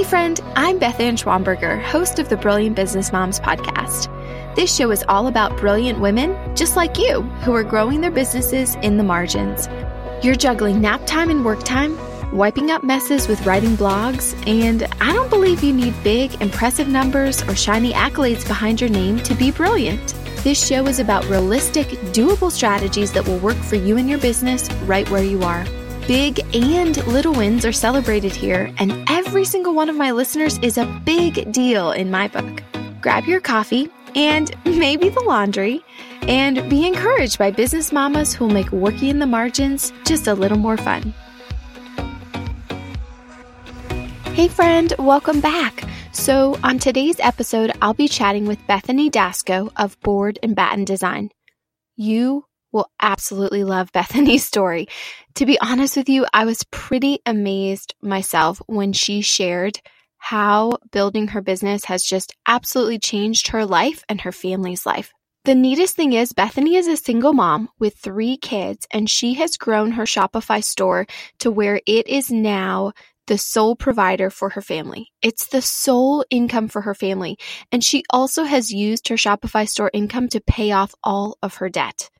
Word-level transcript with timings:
Hey, 0.00 0.06
friend, 0.06 0.40
I'm 0.56 0.78
Beth 0.78 0.98
Anne 0.98 1.18
Schwamberger, 1.18 1.78
host 1.82 2.18
of 2.18 2.30
the 2.30 2.36
Brilliant 2.38 2.74
Business 2.74 3.12
Moms 3.12 3.38
podcast. 3.38 4.08
This 4.56 4.74
show 4.74 4.90
is 4.90 5.04
all 5.10 5.26
about 5.26 5.58
brilliant 5.58 6.00
women 6.00 6.56
just 6.56 6.74
like 6.74 6.96
you 6.96 7.20
who 7.20 7.52
are 7.52 7.62
growing 7.62 8.00
their 8.00 8.10
businesses 8.10 8.76
in 8.76 8.96
the 8.96 9.04
margins. 9.04 9.68
You're 10.24 10.36
juggling 10.36 10.80
nap 10.80 11.02
time 11.04 11.28
and 11.28 11.44
work 11.44 11.64
time, 11.64 11.98
wiping 12.34 12.70
up 12.70 12.82
messes 12.82 13.28
with 13.28 13.44
writing 13.44 13.76
blogs, 13.76 14.34
and 14.48 14.84
I 15.02 15.12
don't 15.12 15.28
believe 15.28 15.62
you 15.62 15.74
need 15.74 15.92
big, 16.02 16.40
impressive 16.40 16.88
numbers 16.88 17.42
or 17.42 17.54
shiny 17.54 17.92
accolades 17.92 18.48
behind 18.48 18.80
your 18.80 18.88
name 18.88 19.18
to 19.18 19.34
be 19.34 19.50
brilliant. 19.50 20.14
This 20.42 20.66
show 20.66 20.86
is 20.86 20.98
about 20.98 21.28
realistic, 21.28 21.88
doable 22.14 22.50
strategies 22.50 23.12
that 23.12 23.28
will 23.28 23.38
work 23.40 23.58
for 23.58 23.76
you 23.76 23.98
and 23.98 24.08
your 24.08 24.18
business 24.18 24.72
right 24.84 25.06
where 25.10 25.22
you 25.22 25.42
are. 25.42 25.66
Big 26.10 26.40
and 26.56 26.96
little 27.06 27.32
wins 27.32 27.64
are 27.64 27.70
celebrated 27.70 28.34
here, 28.34 28.74
and 28.78 29.08
every 29.08 29.44
single 29.44 29.72
one 29.74 29.88
of 29.88 29.94
my 29.94 30.10
listeners 30.10 30.58
is 30.58 30.76
a 30.76 30.84
big 31.04 31.52
deal 31.52 31.92
in 31.92 32.10
my 32.10 32.26
book. 32.26 32.64
Grab 33.00 33.26
your 33.26 33.40
coffee 33.40 33.88
and 34.16 34.52
maybe 34.64 35.08
the 35.08 35.20
laundry, 35.20 35.84
and 36.22 36.68
be 36.68 36.84
encouraged 36.84 37.38
by 37.38 37.52
business 37.52 37.92
mamas 37.92 38.34
who'll 38.34 38.50
make 38.50 38.72
working 38.72 39.08
in 39.08 39.18
the 39.20 39.26
margins 39.26 39.92
just 40.04 40.26
a 40.26 40.34
little 40.34 40.58
more 40.58 40.76
fun. 40.76 41.14
Hey, 44.34 44.48
friend, 44.48 44.92
welcome 44.98 45.40
back. 45.40 45.84
So, 46.10 46.58
on 46.64 46.80
today's 46.80 47.20
episode, 47.20 47.70
I'll 47.80 47.94
be 47.94 48.08
chatting 48.08 48.46
with 48.46 48.58
Bethany 48.66 49.12
Dasco 49.12 49.70
of 49.76 49.96
Board 50.00 50.40
and 50.42 50.56
Batten 50.56 50.84
Design. 50.84 51.30
You 51.94 52.46
will 52.72 52.90
absolutely 53.00 53.64
love 53.64 53.92
Bethany's 53.92 54.44
story. 54.44 54.88
To 55.34 55.46
be 55.46 55.58
honest 55.60 55.96
with 55.96 56.08
you, 56.08 56.26
I 56.32 56.44
was 56.44 56.64
pretty 56.70 57.20
amazed 57.26 57.94
myself 58.02 58.60
when 58.66 58.92
she 58.92 59.20
shared 59.20 59.80
how 60.18 60.78
building 60.92 61.28
her 61.28 61.40
business 61.40 61.86
has 61.86 62.02
just 62.02 62.34
absolutely 62.46 62.98
changed 62.98 63.48
her 63.48 63.64
life 63.64 64.04
and 64.08 64.20
her 64.20 64.32
family's 64.32 64.84
life. 64.84 65.12
The 65.46 65.54
neatest 65.54 65.96
thing 65.96 66.12
is, 66.12 66.34
Bethany 66.34 66.76
is 66.76 66.86
a 66.86 66.98
single 66.98 67.32
mom 67.32 67.70
with 67.78 67.96
three 67.96 68.36
kids, 68.36 68.86
and 68.90 69.08
she 69.08 69.34
has 69.34 69.56
grown 69.56 69.92
her 69.92 70.04
Shopify 70.04 70.62
store 70.62 71.06
to 71.38 71.50
where 71.50 71.80
it 71.86 72.06
is 72.06 72.30
now 72.30 72.92
the 73.26 73.38
sole 73.38 73.74
provider 73.74 74.28
for 74.28 74.50
her 74.50 74.60
family. 74.60 75.12
It's 75.22 75.46
the 75.46 75.62
sole 75.62 76.24
income 76.30 76.68
for 76.68 76.82
her 76.82 76.94
family. 76.94 77.38
And 77.72 77.82
she 77.82 78.02
also 78.10 78.44
has 78.44 78.72
used 78.72 79.08
her 79.08 79.14
Shopify 79.14 79.68
store 79.68 79.90
income 79.94 80.28
to 80.30 80.40
pay 80.40 80.72
off 80.72 80.94
all 81.02 81.38
of 81.42 81.54
her 81.54 81.68
debt. 81.68 82.10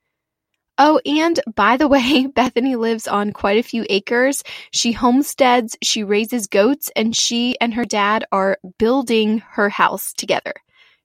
Oh, 0.82 0.98
and 1.04 1.38
by 1.54 1.76
the 1.76 1.88
way, 1.88 2.26
Bethany 2.34 2.74
lives 2.74 3.06
on 3.06 3.32
quite 3.32 3.58
a 3.58 3.62
few 3.62 3.84
acres. 3.90 4.42
She 4.72 4.92
homesteads, 4.92 5.76
she 5.82 6.02
raises 6.02 6.46
goats, 6.46 6.90
and 6.96 7.14
she 7.14 7.54
and 7.60 7.74
her 7.74 7.84
dad 7.84 8.24
are 8.32 8.56
building 8.78 9.40
her 9.50 9.68
house 9.68 10.14
together. 10.14 10.54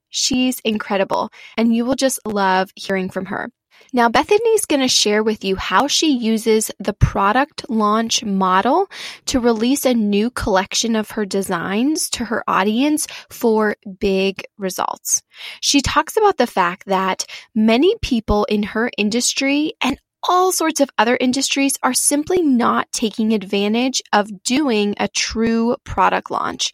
She's 0.10 0.62
incredible, 0.62 1.30
and 1.58 1.76
you 1.76 1.84
will 1.84 1.96
just 1.96 2.26
love 2.26 2.72
hearing 2.78 3.10
from 3.10 3.26
her. 3.26 3.52
Now, 3.94 4.10
Bethany's 4.10 4.66
going 4.66 4.82
to 4.82 4.88
share 4.88 5.24
with 5.24 5.46
you 5.46 5.56
how 5.56 5.88
she 5.88 6.12
uses 6.12 6.70
the 6.80 6.94
product 6.94 7.70
launch 7.70 8.24
model 8.24 8.90
to 9.28 9.40
release 9.40 9.86
a 9.86 9.94
new 9.94 10.30
collection 10.32 10.96
of 10.96 11.12
her 11.12 11.26
designs 11.26 12.10
to 12.12 12.26
her 12.26 12.44
audience 12.48 13.08
for 13.30 13.78
big 14.00 14.44
results. 14.58 15.24
She 15.62 15.82
talks 15.82 16.18
about 16.18 16.38
the 16.38 16.48
fact 16.48 16.88
that 16.88 17.26
many 17.54 17.96
people 18.02 18.46
in 18.46 18.64
her 18.64 18.92
industry 18.98 19.74
and 19.82 19.98
all 20.28 20.52
sorts 20.52 20.80
of 20.80 20.90
other 20.98 21.18
industries 21.20 21.78
are 21.84 21.94
simply 21.94 22.42
not 22.42 22.92
taking 22.92 23.34
advantage 23.34 24.02
of 24.12 24.44
doing 24.44 24.96
a 24.98 25.08
true 25.08 25.76
product 25.84 26.32
launch. 26.32 26.72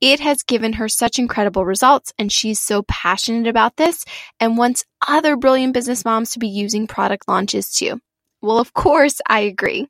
It 0.00 0.20
has 0.20 0.42
given 0.42 0.74
her 0.74 0.88
such 0.88 1.18
incredible 1.18 1.64
results, 1.64 2.12
and 2.18 2.32
she's 2.32 2.58
so 2.60 2.82
passionate 2.82 3.46
about 3.46 3.76
this 3.76 4.04
and 4.38 4.56
wants 4.56 4.84
other 5.06 5.36
brilliant 5.36 5.74
business 5.74 6.04
moms 6.04 6.30
to 6.30 6.38
be 6.38 6.48
using 6.48 6.86
product 6.86 7.28
launches 7.28 7.70
too. 7.70 8.00
Well, 8.40 8.58
of 8.58 8.72
course, 8.72 9.20
I 9.28 9.40
agree. 9.40 9.88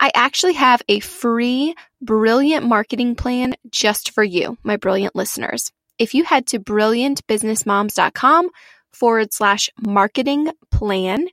I 0.00 0.10
actually 0.14 0.54
have 0.54 0.82
a 0.88 1.00
free, 1.00 1.74
brilliant 2.00 2.66
marketing 2.66 3.14
plan 3.16 3.54
just 3.70 4.10
for 4.10 4.22
you, 4.24 4.56
my 4.62 4.76
brilliant 4.76 5.16
listeners. 5.16 5.72
If 5.98 6.14
you 6.14 6.24
head 6.24 6.46
to 6.48 6.60
brilliantbusinessmoms.com 6.60 8.50
forward 8.92 9.32
slash 9.32 9.70
marketing 9.80 10.50
plan, 10.70 11.28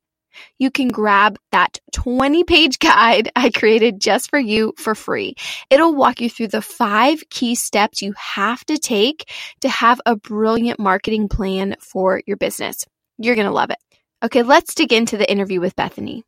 you 0.59 0.71
can 0.71 0.87
grab 0.87 1.37
that 1.51 1.79
20 1.93 2.43
page 2.43 2.79
guide 2.79 3.31
I 3.35 3.49
created 3.49 3.99
just 3.99 4.29
for 4.29 4.39
you 4.39 4.73
for 4.77 4.95
free. 4.95 5.35
It'll 5.69 5.93
walk 5.93 6.21
you 6.21 6.29
through 6.29 6.49
the 6.49 6.61
five 6.61 7.23
key 7.29 7.55
steps 7.55 8.01
you 8.01 8.13
have 8.17 8.65
to 8.65 8.77
take 8.77 9.29
to 9.61 9.69
have 9.69 10.01
a 10.05 10.15
brilliant 10.15 10.79
marketing 10.79 11.29
plan 11.29 11.75
for 11.79 12.21
your 12.25 12.37
business. 12.37 12.85
You're 13.17 13.35
going 13.35 13.47
to 13.47 13.53
love 13.53 13.69
it. 13.69 13.77
Okay, 14.23 14.43
let's 14.43 14.75
dig 14.75 14.93
into 14.93 15.17
the 15.17 15.29
interview 15.29 15.59
with 15.59 15.75
Bethany. 15.75 16.23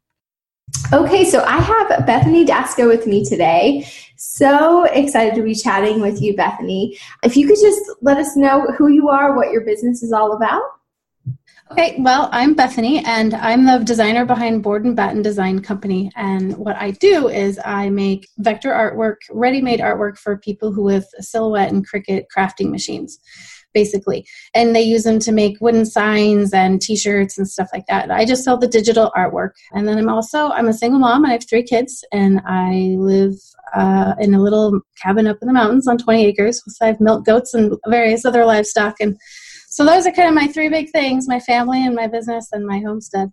Okay, 0.91 1.25
so 1.25 1.43
I 1.43 1.57
have 1.57 2.05
Bethany 2.05 2.45
Dasco 2.45 2.87
with 2.87 3.05
me 3.05 3.23
today. 3.23 3.87
So 4.15 4.85
excited 4.85 5.35
to 5.35 5.43
be 5.43 5.53
chatting 5.53 6.01
with 6.01 6.21
you, 6.21 6.35
Bethany. 6.35 6.97
If 7.23 7.35
you 7.35 7.47
could 7.47 7.59
just 7.61 7.81
let 8.01 8.17
us 8.17 8.35
know 8.35 8.67
who 8.77 8.87
you 8.87 9.09
are, 9.09 9.35
what 9.35 9.51
your 9.51 9.61
business 9.61 10.01
is 10.01 10.11
all 10.11 10.33
about. 10.33 10.61
Okay, 11.71 11.95
well, 11.97 12.29
I'm 12.31 12.53
Bethany, 12.53 13.03
and 13.05 13.33
I'm 13.33 13.65
the 13.65 13.79
designer 13.79 14.25
behind 14.25 14.61
Board 14.61 14.83
and 14.83 14.95
Batten 14.95 15.21
Design 15.21 15.61
Company. 15.61 16.11
And 16.15 16.55
what 16.57 16.75
I 16.75 16.91
do 16.91 17.29
is 17.29 17.57
I 17.63 17.89
make 17.89 18.27
vector 18.37 18.69
artwork, 18.69 19.15
ready 19.31 19.61
made 19.61 19.79
artwork 19.79 20.17
for 20.17 20.37
people 20.37 20.73
who 20.73 20.83
with 20.83 21.07
silhouette 21.19 21.71
and 21.71 21.87
Cricut 21.89 22.25
crafting 22.35 22.69
machines, 22.69 23.17
basically. 23.73 24.25
And 24.53 24.75
they 24.75 24.81
use 24.81 25.03
them 25.03 25.19
to 25.19 25.31
make 25.31 25.61
wooden 25.61 25.85
signs 25.85 26.53
and 26.53 26.81
t 26.81 26.97
shirts 26.97 27.37
and 27.37 27.47
stuff 27.47 27.69
like 27.73 27.85
that. 27.87 28.11
I 28.11 28.25
just 28.25 28.43
sell 28.43 28.57
the 28.57 28.67
digital 28.67 29.11
artwork. 29.15 29.51
And 29.71 29.87
then 29.87 29.97
I'm 29.97 30.09
also 30.09 30.49
I'm 30.49 30.67
a 30.67 30.73
single 30.73 30.99
mom. 30.99 31.23
And 31.23 31.31
I 31.31 31.33
have 31.33 31.49
three 31.49 31.63
kids, 31.63 32.03
and 32.11 32.41
I 32.45 32.97
live 32.99 33.35
uh, 33.73 34.15
in 34.19 34.33
a 34.33 34.41
little 34.41 34.81
cabin 35.01 35.27
up 35.27 35.37
in 35.41 35.47
the 35.47 35.53
mountains 35.53 35.87
on 35.87 35.97
20 35.97 36.25
acres. 36.25 36.61
So 36.67 36.85
I 36.85 36.89
have 36.89 36.99
milk 36.99 37.25
goats 37.25 37.53
and 37.53 37.73
various 37.87 38.25
other 38.25 38.45
livestock 38.45 38.97
and 38.99 39.17
so 39.73 39.83
those 39.83 40.05
are 40.05 40.11
kind 40.11 40.29
of 40.29 40.35
my 40.35 40.47
three 40.47 40.69
big 40.69 40.91
things 40.91 41.27
my 41.27 41.39
family 41.39 41.85
and 41.85 41.95
my 41.95 42.07
business 42.07 42.49
and 42.51 42.65
my 42.65 42.79
homestead. 42.79 43.31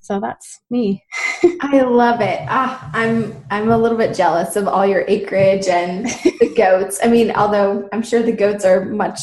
So 0.00 0.18
that's 0.18 0.60
me. 0.68 1.04
I 1.60 1.82
love 1.82 2.20
it. 2.20 2.40
Ah, 2.48 2.90
i'm 2.94 3.44
i'm 3.50 3.70
a 3.70 3.78
little 3.78 3.98
bit 3.98 4.14
jealous 4.14 4.56
of 4.56 4.68
all 4.68 4.86
your 4.86 5.04
acreage 5.08 5.66
and 5.66 6.06
the 6.06 6.52
goats. 6.56 7.00
I 7.02 7.08
mean 7.08 7.32
although 7.32 7.88
i'm 7.92 8.02
sure 8.02 8.22
the 8.22 8.32
goats 8.32 8.64
are 8.64 8.84
much 8.84 9.18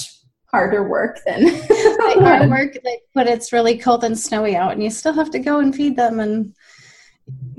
harder 0.52 0.88
work 0.88 1.20
than 1.26 1.48
hard 1.70 2.50
work 2.50 2.76
but 3.14 3.28
it's 3.28 3.54
really 3.54 3.78
cold 3.78 4.04
and 4.04 4.18
snowy 4.18 4.56
out 4.56 4.72
and 4.72 4.84
you 4.84 4.90
still 4.90 5.14
have 5.14 5.30
to 5.30 5.40
go 5.40 5.60
and 5.60 5.76
feed 5.76 5.96
them 5.96 6.20
and 6.20 6.56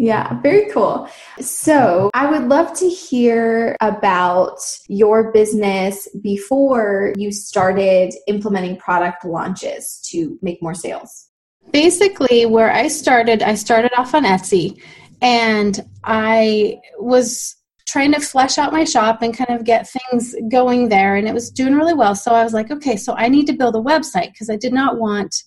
yeah, 0.01 0.41
very 0.41 0.71
cool. 0.71 1.11
So, 1.41 2.11
I 2.15 2.31
would 2.31 2.49
love 2.49 2.73
to 2.79 2.89
hear 2.89 3.77
about 3.83 4.59
your 4.89 5.31
business 5.31 6.09
before 6.23 7.13
you 7.17 7.31
started 7.31 8.15
implementing 8.27 8.79
product 8.79 9.27
launches 9.27 10.01
to 10.11 10.39
make 10.41 10.63
more 10.63 10.73
sales. 10.73 11.29
Basically, 11.71 12.47
where 12.47 12.73
I 12.73 12.89
started, 12.89 13.43
I 13.43 13.55
started 13.55 13.91
off 13.99 14.15
on 14.15 14.25
Etsy 14.25 14.83
and 15.21 15.79
I 16.03 16.79
was 16.99 17.57
trying 17.87 18.13
to 18.13 18.21
flesh 18.21 18.57
out 18.57 18.73
my 18.73 18.85
shop 18.85 19.21
and 19.21 19.37
kind 19.37 19.51
of 19.51 19.67
get 19.67 19.87
things 19.87 20.35
going 20.51 20.89
there 20.89 21.17
and 21.17 21.29
it 21.29 21.35
was 21.35 21.51
doing 21.51 21.75
really 21.75 21.95
well. 21.95 22.15
So, 22.15 22.33
I 22.33 22.43
was 22.43 22.55
like, 22.55 22.71
okay, 22.71 22.97
so 22.97 23.15
I 23.17 23.29
need 23.29 23.47
to 23.49 23.53
build 23.53 23.77
a 23.77 23.81
website 23.81 24.33
because 24.33 24.49
I 24.49 24.57
did 24.57 24.73
not 24.73 24.99
want 24.99 25.45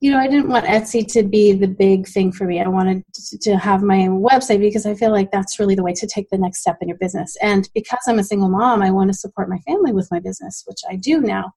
you 0.00 0.12
know, 0.12 0.18
I 0.18 0.28
didn't 0.28 0.48
want 0.48 0.64
Etsy 0.66 1.06
to 1.12 1.24
be 1.24 1.52
the 1.52 1.66
big 1.66 2.06
thing 2.06 2.30
for 2.30 2.44
me. 2.44 2.60
I 2.60 2.68
wanted 2.68 3.02
to 3.40 3.58
have 3.58 3.82
my 3.82 4.06
website 4.06 4.60
because 4.60 4.86
I 4.86 4.94
feel 4.94 5.10
like 5.10 5.32
that's 5.32 5.58
really 5.58 5.74
the 5.74 5.82
way 5.82 5.92
to 5.94 6.06
take 6.06 6.30
the 6.30 6.38
next 6.38 6.60
step 6.60 6.78
in 6.80 6.88
your 6.88 6.98
business. 6.98 7.36
And 7.42 7.68
because 7.74 8.00
I'm 8.06 8.20
a 8.20 8.24
single 8.24 8.48
mom, 8.48 8.80
I 8.80 8.92
want 8.92 9.10
to 9.10 9.18
support 9.18 9.48
my 9.48 9.58
family 9.58 9.92
with 9.92 10.08
my 10.12 10.20
business, 10.20 10.62
which 10.66 10.80
I 10.88 10.96
do 10.96 11.20
now. 11.20 11.52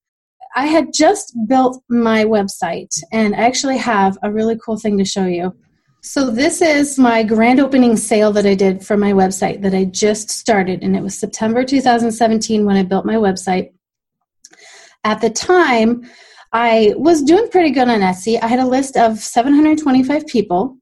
I 0.56 0.66
had 0.66 0.92
just 0.92 1.36
built 1.48 1.82
my 1.88 2.26
website 2.26 2.94
and 3.12 3.36
I 3.36 3.40
actually 3.40 3.78
have 3.78 4.18
a 4.24 4.32
really 4.32 4.58
cool 4.58 4.78
thing 4.78 4.98
to 4.98 5.06
show 5.06 5.26
you. 5.26 5.56
So, 6.04 6.32
this 6.32 6.64
is 6.64 6.98
my 6.98 7.22
grand 7.22 7.60
opening 7.60 7.96
sale 7.96 8.32
that 8.32 8.48
I 8.48 8.56
did 8.56 8.84
for 8.84 8.98
my 8.98 9.14
website 9.14 9.62
that 9.62 9.76
I 9.76 9.86
just 9.86 10.32
started, 10.32 10.82
and 10.82 10.96
it 10.96 11.04
was 11.04 11.16
September 11.16 11.64
2017 11.64 12.66
when 12.66 12.76
I 12.76 12.82
built 12.82 13.06
my 13.06 13.18
website. 13.18 13.72
At 15.04 15.22
the 15.22 15.30
time, 15.30 16.10
I 16.54 16.94
was 16.98 17.22
doing 17.22 17.48
pretty 17.50 17.72
good 17.72 17.88
on 17.88 18.02
Etsy. 18.02 18.38
I 18.42 18.48
had 18.48 18.60
a 18.60 18.66
list 18.66 18.98
of 18.98 19.20
725 19.20 20.28
people, 20.28 20.78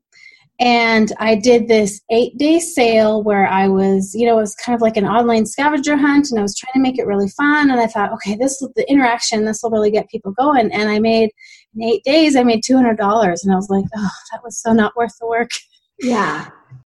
and 0.59 1.13
I 1.19 1.35
did 1.35 1.67
this 1.67 2.01
eight 2.09 2.37
day 2.37 2.59
sale 2.59 3.23
where 3.23 3.47
I 3.47 3.67
was, 3.67 4.13
you 4.13 4.25
know, 4.25 4.37
it 4.37 4.41
was 4.41 4.55
kind 4.55 4.75
of 4.75 4.81
like 4.81 4.97
an 4.97 5.05
online 5.05 5.45
scavenger 5.45 5.95
hunt, 5.95 6.31
and 6.31 6.39
I 6.39 6.41
was 6.41 6.55
trying 6.55 6.73
to 6.73 6.79
make 6.79 6.97
it 6.97 7.05
really 7.05 7.29
fun. 7.29 7.69
And 7.71 7.79
I 7.79 7.87
thought, 7.87 8.11
okay, 8.13 8.35
this 8.35 8.59
the 8.75 8.89
interaction, 8.89 9.45
this 9.45 9.61
will 9.61 9.69
really 9.69 9.91
get 9.91 10.09
people 10.09 10.31
going. 10.31 10.71
And 10.71 10.89
I 10.89 10.99
made 10.99 11.31
in 11.75 11.83
eight 11.83 12.03
days, 12.03 12.35
I 12.35 12.43
made 12.43 12.63
two 12.63 12.75
hundred 12.75 12.97
dollars, 12.97 13.43
and 13.43 13.53
I 13.53 13.55
was 13.55 13.69
like, 13.69 13.85
oh, 13.95 14.09
that 14.31 14.43
was 14.43 14.59
so 14.59 14.73
not 14.73 14.95
worth 14.95 15.13
the 15.19 15.27
work. 15.27 15.51
Yeah. 15.99 16.49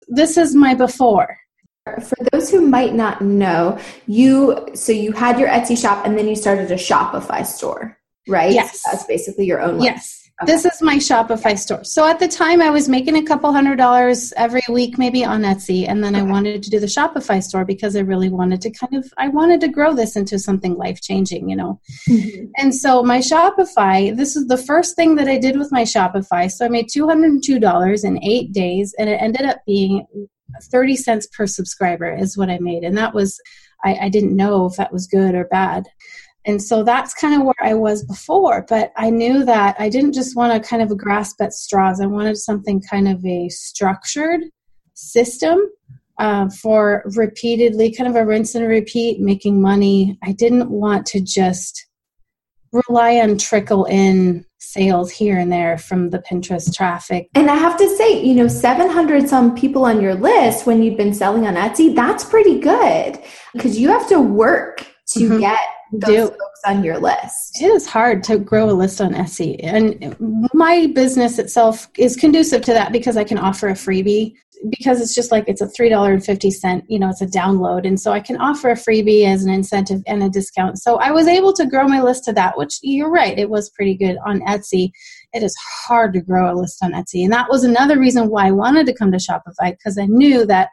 This 0.08 0.38
is 0.38 0.56
my 0.56 0.74
before. 0.74 1.38
For 1.86 2.16
those 2.32 2.50
who 2.50 2.62
might 2.62 2.94
not 2.94 3.22
know, 3.22 3.78
you 4.08 4.68
so 4.74 4.92
you 4.92 5.12
had 5.12 5.40
your 5.40 5.50
Etsy 5.50 5.78
shop 5.80 6.06
and 6.06 6.18
then 6.18 6.28
you 6.28 6.36
started 6.36 6.72
a 6.72 6.76
Shopify 6.76 7.46
store, 7.46 7.98
right? 8.28 8.52
Yes. 8.52 8.82
So 8.82 8.90
that's 8.92 9.06
basically 9.06 9.46
your 9.46 9.62
own. 9.62 9.82
Yes. 9.82 10.24
Okay. 10.42 10.52
This 10.52 10.66
is 10.66 10.82
my 10.82 10.96
Shopify 10.96 11.58
store. 11.58 11.84
So 11.84 12.08
at 12.08 12.20
the 12.20 12.28
time, 12.28 12.60
I 12.60 12.72
was 12.72 12.90
making 12.90 13.16
a 13.18 13.24
couple 13.24 13.54
hundred 13.54 13.76
dollars 13.76 14.34
every 14.36 14.64
week, 14.68 14.98
maybe 14.98 15.24
on 15.24 15.44
Etsy, 15.44 15.88
and 15.88 16.04
then 16.04 16.16
okay. 16.16 16.26
I 16.26 16.28
wanted 16.28 16.64
to 16.64 16.70
do 16.72 16.80
the 16.80 16.88
Shopify 16.88 17.42
store 17.42 17.66
because 17.66 17.96
I 17.96 18.00
really 18.00 18.30
wanted 18.30 18.60
to 18.62 18.72
kind 18.72 18.96
of 18.96 19.06
I 19.18 19.28
wanted 19.28 19.62
to 19.62 19.68
grow 19.68 19.94
this 19.94 20.16
into 20.16 20.40
something 20.40 20.74
life 20.76 21.02
changing, 21.02 21.50
you 21.50 21.56
know. 21.56 21.80
Mm-hmm. 22.10 22.46
And 22.58 22.74
so 22.74 23.04
my 23.04 23.20
Shopify, 23.20 24.16
this 24.16 24.36
is 24.36 24.48
the 24.48 24.58
first 24.58 24.96
thing 24.96 25.16
that 25.16 25.28
I 25.28 25.38
did 25.38 25.56
with 25.56 25.72
my 25.72 25.84
Shopify. 25.84 26.52
So 26.52 26.66
I 26.66 26.70
made 26.70 26.88
two 26.92 27.08
hundred 27.08 27.32
and 27.32 27.44
two 27.44 27.60
dollars 27.60 28.04
in 28.04 28.22
eight 28.24 28.52
days, 28.52 28.96
and 28.98 29.10
it 29.10 29.22
ended 29.22 29.46
up 29.46 29.60
being 29.68 30.04
thirty 30.64 30.96
cents 30.96 31.28
per 31.28 31.46
subscriber 31.46 32.12
is 32.12 32.36
what 32.36 32.50
I 32.50 32.58
made, 32.60 32.84
and 32.84 32.98
that 32.98 33.14
was 33.14 33.40
I, 33.84 33.96
I 34.04 34.10
didn't 34.10 34.36
know 34.36 34.66
if 34.66 34.78
that 34.78 34.92
was 34.92 35.06
good 35.06 35.36
or 35.36 35.46
bad. 35.46 35.86
And 36.46 36.62
so 36.62 36.84
that's 36.84 37.14
kind 37.14 37.40
of 37.40 37.46
where 37.46 37.54
I 37.62 37.74
was 37.74 38.04
before. 38.04 38.66
But 38.68 38.92
I 38.98 39.10
knew 39.10 39.46
that 39.46 39.76
I 39.80 39.90
didn't 39.90 40.14
just 40.14 40.36
want 40.36 40.54
to 40.54 40.68
kind 40.68 40.82
of 40.82 40.98
grasp 40.98 41.42
at 41.42 41.54
straws. 41.54 42.02
I 42.02 42.06
wanted 42.06 42.38
something 42.38 42.82
kind 42.82 43.08
of 43.08 43.26
a 43.26 43.50
structured 43.50 44.42
system 44.94 45.60
uh, 46.20 46.50
for 46.50 47.04
repeatedly, 47.16 47.94
kind 47.94 48.10
of 48.10 48.16
a 48.16 48.26
rinse 48.26 48.56
and 48.56 48.68
repeat, 48.68 49.20
making 49.20 49.62
money. 49.62 50.18
I 50.24 50.34
didn't 50.34 50.70
want 50.70 51.06
to 51.08 51.22
just 51.22 51.88
rely 52.72 53.18
on 53.18 53.38
trickle 53.38 53.86
in 53.86 54.46
sales 54.60 55.12
here 55.12 55.38
and 55.38 55.52
there 55.52 55.78
from 55.78 56.10
the 56.10 56.20
Pinterest 56.20 56.74
traffic. 56.76 57.30
And 57.36 57.50
I 57.50 57.56
have 57.56 57.78
to 57.78 57.96
say, 57.98 58.24
you 58.24 58.34
know, 58.34 58.48
700 58.48 59.30
some 59.30 59.56
people 59.56 59.86
on 59.86 60.02
your 60.02 60.16
list 60.16 60.66
when 60.66 60.82
you've 60.82 60.98
been 60.98 61.14
selling 61.14 61.46
on 61.46 61.56
Etsy, 61.56 61.94
that's 61.94 62.24
pretty 62.24 62.60
good 62.60 63.20
because 63.54 63.80
you 63.80 63.90
have 63.90 64.08
to 64.10 64.20
work 64.20 64.88
to 65.08 65.20
mm-hmm. 65.20 65.40
get 65.40 65.60
those 65.94 66.10
do. 66.10 66.28
folks 66.28 66.62
on 66.66 66.84
your 66.84 66.98
list. 66.98 67.62
It 67.62 67.68
is 67.68 67.88
hard 67.88 68.24
to 68.26 68.38
grow 68.38 68.70
a 68.70 68.72
list 68.72 69.00
on 69.00 69.14
Etsy. 69.14 69.60
And 69.62 70.16
my 70.54 70.88
business 70.94 71.40
itself 71.40 71.88
is 71.98 72.16
conducive 72.16 72.62
to 72.64 72.74
that 72.74 72.92
because 72.92 73.18
I 73.18 73.24
can 73.24 73.38
offer 73.38 73.70
a 73.70 73.74
freebie 73.74 74.36
because 74.70 75.02
it's 75.02 75.14
just 75.14 75.32
like 75.32 75.44
it's 75.48 75.62
a 75.62 75.68
$3.50, 75.68 76.84
you 76.88 76.98
know, 76.98 77.10
it's 77.10 77.22
a 77.22 77.28
download. 77.28 77.86
And 77.86 78.00
so 78.00 78.12
I 78.12 78.20
can 78.20 78.38
offer 78.38 78.70
a 78.70 78.76
freebie 78.76 79.26
as 79.26 79.44
an 79.44 79.52
incentive 79.52 80.02
and 80.08 80.24
a 80.24 80.30
discount. 80.30 80.80
So 80.80 80.98
I 80.98 81.12
was 81.12 81.28
able 81.28 81.54
to 81.54 81.66
grow 81.66 81.86
my 81.86 82.02
list 82.02 82.24
to 82.26 82.34
that, 82.34 82.58
which 82.58 82.80
you're 82.82 83.12
right, 83.12 83.38
it 83.38 83.50
was 83.50 83.70
pretty 83.72 83.96
good 83.96 84.18
on 84.26 84.40
Etsy. 84.42 84.92
It 85.34 85.44
is 85.44 85.56
hard 85.86 86.14
to 86.14 86.22
grow 86.22 86.54
a 86.54 86.56
list 86.56 86.78
on 86.82 86.94
Etsy. 86.94 87.24
And 87.24 87.34
that 87.34 87.50
was 87.50 87.64
another 87.64 88.00
reason 88.00 88.30
why 88.30 88.48
I 88.48 88.52
wanted 88.52 88.86
to 88.88 88.94
come 88.94 89.12
to 89.12 89.18
Shopify 89.18 89.72
because 89.72 89.98
I 89.98 90.06
knew 90.06 90.46
that 90.46 90.70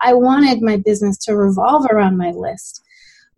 I 0.00 0.14
wanted 0.14 0.62
my 0.62 0.76
business 0.78 1.18
to 1.24 1.36
revolve 1.36 1.86
around 1.90 2.16
my 2.16 2.30
list 2.30 2.83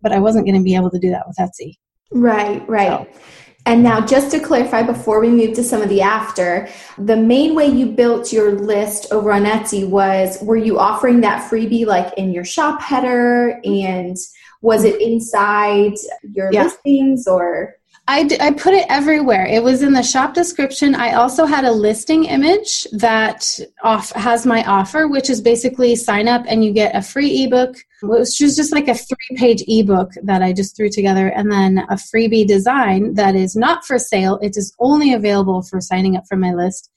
but 0.01 0.11
I 0.11 0.19
wasn't 0.19 0.45
going 0.45 0.57
to 0.57 0.63
be 0.63 0.75
able 0.75 0.91
to 0.91 0.99
do 0.99 1.09
that 1.11 1.25
with 1.27 1.37
Etsy. 1.37 1.77
Right, 2.11 2.67
right. 2.67 3.07
So. 3.13 3.19
And 3.67 3.83
now, 3.83 3.99
just 3.99 4.31
to 4.31 4.39
clarify 4.39 4.81
before 4.81 5.19
we 5.19 5.27
move 5.27 5.53
to 5.55 5.63
some 5.63 5.81
of 5.81 5.89
the 5.89 6.01
after, 6.01 6.69
the 6.97 7.17
main 7.17 7.53
way 7.53 7.67
you 7.67 7.87
built 7.87 8.31
your 8.31 8.53
list 8.53 9.11
over 9.11 9.33
on 9.33 9.43
Etsy 9.43 9.85
was 9.85 10.41
were 10.41 10.55
you 10.55 10.79
offering 10.79 11.19
that 11.21 11.51
freebie 11.51 11.85
like 11.85 12.13
in 12.17 12.31
your 12.31 12.45
shop 12.45 12.81
header 12.81 13.59
and 13.65 14.15
was 14.61 14.85
it 14.85 15.01
inside 15.01 15.95
your 16.23 16.49
yeah. 16.53 16.63
listings 16.63 17.27
or? 17.27 17.75
I, 18.09 18.23
d- 18.23 18.37
I 18.39 18.51
put 18.51 18.73
it 18.73 18.85
everywhere. 18.89 19.45
It 19.45 19.61
was 19.61 19.83
in 19.83 19.91
the 19.91 20.01
shop 20.01 20.33
description. 20.33 20.95
I 20.95 21.13
also 21.13 21.45
had 21.45 21.65
a 21.65 21.71
listing 21.71 22.23
image 22.23 22.87
that 22.93 23.59
off 23.83 24.13
has 24.13 24.45
my 24.45 24.63
offer, 24.63 25.09
which 25.09 25.29
is 25.29 25.41
basically 25.41 25.93
sign 25.97 26.29
up 26.29 26.45
and 26.47 26.63
you 26.63 26.71
get 26.71 26.95
a 26.95 27.01
free 27.01 27.43
ebook, 27.43 27.75
which 28.01 28.39
is 28.39 28.55
just 28.55 28.71
like 28.71 28.87
a 28.87 28.93
three 28.93 29.35
page 29.35 29.61
ebook 29.67 30.11
that 30.23 30.41
I 30.41 30.53
just 30.53 30.77
threw 30.77 30.89
together, 30.89 31.27
and 31.27 31.51
then 31.51 31.79
a 31.89 31.95
freebie 31.95 32.47
design 32.47 33.15
that 33.15 33.35
is 33.35 33.57
not 33.57 33.83
for 33.85 33.99
sale. 33.99 34.39
It 34.41 34.55
is 34.55 34.73
only 34.79 35.13
available 35.13 35.61
for 35.61 35.81
signing 35.81 36.15
up 36.15 36.23
for 36.29 36.37
my 36.37 36.53
list. 36.53 36.89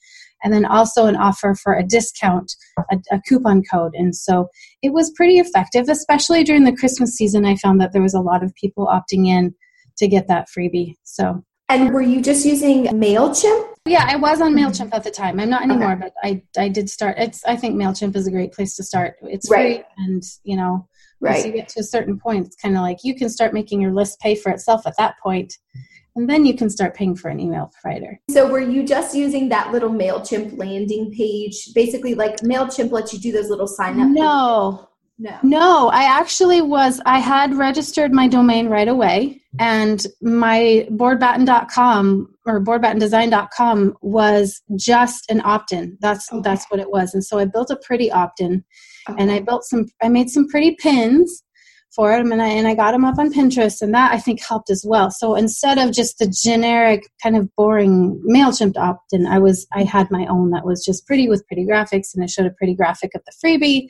And 0.43 0.51
then 0.51 0.65
also 0.65 1.05
an 1.05 1.17
offer 1.17 1.53
for 1.53 1.73
a 1.75 1.83
discount, 1.83 2.55
a, 2.91 2.97
a 3.11 3.21
coupon 3.27 3.61
code. 3.69 3.93
And 3.93 4.15
so 4.15 4.49
it 4.81 4.91
was 4.91 5.11
pretty 5.11 5.37
effective, 5.37 5.87
especially 5.87 6.43
during 6.43 6.63
the 6.63 6.75
Christmas 6.75 7.15
season. 7.15 7.45
I 7.45 7.57
found 7.57 7.79
that 7.79 7.93
there 7.93 8.01
was 8.01 8.15
a 8.15 8.21
lot 8.21 8.43
of 8.43 8.55
people 8.55 8.87
opting 8.87 9.27
in 9.27 9.53
to 10.01 10.07
get 10.07 10.27
that 10.27 10.49
freebie. 10.49 10.95
So 11.03 11.43
and 11.69 11.93
were 11.93 12.01
you 12.01 12.21
just 12.21 12.45
using 12.45 12.85
MailChimp? 12.87 13.67
Yeah, 13.87 14.05
I 14.07 14.17
was 14.17 14.41
on 14.41 14.53
MailChimp 14.53 14.93
at 14.93 15.03
the 15.03 15.11
time. 15.11 15.39
I'm 15.39 15.49
not 15.49 15.63
anymore, 15.63 15.93
okay. 15.93 16.01
but 16.01 16.13
I 16.21 16.41
I 16.57 16.67
did 16.67 16.89
start 16.89 17.17
it's 17.17 17.43
I 17.45 17.55
think 17.55 17.75
MailChimp 17.75 18.15
is 18.15 18.27
a 18.27 18.31
great 18.31 18.51
place 18.51 18.75
to 18.75 18.83
start. 18.83 19.15
It's 19.21 19.49
right. 19.49 19.85
free 19.85 20.05
and 20.05 20.23
you 20.43 20.57
know 20.57 20.87
right. 21.21 21.35
once 21.35 21.45
you 21.45 21.53
get 21.53 21.69
to 21.69 21.79
a 21.79 21.83
certain 21.83 22.19
point, 22.19 22.47
it's 22.47 22.55
kinda 22.55 22.81
like 22.81 22.97
you 23.03 23.15
can 23.15 23.29
start 23.29 23.53
making 23.53 23.79
your 23.79 23.93
list 23.93 24.19
pay 24.19 24.35
for 24.35 24.51
itself 24.51 24.85
at 24.85 24.97
that 24.97 25.15
point. 25.23 25.53
And 26.17 26.29
then 26.29 26.45
you 26.45 26.55
can 26.55 26.69
start 26.69 26.93
paying 26.93 27.15
for 27.15 27.29
an 27.29 27.39
email 27.39 27.71
provider. 27.81 28.19
So, 28.29 28.51
were 28.51 28.59
you 28.59 28.83
just 28.83 29.15
using 29.15 29.47
that 29.47 29.71
little 29.71 29.89
MailChimp 29.89 30.57
landing 30.57 31.13
page? 31.13 31.69
Basically, 31.73 32.15
like 32.15 32.41
MailChimp 32.41 32.91
lets 32.91 33.13
you 33.13 33.19
do 33.19 33.31
those 33.31 33.49
little 33.49 33.67
sign 33.67 33.97
up. 34.01 34.09
No, 34.09 34.89
no. 35.21 35.37
No, 35.43 35.89
I 35.89 36.03
actually 36.03 36.61
was, 36.61 36.99
I 37.05 37.19
had 37.19 37.53
registered 37.53 38.11
my 38.11 38.27
domain 38.27 38.69
right 38.69 38.87
away, 38.87 39.39
and 39.59 40.05
my 40.19 40.87
boardbatten.com 40.89 42.35
or 42.47 42.59
boardbattendesign.com 42.59 43.97
was 44.01 44.61
just 44.75 45.29
an 45.29 45.41
opt 45.45 45.73
in. 45.73 45.95
That's, 46.01 46.31
okay. 46.33 46.41
that's 46.43 46.65
what 46.69 46.79
it 46.79 46.89
was. 46.89 47.13
And 47.13 47.23
so 47.23 47.37
I 47.37 47.45
built 47.45 47.69
a 47.69 47.75
pretty 47.75 48.11
opt 48.11 48.41
in, 48.41 48.63
okay. 49.07 49.21
and 49.21 49.31
I 49.31 49.41
built 49.41 49.63
some, 49.63 49.85
I 50.01 50.09
made 50.09 50.31
some 50.31 50.47
pretty 50.47 50.75
pins 50.75 51.43
for 51.95 52.15
them 52.15 52.31
and 52.31 52.41
I, 52.41 52.47
and 52.47 52.67
I 52.67 52.73
got 52.73 52.93
them 52.93 53.05
up 53.05 53.19
on 53.19 53.33
Pinterest 53.33 53.81
and 53.81 53.93
that 53.93 54.13
I 54.13 54.17
think 54.17 54.41
helped 54.41 54.69
as 54.69 54.83
well. 54.87 55.11
So 55.11 55.35
instead 55.35 55.77
of 55.77 55.91
just 55.91 56.17
the 56.17 56.33
generic 56.43 57.03
kind 57.21 57.35
of 57.35 57.53
boring 57.55 58.19
MailChimp 58.27 58.77
opt-in, 58.77 59.27
I 59.27 59.39
was 59.39 59.67
I 59.73 59.83
had 59.83 60.09
my 60.09 60.25
own 60.27 60.51
that 60.51 60.65
was 60.65 60.85
just 60.85 61.05
pretty 61.05 61.27
with 61.27 61.45
pretty 61.47 61.65
graphics 61.65 62.15
and 62.15 62.23
I 62.23 62.27
showed 62.27 62.45
a 62.45 62.51
pretty 62.51 62.75
graphic 62.75 63.11
of 63.13 63.21
the 63.25 63.33
freebie 63.43 63.87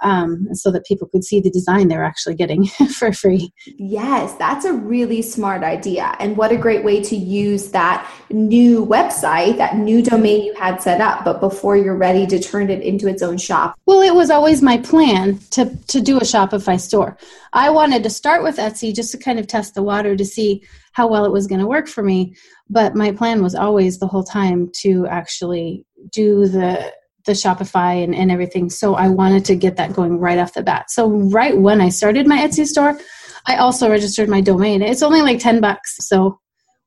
um, 0.00 0.46
so 0.52 0.70
that 0.70 0.84
people 0.84 1.08
could 1.08 1.24
see 1.24 1.40
the 1.40 1.50
design 1.50 1.88
they're 1.88 2.04
actually 2.04 2.34
getting 2.34 2.66
for 2.98 3.12
free. 3.12 3.52
Yes, 3.78 4.34
that's 4.34 4.64
a 4.64 4.72
really 4.72 5.22
smart 5.22 5.62
idea. 5.62 6.14
And 6.18 6.36
what 6.36 6.52
a 6.52 6.56
great 6.56 6.84
way 6.84 7.02
to 7.02 7.16
use 7.16 7.70
that 7.70 8.10
new 8.30 8.84
website, 8.84 9.56
that 9.58 9.76
new 9.76 10.02
domain 10.02 10.44
you 10.44 10.54
had 10.54 10.80
set 10.80 11.00
up, 11.00 11.24
but 11.24 11.40
before 11.40 11.76
you're 11.76 11.96
ready 11.96 12.26
to 12.26 12.38
turn 12.38 12.70
it 12.70 12.82
into 12.82 13.08
its 13.08 13.22
own 13.22 13.38
shop. 13.38 13.76
Well, 13.86 14.00
it 14.00 14.14
was 14.14 14.30
always 14.30 14.62
my 14.62 14.78
plan 14.78 15.38
to, 15.50 15.76
to 15.88 16.00
do 16.00 16.16
a 16.16 16.22
Shopify 16.22 16.80
store. 16.80 17.16
I 17.52 17.70
wanted 17.70 18.02
to 18.04 18.10
start 18.10 18.42
with 18.42 18.56
Etsy 18.56 18.94
just 18.94 19.12
to 19.12 19.18
kind 19.18 19.38
of 19.38 19.46
test 19.46 19.74
the 19.74 19.82
water 19.82 20.16
to 20.16 20.24
see 20.24 20.62
how 20.92 21.06
well 21.06 21.24
it 21.24 21.32
was 21.32 21.46
going 21.46 21.60
to 21.60 21.66
work 21.66 21.88
for 21.88 22.02
me. 22.02 22.34
But 22.70 22.94
my 22.94 23.12
plan 23.12 23.42
was 23.42 23.54
always 23.54 23.98
the 23.98 24.06
whole 24.06 24.24
time 24.24 24.70
to 24.80 25.06
actually 25.06 25.84
do 26.10 26.46
the 26.48 26.92
the 27.24 27.32
Shopify 27.32 28.02
and, 28.02 28.14
and 28.14 28.30
everything. 28.30 28.70
So 28.70 28.94
I 28.94 29.08
wanted 29.08 29.44
to 29.46 29.56
get 29.56 29.76
that 29.76 29.92
going 29.92 30.18
right 30.18 30.38
off 30.38 30.54
the 30.54 30.62
bat. 30.62 30.90
So 30.90 31.08
right 31.08 31.56
when 31.56 31.80
I 31.80 31.88
started 31.88 32.26
my 32.26 32.38
Etsy 32.38 32.66
store, 32.66 32.98
I 33.46 33.56
also 33.56 33.90
registered 33.90 34.28
my 34.28 34.40
domain. 34.40 34.82
It's 34.82 35.02
only 35.02 35.22
like 35.22 35.40
10 35.40 35.60
bucks, 35.60 35.96
so 36.06 36.40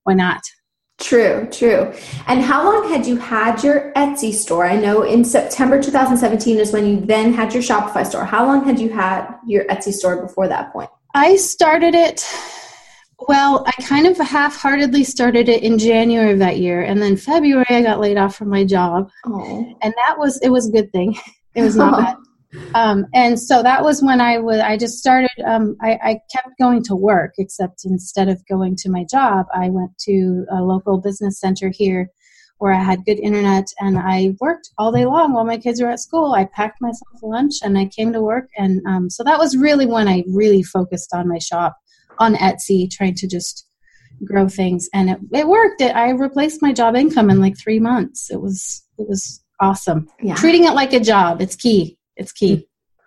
why 0.04 0.14
not? 0.14 0.42
True, 0.98 1.48
true. 1.52 1.94
And 2.28 2.42
how 2.42 2.64
long 2.64 2.90
had 2.90 3.06
you 3.06 3.18
had 3.18 3.62
your 3.64 3.92
Etsy 3.94 4.34
store? 4.34 4.66
I 4.66 4.78
know 4.78 5.04
in 5.04 5.26
September 5.26 5.82
2017 5.82 6.58
is 6.58 6.72
when 6.72 6.86
you 6.86 7.02
then 7.02 7.34
had 7.34 7.54
your 7.54 7.62
Shopify 7.62 8.06
store. 8.06 8.24
How 8.24 8.46
long 8.46 8.64
had 8.66 8.80
you 8.80 8.90
had 8.90 9.28
your 9.46 9.66
Etsy 9.66 9.92
store 9.92 10.22
before 10.22 10.48
that 10.48 10.72
point? 10.72 10.90
I 11.14 11.36
started 11.36 11.96
it 11.96 12.26
well, 13.28 13.64
I 13.66 13.72
kind 13.82 14.08
of 14.08 14.18
half 14.18 14.56
heartedly 14.56 15.04
started 15.04 15.50
it 15.50 15.64
in 15.64 15.78
January 15.78 16.34
of 16.34 16.40
that 16.40 16.58
year. 16.58 16.84
And 16.84 17.02
then 17.02 17.18
February, 17.18 17.66
I 17.70 17.82
got 17.82 18.00
laid 18.00 18.18
off 18.18 18.36
from 18.36 18.50
my 18.50 18.64
job. 18.64 19.10
Oh. 19.26 19.76
And 19.82 19.94
that 20.06 20.18
was, 20.18 20.40
it 20.42 20.50
was 20.50 20.70
a 20.70 20.72
good 20.72 20.92
thing. 20.92 21.18
It 21.56 21.62
was 21.62 21.78
not 21.78 21.98
bad. 21.98 22.18
Um, 22.74 23.06
and 23.14 23.38
so 23.38 23.62
that 23.64 23.84
was 23.84 24.02
when 24.02 24.22
I 24.22 24.38
was, 24.38 24.60
I 24.60 24.78
just 24.78 24.98
started, 24.98 25.30
um, 25.46 25.76
I, 25.82 26.00
I 26.04 26.20
kept 26.32 26.58
going 26.58 26.84
to 26.84 26.96
work, 26.96 27.34
except 27.38 27.84
instead 27.84 28.30
of 28.30 28.46
going 28.48 28.78
to 28.78 28.90
my 28.90 29.06
job, 29.10 29.46
I 29.54 29.70
went 29.70 29.98
to 30.06 30.46
a 30.52 30.62
local 30.62 31.00
business 31.00 31.40
center 31.40 31.70
here 31.70 32.10
where 32.58 32.72
I 32.72 32.82
had 32.82 33.06
good 33.06 33.20
internet 33.20 33.68
and 33.80 33.98
I 33.98 34.36
worked 34.40 34.70
all 34.78 34.92
day 34.92 35.06
long 35.06 35.34
while 35.34 35.44
my 35.44 35.58
kids 35.58 35.82
were 35.82 35.90
at 35.90 36.00
school. 36.00 36.34
I 36.34 36.46
packed 36.46 36.82
myself 36.82 37.22
lunch 37.22 37.56
and 37.62 37.78
I 37.78 37.86
came 37.88 38.14
to 38.14 38.22
work. 38.22 38.48
And 38.58 38.82
um, 38.88 39.10
so 39.10 39.24
that 39.24 39.40
was 39.40 39.58
really 39.58 39.86
when 39.86 40.08
I 40.08 40.24
really 40.28 40.64
focused 40.64 41.14
on 41.14 41.28
my 41.28 41.40
shop 41.40 41.76
on 42.20 42.36
Etsy 42.36 42.90
trying 42.90 43.16
to 43.16 43.28
just 43.28 43.68
grow 44.24 44.48
things 44.48 44.88
and 44.94 45.10
it, 45.10 45.20
it 45.34 45.48
worked 45.48 45.82
it, 45.82 45.94
i 45.94 46.10
replaced 46.10 46.62
my 46.62 46.72
job 46.72 46.96
income 46.96 47.30
in 47.30 47.42
like 47.42 47.58
three 47.58 47.80
months 47.80 48.32
it 48.32 48.40
was 48.40 48.82
it 48.98 49.08
was 49.10 49.44
awesome 49.60 50.08
yeah. 50.22 50.36
treating 50.36 50.64
it 50.64 50.72
like 50.72 50.94
a 50.94 51.00
job 51.02 51.42
it's 51.42 51.56
key 51.56 51.98
it's 52.16 52.32
key 52.32 52.66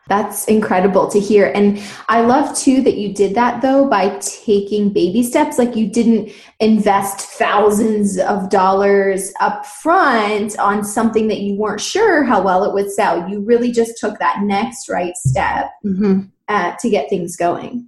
That's 0.08 0.46
incredible 0.46 1.06
to 1.08 1.20
hear. 1.20 1.52
And 1.54 1.82
I 2.08 2.22
love 2.22 2.56
too 2.56 2.80
that 2.82 2.96
you 2.96 3.12
did 3.12 3.34
that 3.34 3.60
though 3.60 3.88
by 3.88 4.18
taking 4.20 4.90
baby 4.90 5.22
steps. 5.22 5.58
Like 5.58 5.76
you 5.76 5.90
didn't 5.90 6.32
invest 6.60 7.20
thousands 7.20 8.18
of 8.18 8.48
dollars 8.48 9.32
up 9.40 9.66
front 9.66 10.58
on 10.58 10.82
something 10.82 11.28
that 11.28 11.40
you 11.40 11.56
weren't 11.56 11.82
sure 11.82 12.24
how 12.24 12.42
well 12.42 12.64
it 12.64 12.72
would 12.72 12.90
sell. 12.90 13.28
You 13.28 13.40
really 13.40 13.70
just 13.70 13.98
took 13.98 14.18
that 14.18 14.40
next 14.42 14.88
right 14.88 15.14
step 15.14 15.72
mm-hmm. 15.84 16.20
uh, 16.48 16.74
to 16.80 16.88
get 16.88 17.10
things 17.10 17.36
going. 17.36 17.87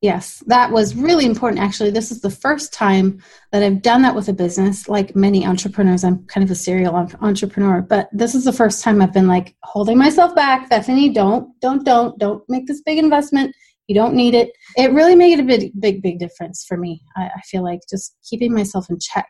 Yes, 0.00 0.44
that 0.46 0.70
was 0.70 0.94
really 0.94 1.26
important. 1.26 1.60
Actually, 1.60 1.90
this 1.90 2.12
is 2.12 2.20
the 2.20 2.30
first 2.30 2.72
time 2.72 3.20
that 3.50 3.64
I've 3.64 3.82
done 3.82 4.02
that 4.02 4.14
with 4.14 4.28
a 4.28 4.32
business. 4.32 4.88
Like 4.88 5.16
many 5.16 5.44
entrepreneurs, 5.44 6.04
I'm 6.04 6.24
kind 6.26 6.44
of 6.44 6.50
a 6.52 6.54
serial 6.54 6.94
entrepreneur, 7.20 7.82
but 7.82 8.08
this 8.12 8.36
is 8.36 8.44
the 8.44 8.52
first 8.52 8.84
time 8.84 9.02
I've 9.02 9.12
been 9.12 9.26
like 9.26 9.56
holding 9.64 9.98
myself 9.98 10.36
back. 10.36 10.70
Bethany, 10.70 11.08
don't, 11.08 11.48
don't, 11.60 11.84
don't, 11.84 12.16
don't 12.16 12.44
make 12.48 12.68
this 12.68 12.80
big 12.82 12.98
investment. 12.98 13.52
You 13.88 13.96
don't 13.96 14.14
need 14.14 14.34
it. 14.34 14.50
It 14.76 14.92
really 14.92 15.16
made 15.16 15.40
a 15.40 15.42
big, 15.42 15.72
big, 15.80 16.00
big 16.00 16.20
difference 16.20 16.64
for 16.68 16.76
me. 16.76 17.02
I, 17.16 17.30
I 17.34 17.40
feel 17.50 17.64
like 17.64 17.80
just 17.90 18.14
keeping 18.28 18.54
myself 18.54 18.88
in 18.90 19.00
check, 19.00 19.28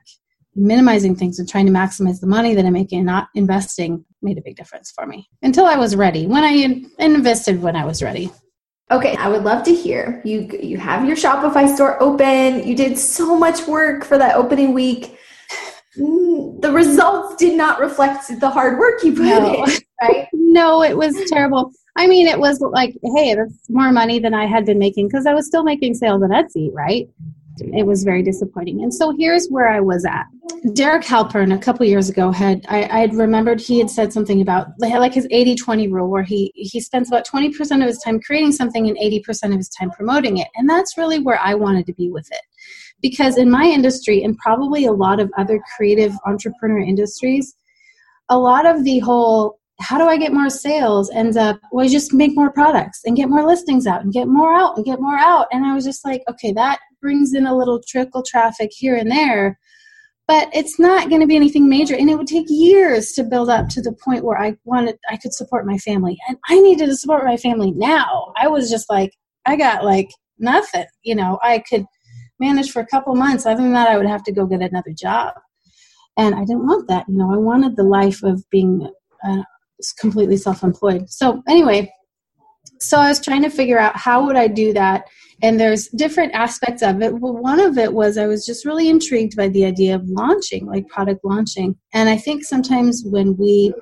minimizing 0.55 1.17
things, 1.17 1.39
and 1.39 1.49
trying 1.49 1.65
to 1.65 1.73
maximize 1.73 2.21
the 2.21 2.27
money 2.27 2.55
that 2.55 2.67
I'm 2.67 2.75
making, 2.75 3.07
not 3.07 3.29
investing, 3.35 4.05
made 4.21 4.37
a 4.37 4.43
big 4.43 4.57
difference 4.57 4.93
for 4.95 5.07
me 5.07 5.31
until 5.41 5.65
I 5.65 5.77
was 5.77 5.97
ready. 5.97 6.27
When 6.27 6.45
I 6.45 6.85
invested, 6.99 7.63
when 7.63 7.77
I 7.77 7.87
was 7.87 8.03
ready. 8.03 8.31
Okay, 8.91 9.15
I 9.17 9.29
would 9.29 9.45
love 9.45 9.65
to 9.65 9.75
hear. 9.75 10.23
You 10.25 10.49
you 10.63 10.79
have 10.79 11.07
your 11.07 11.17
Shopify 11.17 11.73
store 11.73 12.03
open. 12.03 12.67
You 12.67 12.75
did 12.75 12.99
so 12.99 13.37
much 13.37 13.67
work 13.67 14.05
for 14.05 14.17
that 14.17 14.35
opening 14.35 14.73
week. 14.73 15.19
Mm, 15.99 16.61
the 16.63 16.73
results 16.73 17.37
did 17.37 17.57
not 17.57 17.81
reflect 17.81 18.29
the 18.41 18.49
hard 18.49 18.79
work 18.79 19.03
you 19.03 19.13
put 19.13 19.25
no. 19.25 19.65
in, 19.65 19.71
right? 20.03 20.29
no, 20.33 20.83
it 20.83 20.97
was 20.97 21.15
terrible. 21.29 21.71
I 21.97 22.07
mean, 22.07 22.29
it 22.29 22.39
was 22.39 22.61
like, 22.61 22.97
hey, 23.17 23.35
that's 23.35 23.69
more 23.69 23.93
money 23.93 24.21
than 24.21 24.33
I 24.33 24.47
had 24.47 24.65
been 24.65 24.79
making 24.79 25.09
because 25.09 25.27
I 25.27 25.35
was 25.35 25.47
still 25.47 25.65
making 25.65 25.95
sales 25.95 26.23
on 26.23 26.31
Etsy, 26.31 26.73
right? 26.73 27.09
It 27.61 27.87
was 27.87 28.05
very 28.05 28.23
disappointing. 28.23 28.83
And 28.83 28.93
so 28.93 29.15
here's 29.17 29.49
where 29.49 29.69
I 29.69 29.81
was 29.81 30.05
at. 30.05 30.27
Derek 30.75 31.05
Halpern 31.05 31.55
a 31.55 31.59
couple 31.59 31.87
years 31.87 32.09
ago 32.09 32.31
had 32.33 32.65
I, 32.69 32.85
I 32.85 32.99
had 33.01 33.15
remembered 33.15 33.61
he 33.61 33.79
had 33.79 33.91
said 33.91 34.13
something 34.13 34.41
about 34.41 34.69
like 34.79 35.15
his 35.15 35.27
80-20 35.29 35.91
rule 35.91 36.09
where 36.09 36.23
he 36.23 36.53
he 36.55 36.81
spends 36.81 37.09
about 37.09 37.27
20% 37.27 37.53
of 37.81 37.87
his 37.87 37.99
time 37.99 38.21
creating 38.21 38.53
something 38.53 38.89
and 38.89 38.97
80% 38.97 39.51
of 39.51 39.57
his 39.57 39.69
time 39.69 39.91
promoting 39.91 40.39
it. 40.39 40.49
And 40.57 40.69
that's 40.69 40.97
really 40.97 41.21
where 41.21 41.39
I 41.41 41.55
wanted 41.55 41.87
to 41.87 41.93
be 41.95 42.11
with 42.11 42.29
it. 42.33 42.43
Because 43.01 43.37
in 43.37 43.51
my 43.51 43.65
industry 43.65 44.25
and 44.25 44.37
probably 44.39 44.87
a 44.87 44.93
lot 44.93 45.21
of 45.21 45.31
other 45.39 45.63
creative 45.77 46.15
entrepreneur 46.27 46.81
industries, 46.81 47.55
a 48.29 48.39
lot 48.39 48.67
of 48.67 48.85
the 48.85 48.99
whole 48.99 49.59
how 49.81 49.97
do 49.97 50.05
I 50.05 50.17
get 50.17 50.33
more 50.33 50.51
sales 50.51 51.11
ends 51.15 51.37
up, 51.37 51.61
well, 51.71 51.89
just 51.89 52.13
make 52.13 52.35
more 52.35 52.51
products 52.51 53.03
and 53.05 53.17
get 53.17 53.29
more 53.29 53.47
listings 53.47 53.87
out 53.87 54.03
and 54.03 54.13
get 54.13 54.27
more 54.27 54.53
out 54.53 54.77
and 54.77 54.85
get 54.85 55.01
more 55.01 55.17
out. 55.17 55.47
And 55.53 55.65
I 55.65 55.75
was 55.75 55.85
just 55.85 56.05
like, 56.05 56.23
okay, 56.29 56.53
that 56.55 56.81
brings 57.01 57.35
in 57.35 57.47
a 57.47 57.57
little 57.57 57.81
trickle 57.87 58.23
traffic 58.23 58.71
here 58.73 58.97
and 58.97 59.11
there, 59.11 59.59
but 60.27 60.49
it's 60.53 60.79
not 60.79 61.09
going 61.09 61.21
to 61.21 61.27
be 61.27 61.37
anything 61.37 61.69
major. 61.69 61.95
And 61.95 62.11
it 62.11 62.17
would 62.17 62.27
take 62.27 62.47
years 62.49 63.13
to 63.13 63.25
build 63.25 63.49
up 63.49 63.69
to 63.71 63.81
the 63.81 63.97
point 64.05 64.25
where 64.25 64.39
I 64.39 64.57
wanted, 64.65 64.99
I 65.09 65.17
could 65.17 65.33
support 65.33 65.67
my 65.67 65.79
family. 65.79 66.19
And 66.29 66.37
I 66.49 66.61
needed 66.61 66.87
to 66.87 66.97
support 66.97 67.25
my 67.25 67.37
family 67.37 67.73
now. 67.73 68.33
I 68.37 68.49
was 68.49 68.71
just 68.71 68.91
like, 68.91 69.13
I 69.47 69.57
got 69.57 69.85
like 69.85 70.11
nothing, 70.39 70.87
you 71.03 71.15
know, 71.15 71.39
I 71.43 71.61
could 71.61 71.87
manage 72.39 72.71
for 72.71 72.81
a 72.81 72.87
couple 72.87 73.15
months. 73.15 73.47
Other 73.47 73.63
than 73.63 73.73
that, 73.73 73.89
I 73.89 73.97
would 73.97 74.07
have 74.07 74.23
to 74.25 74.33
go 74.33 74.47
get 74.47 74.61
another 74.61 74.93
job. 74.93 75.35
And 76.17 76.35
I 76.35 76.41
didn't 76.41 76.67
want 76.67 76.89
that. 76.89 77.07
You 77.09 77.17
know, 77.17 77.33
I 77.33 77.37
wanted 77.37 77.77
the 77.77 77.85
life 77.85 78.23
of 78.23 78.45
being 78.51 78.91
uh, 79.27 79.43
completely 79.99 80.37
self-employed. 80.37 81.09
So 81.09 81.43
anyway, 81.49 81.93
so 82.81 82.99
I 82.99 83.09
was 83.09 83.21
trying 83.21 83.43
to 83.43 83.51
figure 83.51 83.79
out 83.79 83.97
how 83.97 84.27
would 84.27 84.37
I 84.37 84.49
do 84.49 84.73
that 84.75 85.05
and 85.43 85.59
there's 85.59 85.89
different 85.89 86.35
aspects 86.35 86.83
of 86.83 87.01
it. 87.03 87.15
Well 87.15 87.37
one 87.37 87.61
of 87.61 87.79
it 87.79 87.93
was 87.93 88.19
i 88.19 88.27
was 88.27 88.45
just 88.45 88.65
really 88.65 88.89
intrigued 88.89 89.37
by 89.37 89.49
the 89.49 89.65
idea 89.65 89.95
of 89.95 90.09
launching 90.09 90.67
like 90.67 90.89
product 90.89 91.25
launching. 91.25 91.77
And 91.95 92.09
i 92.09 92.17
think 92.17 92.45
sometimes 92.45 93.05
when 93.05 93.37
we 93.37 93.73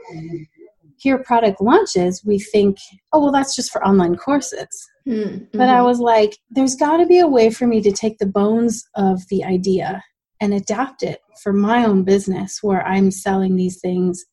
hear 0.99 1.19
product 1.19 1.61
launches 1.61 2.23
we 2.25 2.39
think 2.39 2.79
oh 3.13 3.21
well 3.21 3.33
that's 3.33 3.55
just 3.55 3.71
for 3.71 3.85
online 3.87 4.17
courses. 4.17 4.69
Mm-hmm. 5.07 5.57
but 5.57 5.69
i 5.69 5.81
was 5.83 6.01
like 6.01 6.37
there's 6.51 6.75
got 6.75 6.97
to 6.97 7.07
be 7.07 7.21
a 7.21 7.29
way 7.29 7.49
for 7.51 7.67
me 7.69 7.81
to 7.81 7.93
take 7.93 8.19
the 8.19 8.27
bones 8.27 8.85
of 8.97 9.23
the 9.29 9.45
idea 9.45 10.03
and 10.41 10.53
adapt 10.53 11.05
it 11.05 11.21
for 11.43 11.53
my 11.53 11.85
own 11.85 12.03
business 12.03 12.59
where 12.61 12.85
i'm 12.85 13.13
selling 13.13 13.55
these 13.55 13.79
things 13.81 14.25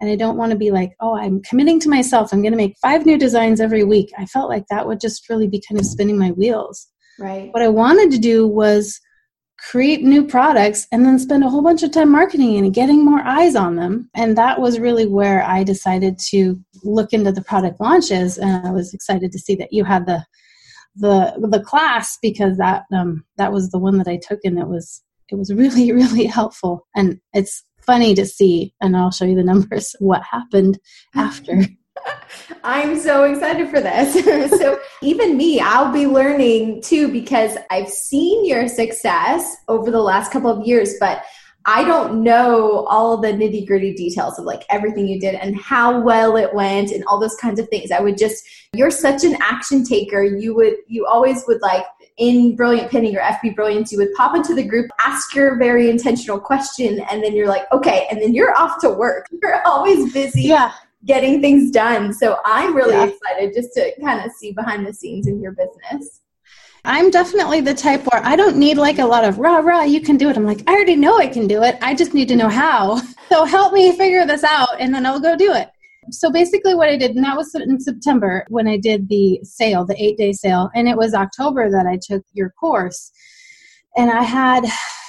and 0.00 0.10
I 0.10 0.16
don't 0.16 0.36
want 0.36 0.52
to 0.52 0.58
be 0.58 0.70
like, 0.70 0.94
oh, 1.00 1.16
I'm 1.16 1.42
committing 1.42 1.78
to 1.80 1.88
myself. 1.88 2.32
I'm 2.32 2.42
going 2.42 2.52
to 2.52 2.56
make 2.56 2.76
five 2.80 3.04
new 3.04 3.18
designs 3.18 3.60
every 3.60 3.84
week. 3.84 4.10
I 4.18 4.26
felt 4.26 4.48
like 4.48 4.64
that 4.68 4.86
would 4.86 5.00
just 5.00 5.28
really 5.28 5.48
be 5.48 5.62
kind 5.68 5.78
of 5.78 5.86
spinning 5.86 6.18
my 6.18 6.30
wheels. 6.30 6.86
Right. 7.18 7.52
What 7.52 7.62
I 7.62 7.68
wanted 7.68 8.10
to 8.12 8.18
do 8.18 8.46
was 8.46 8.98
create 9.58 10.02
new 10.02 10.26
products 10.26 10.86
and 10.90 11.04
then 11.04 11.18
spend 11.18 11.44
a 11.44 11.48
whole 11.50 11.62
bunch 11.62 11.82
of 11.82 11.90
time 11.90 12.10
marketing 12.10 12.56
and 12.56 12.72
getting 12.72 13.04
more 13.04 13.20
eyes 13.20 13.54
on 13.54 13.76
them. 13.76 14.08
And 14.14 14.36
that 14.38 14.58
was 14.58 14.78
really 14.78 15.06
where 15.06 15.42
I 15.42 15.64
decided 15.64 16.18
to 16.30 16.58
look 16.82 17.12
into 17.12 17.30
the 17.30 17.42
product 17.42 17.78
launches. 17.78 18.38
And 18.38 18.66
I 18.66 18.72
was 18.72 18.94
excited 18.94 19.32
to 19.32 19.38
see 19.38 19.54
that 19.56 19.72
you 19.72 19.84
had 19.84 20.06
the 20.06 20.24
the 20.96 21.34
the 21.50 21.62
class 21.62 22.18
because 22.20 22.56
that 22.56 22.82
um 22.92 23.24
that 23.36 23.52
was 23.52 23.70
the 23.70 23.78
one 23.78 23.96
that 23.98 24.08
I 24.08 24.18
took 24.20 24.40
and 24.42 24.58
it 24.58 24.66
was 24.66 25.02
it 25.28 25.36
was 25.36 25.52
really 25.54 25.92
really 25.92 26.26
helpful 26.26 26.86
and 26.96 27.20
it's 27.32 27.62
funny 27.82 28.14
to 28.14 28.26
see, 28.26 28.74
and 28.80 28.96
I'll 28.96 29.10
show 29.10 29.24
you 29.24 29.36
the 29.36 29.44
numbers, 29.52 29.94
what 29.98 30.22
happened 30.22 30.78
after. 31.14 31.62
I'm 32.64 32.98
so 32.98 33.24
excited 33.24 33.68
for 33.68 33.80
this. 33.80 34.24
so, 34.58 34.78
even 35.02 35.36
me, 35.36 35.60
I'll 35.60 35.92
be 35.92 36.06
learning 36.06 36.82
too 36.82 37.08
because 37.08 37.56
I've 37.70 37.88
seen 37.88 38.46
your 38.46 38.68
success 38.68 39.56
over 39.68 39.90
the 39.90 40.00
last 40.00 40.32
couple 40.32 40.50
of 40.50 40.66
years, 40.66 40.94
but 41.00 41.22
I 41.66 41.84
don't 41.84 42.22
know 42.22 42.86
all 42.86 43.18
the 43.18 43.28
nitty 43.28 43.66
gritty 43.66 43.94
details 43.94 44.38
of 44.38 44.46
like 44.46 44.62
everything 44.70 45.06
you 45.06 45.20
did 45.20 45.34
and 45.34 45.60
how 45.60 46.00
well 46.00 46.36
it 46.36 46.54
went 46.54 46.90
and 46.90 47.04
all 47.04 47.20
those 47.20 47.36
kinds 47.36 47.60
of 47.60 47.68
things. 47.68 47.90
I 47.90 48.00
would 48.00 48.16
just, 48.16 48.42
you're 48.72 48.90
such 48.90 49.24
an 49.24 49.36
action 49.42 49.84
taker. 49.84 50.22
You 50.22 50.54
would, 50.54 50.76
you 50.86 51.06
always 51.06 51.44
would 51.46 51.60
like 51.60 51.84
in 52.20 52.54
Brilliant 52.54 52.90
Pinning 52.90 53.16
or 53.16 53.20
FB 53.20 53.56
Brilliance, 53.56 53.90
you 53.90 53.98
would 53.98 54.12
pop 54.14 54.36
into 54.36 54.54
the 54.54 54.62
group, 54.62 54.90
ask 55.00 55.34
your 55.34 55.56
very 55.56 55.90
intentional 55.90 56.38
question, 56.38 57.00
and 57.10 57.24
then 57.24 57.34
you're 57.34 57.48
like, 57.48 57.64
okay, 57.72 58.06
and 58.10 58.20
then 58.20 58.34
you're 58.34 58.56
off 58.56 58.78
to 58.82 58.90
work. 58.90 59.26
You're 59.42 59.66
always 59.66 60.12
busy. 60.12 60.42
Yeah. 60.42 60.72
Getting 61.06 61.40
things 61.40 61.70
done. 61.70 62.12
So 62.12 62.38
I'm 62.44 62.76
really 62.76 62.92
yeah. 62.92 63.06
excited 63.06 63.54
just 63.54 63.72
to 63.74 63.92
kind 64.02 64.24
of 64.24 64.30
see 64.32 64.52
behind 64.52 64.86
the 64.86 64.92
scenes 64.92 65.26
in 65.26 65.40
your 65.40 65.52
business. 65.52 66.20
I'm 66.84 67.10
definitely 67.10 67.62
the 67.62 67.72
type 67.72 68.06
where 68.12 68.22
I 68.22 68.36
don't 68.36 68.56
need 68.56 68.76
like 68.76 68.98
a 68.98 69.06
lot 69.06 69.24
of 69.24 69.38
rah 69.38 69.58
rah, 69.58 69.82
you 69.82 70.02
can 70.02 70.18
do 70.18 70.28
it. 70.28 70.36
I'm 70.36 70.44
like, 70.44 70.62
I 70.66 70.74
already 70.74 70.96
know 70.96 71.16
I 71.16 71.26
can 71.26 71.46
do 71.46 71.62
it. 71.62 71.78
I 71.80 71.94
just 71.94 72.12
need 72.12 72.28
to 72.28 72.36
know 72.36 72.48
how. 72.48 73.00
So 73.30 73.44
help 73.44 73.72
me 73.72 73.96
figure 73.96 74.26
this 74.26 74.42
out 74.42 74.80
and 74.80 74.92
then 74.92 75.06
I'll 75.06 75.20
go 75.20 75.36
do 75.36 75.52
it. 75.52 75.70
So 76.10 76.30
basically, 76.30 76.74
what 76.74 76.88
I 76.88 76.96
did, 76.96 77.16
and 77.16 77.24
that 77.24 77.36
was 77.36 77.54
in 77.54 77.80
September 77.80 78.44
when 78.48 78.66
I 78.66 78.76
did 78.76 79.08
the 79.08 79.40
sale, 79.42 79.84
the 79.84 80.00
eight 80.02 80.16
day 80.16 80.32
sale, 80.32 80.70
and 80.74 80.88
it 80.88 80.96
was 80.96 81.14
October 81.14 81.70
that 81.70 81.86
I 81.86 81.98
took 82.00 82.24
your 82.32 82.50
course. 82.50 83.12
And 83.96 84.10
I 84.10 84.22
had, 84.22 84.64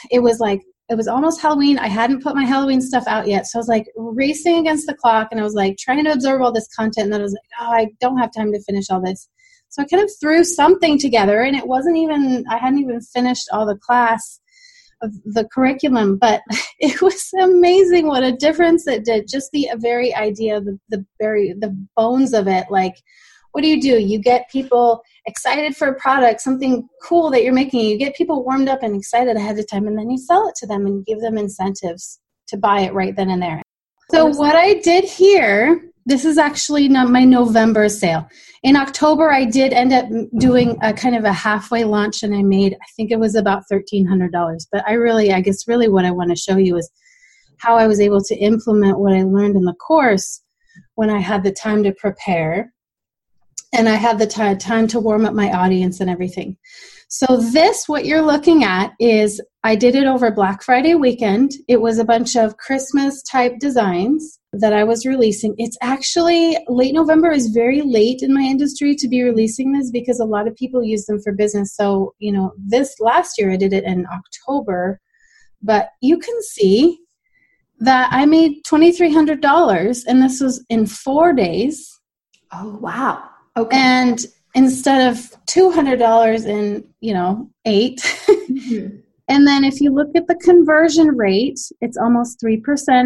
it 0.10 0.20
was 0.20 0.39
like, 0.39 0.62
it 0.89 0.96
was 0.96 1.08
almost 1.08 1.41
Halloween. 1.41 1.79
I 1.79 1.88
hadn't 1.88 2.22
put 2.22 2.36
my 2.36 2.43
Halloween 2.43 2.81
stuff 2.81 3.05
out 3.08 3.27
yet. 3.27 3.48
So 3.48 3.58
I 3.58 3.62
was 3.62 3.67
like 3.70 3.88
racing 3.96 4.58
against 4.58 4.88
the 4.88 4.93
clock 4.93 5.29
and 5.31 5.39
I 5.39 5.43
was 5.43 5.53
like 5.53 5.77
trying 5.77 6.03
to 6.03 6.12
absorb 6.12 6.41
all 6.41 6.51
this 6.51 6.67
content. 6.75 7.05
And 7.05 7.13
then 7.13 7.22
I 7.22 7.24
was 7.24 7.34
like, 7.34 7.62
oh, 7.62 7.72
I 7.72 7.88
don't 8.01 8.17
have 8.17 8.34
time 8.34 8.51
to 8.51 8.62
finish 8.63 8.89
all 8.89 9.01
this. 9.01 9.29
So 9.70 9.81
I 9.81 9.86
kind 9.86 10.03
of 10.03 10.12
threw 10.20 10.43
something 10.43 11.00
together 11.00 11.43
and 11.43 11.55
it 11.55 11.65
wasn't 11.65 11.96
even, 11.96 12.43
I 12.50 12.58
hadn't 12.58 12.79
even 12.79 13.00
finished 13.00 13.48
all 13.53 13.65
the 13.65 13.77
class 13.77 14.40
of 15.01 15.13
the 15.25 15.48
curriculum, 15.53 16.17
but 16.17 16.41
it 16.79 17.01
was 17.01 17.29
amazing 17.41 18.08
what 18.08 18.24
a 18.24 18.31
difference 18.31 18.88
it 18.88 19.05
did. 19.05 19.27
Just 19.27 19.51
the 19.51 19.70
very 19.77 20.13
idea, 20.15 20.62
the, 20.62 20.79
the 20.89 21.05
very 21.20 21.53
the 21.60 21.75
bones 21.96 22.34
of 22.34 22.48
it. 22.48 22.65
Like, 22.70 22.96
what 23.51 23.62
do 23.62 23.67
you 23.67 23.81
do? 23.81 24.00
You 24.00 24.20
get 24.20 24.50
people 24.50 25.01
excited 25.25 25.75
for 25.75 25.89
a 25.89 26.00
product, 26.00 26.41
something 26.41 26.88
cool 27.03 27.29
that 27.31 27.43
you're 27.43 27.53
making. 27.53 27.81
You 27.81 27.98
get 27.98 28.15
people 28.15 28.43
warmed 28.43 28.70
up 28.70 28.84
and 28.84 28.96
excited 28.96 29.36
ahead 29.36 29.60
of 29.60 29.70
time, 29.70 29.88
and 29.88 29.98
then 29.98 30.10
you 30.10 30.17
sell 30.17 30.48
it 30.48 30.55
to 30.58 30.67
them 30.67 30.86
and 30.86 31.05
give 31.05 31.20
them 31.20 31.38
incentives 31.38 32.20
to 32.48 32.58
buy 32.58 32.81
it 32.81 32.93
right 32.93 33.15
then 33.15 33.29
and 33.29 33.41
there. 33.41 33.62
So 34.12 34.25
what 34.25 34.55
I 34.55 34.75
did 34.75 35.05
here, 35.05 35.90
this 36.11 36.25
is 36.25 36.37
actually 36.37 36.87
not 36.87 37.09
my 37.09 37.23
November 37.23 37.89
sale 37.89 38.27
in 38.63 38.75
October, 38.75 39.31
I 39.31 39.45
did 39.45 39.73
end 39.73 39.91
up 39.91 40.05
doing 40.37 40.77
a 40.83 40.93
kind 40.93 41.15
of 41.15 41.23
a 41.23 41.33
halfway 41.33 41.83
launch, 41.83 42.21
and 42.21 42.35
I 42.35 42.43
made 42.43 42.73
I 42.73 42.85
think 42.95 43.11
it 43.11 43.19
was 43.19 43.35
about 43.35 43.63
thirteen 43.67 44.05
hundred 44.05 44.31
dollars. 44.31 44.67
But 44.71 44.87
I 44.87 44.93
really, 44.93 45.33
I 45.33 45.41
guess, 45.41 45.67
really 45.67 45.87
what 45.87 46.05
I 46.05 46.11
want 46.11 46.29
to 46.29 46.35
show 46.35 46.57
you 46.57 46.77
is 46.77 46.89
how 47.57 47.75
I 47.75 47.87
was 47.87 47.99
able 47.99 48.23
to 48.23 48.35
implement 48.35 48.99
what 48.99 49.13
I 49.13 49.23
learned 49.23 49.55
in 49.55 49.63
the 49.63 49.73
course 49.73 50.41
when 50.95 51.09
I 51.09 51.19
had 51.19 51.43
the 51.43 51.51
time 51.51 51.83
to 51.83 51.91
prepare 51.93 52.73
and 53.73 53.87
I 53.87 53.95
had 53.95 54.19
the 54.19 54.27
t- 54.27 54.55
time 54.55 54.87
to 54.87 54.99
warm 54.99 55.25
up 55.25 55.33
my 55.33 55.51
audience 55.51 55.99
and 55.99 56.09
everything. 56.09 56.57
So, 57.13 57.35
this, 57.35 57.89
what 57.89 58.05
you're 58.05 58.21
looking 58.21 58.63
at, 58.63 58.93
is 58.97 59.41
I 59.65 59.75
did 59.75 59.95
it 59.95 60.07
over 60.07 60.31
Black 60.31 60.63
Friday 60.63 60.95
weekend. 60.95 61.51
It 61.67 61.81
was 61.81 61.99
a 61.99 62.05
bunch 62.05 62.37
of 62.37 62.55
Christmas 62.55 63.21
type 63.23 63.59
designs 63.59 64.39
that 64.53 64.71
I 64.71 64.85
was 64.85 65.05
releasing. 65.05 65.53
It's 65.57 65.77
actually 65.81 66.57
late 66.69 66.93
November 66.93 67.29
is 67.29 67.49
very 67.49 67.81
late 67.81 68.21
in 68.21 68.33
my 68.33 68.43
industry 68.43 68.95
to 68.95 69.09
be 69.09 69.23
releasing 69.23 69.73
this 69.73 69.91
because 69.91 70.21
a 70.21 70.25
lot 70.25 70.47
of 70.47 70.55
people 70.55 70.85
use 70.85 71.05
them 71.05 71.21
for 71.21 71.33
business. 71.33 71.75
So, 71.75 72.15
you 72.19 72.31
know, 72.31 72.53
this 72.57 72.95
last 73.01 73.37
year 73.37 73.51
I 73.51 73.57
did 73.57 73.73
it 73.73 73.83
in 73.83 74.05
October, 74.05 75.01
but 75.61 75.89
you 76.01 76.17
can 76.17 76.41
see 76.41 76.97
that 77.81 78.07
I 78.13 78.25
made 78.25 78.63
$2,300 78.63 80.03
and 80.07 80.21
this 80.21 80.39
was 80.39 80.65
in 80.69 80.85
four 80.85 81.33
days. 81.33 81.91
Oh, 82.53 82.77
wow. 82.81 83.21
Okay. 83.57 83.75
And 83.77 84.25
instead 84.53 85.12
of 85.12 85.17
$200 85.48 86.46
in, 86.46 86.84
you 87.00 87.13
know, 87.13 87.50
8 87.65 88.00
mm-hmm. 88.00 88.98
And 89.31 89.48
then 89.48 89.63
if 89.63 89.79
you 89.79 89.93
look 89.93 90.10
at 90.13 90.27
the 90.27 90.36
conversion 90.36 91.08
rate, 91.15 91.58
it's 91.79 91.96
almost 91.96 92.41
3%. 92.41 92.60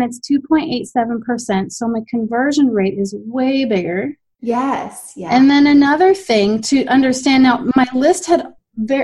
It's 0.03 0.19
2.87%. 0.27 1.71
So 1.71 1.87
my 1.87 1.99
conversion 2.09 2.71
rate 2.71 2.97
is 2.97 3.13
way 3.27 3.63
bigger. 3.63 4.17
Yes. 4.41 5.13
Yeah. 5.15 5.29
And 5.29 5.51
then 5.51 5.67
another 5.67 6.15
thing 6.15 6.61
to 6.63 6.83
understand 6.87 7.43
now, 7.43 7.69
my 7.75 7.85
list 7.93 8.25
had 8.25 8.53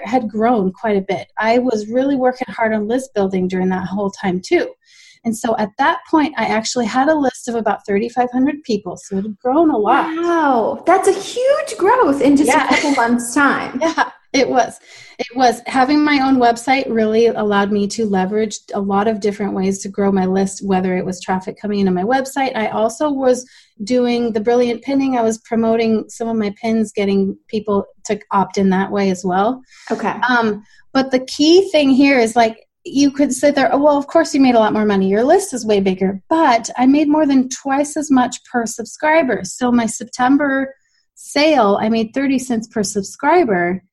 had 0.04 0.28
grown 0.28 0.74
quite 0.74 0.98
a 0.98 1.02
bit. 1.02 1.32
I 1.38 1.60
was 1.60 1.88
really 1.88 2.16
working 2.16 2.48
hard 2.50 2.74
on 2.74 2.88
list 2.88 3.14
building 3.14 3.48
during 3.48 3.70
that 3.70 3.88
whole 3.88 4.10
time 4.10 4.42
too. 4.42 4.74
And 5.24 5.38
so 5.38 5.56
at 5.58 5.70
that 5.78 6.00
point, 6.10 6.34
I 6.38 6.46
actually 6.46 6.86
had 6.86 7.08
a 7.08 7.16
list 7.16 7.48
of 7.48 7.56
about 7.56 7.86
3,500 7.86 8.63
people. 8.63 8.98
So 8.98 9.18
it 9.18 9.24
had 9.24 9.38
grown 9.40 9.70
a 9.70 9.78
lot. 9.78 10.06
Wow. 10.18 10.84
That's 10.86 11.08
a 11.08 11.13
huge 11.13 11.78
growth 11.78 12.22
in 12.22 12.36
just 12.36 12.50
yeah. 12.50 12.66
a 12.66 12.70
couple 12.70 12.92
months' 12.92 13.34
time. 13.34 13.80
yeah, 13.82 14.12
it 14.34 14.50
was. 14.50 14.80
It 15.20 15.28
was. 15.36 15.62
Having 15.68 16.04
my 16.04 16.22
own 16.22 16.38
website 16.38 16.86
really 16.90 17.28
allowed 17.28 17.72
me 17.72 17.88
to 17.90 18.06
leverage 18.06 18.58
a 18.74 18.80
lot 18.80 19.08
of 19.08 19.20
different 19.20 19.54
ways 19.54 19.80
to 19.80 19.90
grow 19.90 20.12
my 20.12 20.25
list, 20.25 20.66
whether 20.66 20.98
it 20.98 21.06
was 21.06 21.22
traffic 21.22 21.56
coming 21.62 21.80
into 21.80 21.92
my 21.92 22.04
website. 22.04 22.56
I 22.56 22.70
also 22.70 23.12
was 23.12 23.48
doing 23.84 24.34
the 24.34 24.42
brilliant 24.42 24.82
pinning. 24.82 25.18
I 25.18 25.22
was 25.22 25.38
promoting 25.40 26.10
some 26.10 26.28
of 26.28 26.36
my 26.36 26.54
pins, 26.60 26.92
getting 26.92 27.38
people 27.48 27.86
to 28.06 28.20
opt 28.32 28.58
in 28.58 28.72
that 28.72 28.92
way 28.92 29.12
as 29.12 29.24
well. 29.24 29.62
Okay. 29.92 30.16
Um, 30.28 30.63
but 30.94 31.12
the 31.12 31.20
key 31.25 31.70
thing 31.70 31.92
here 31.92 32.20
is 32.20 32.36
like 32.36 32.58
you 32.84 33.12
could 33.12 33.34
sit 33.34 33.56
there, 33.56 33.74
oh, 33.74 33.78
well, 33.78 33.98
of 33.98 34.08
course 34.08 34.34
you 34.34 34.42
made 34.42 34.56
a 34.56 34.60
lot 34.60 34.74
more 34.74 34.86
money. 34.86 35.10
Your 35.10 35.24
list 35.24 35.54
is 35.54 35.66
way 35.66 35.80
bigger. 35.80 36.22
But 36.30 36.70
I 36.78 36.88
made 36.88 37.08
more 37.08 37.26
than 37.28 37.50
twice 37.50 37.96
as 37.96 38.10
much 38.10 38.44
per 38.46 38.66
subscriber. 38.66 39.42
So 39.44 39.72
my 39.72 39.86
September 39.86 40.74
sale, 41.14 41.78
I 41.80 41.90
made 41.90 42.14
30 42.14 42.40
cents 42.40 42.68
per 42.68 42.84
subscriber. 42.84 43.84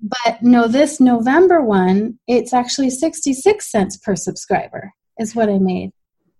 But 0.00 0.42
no, 0.42 0.68
this 0.68 1.00
November 1.00 1.62
one, 1.62 2.18
it's 2.26 2.52
actually 2.52 2.90
66 2.90 3.70
cents 3.70 3.96
per 3.96 4.14
subscriber, 4.14 4.92
is 5.18 5.34
what 5.34 5.48
I 5.48 5.58
made. 5.58 5.90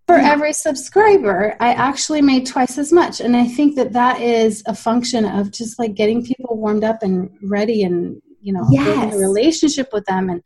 For 0.07 0.19
yeah. 0.19 0.33
every 0.33 0.53
subscriber, 0.53 1.57
I 1.61 1.73
actually 1.73 2.21
made 2.21 2.47
twice 2.47 2.77
as 2.77 2.93
much. 2.93 3.23
And 3.23 3.35
I 3.35 3.47
think 3.47 3.77
that 3.77 3.95
that 3.95 4.21
is 4.21 4.63
a 4.67 4.75
function 4.75 5.25
of 5.25 5.51
just 5.51 5.79
like 5.79 5.95
getting 5.95 6.23
people 6.23 6.59
warmed 6.59 6.85
up 6.85 7.03
and 7.03 7.31
ready 7.43 7.85
and, 7.85 8.21
you 8.43 8.53
know, 8.53 8.67
yes. 8.71 8.85
building 8.85 9.15
a 9.15 9.19
relationship 9.19 9.89
with 9.95 10.05
them 10.05 10.29
and 10.29 10.43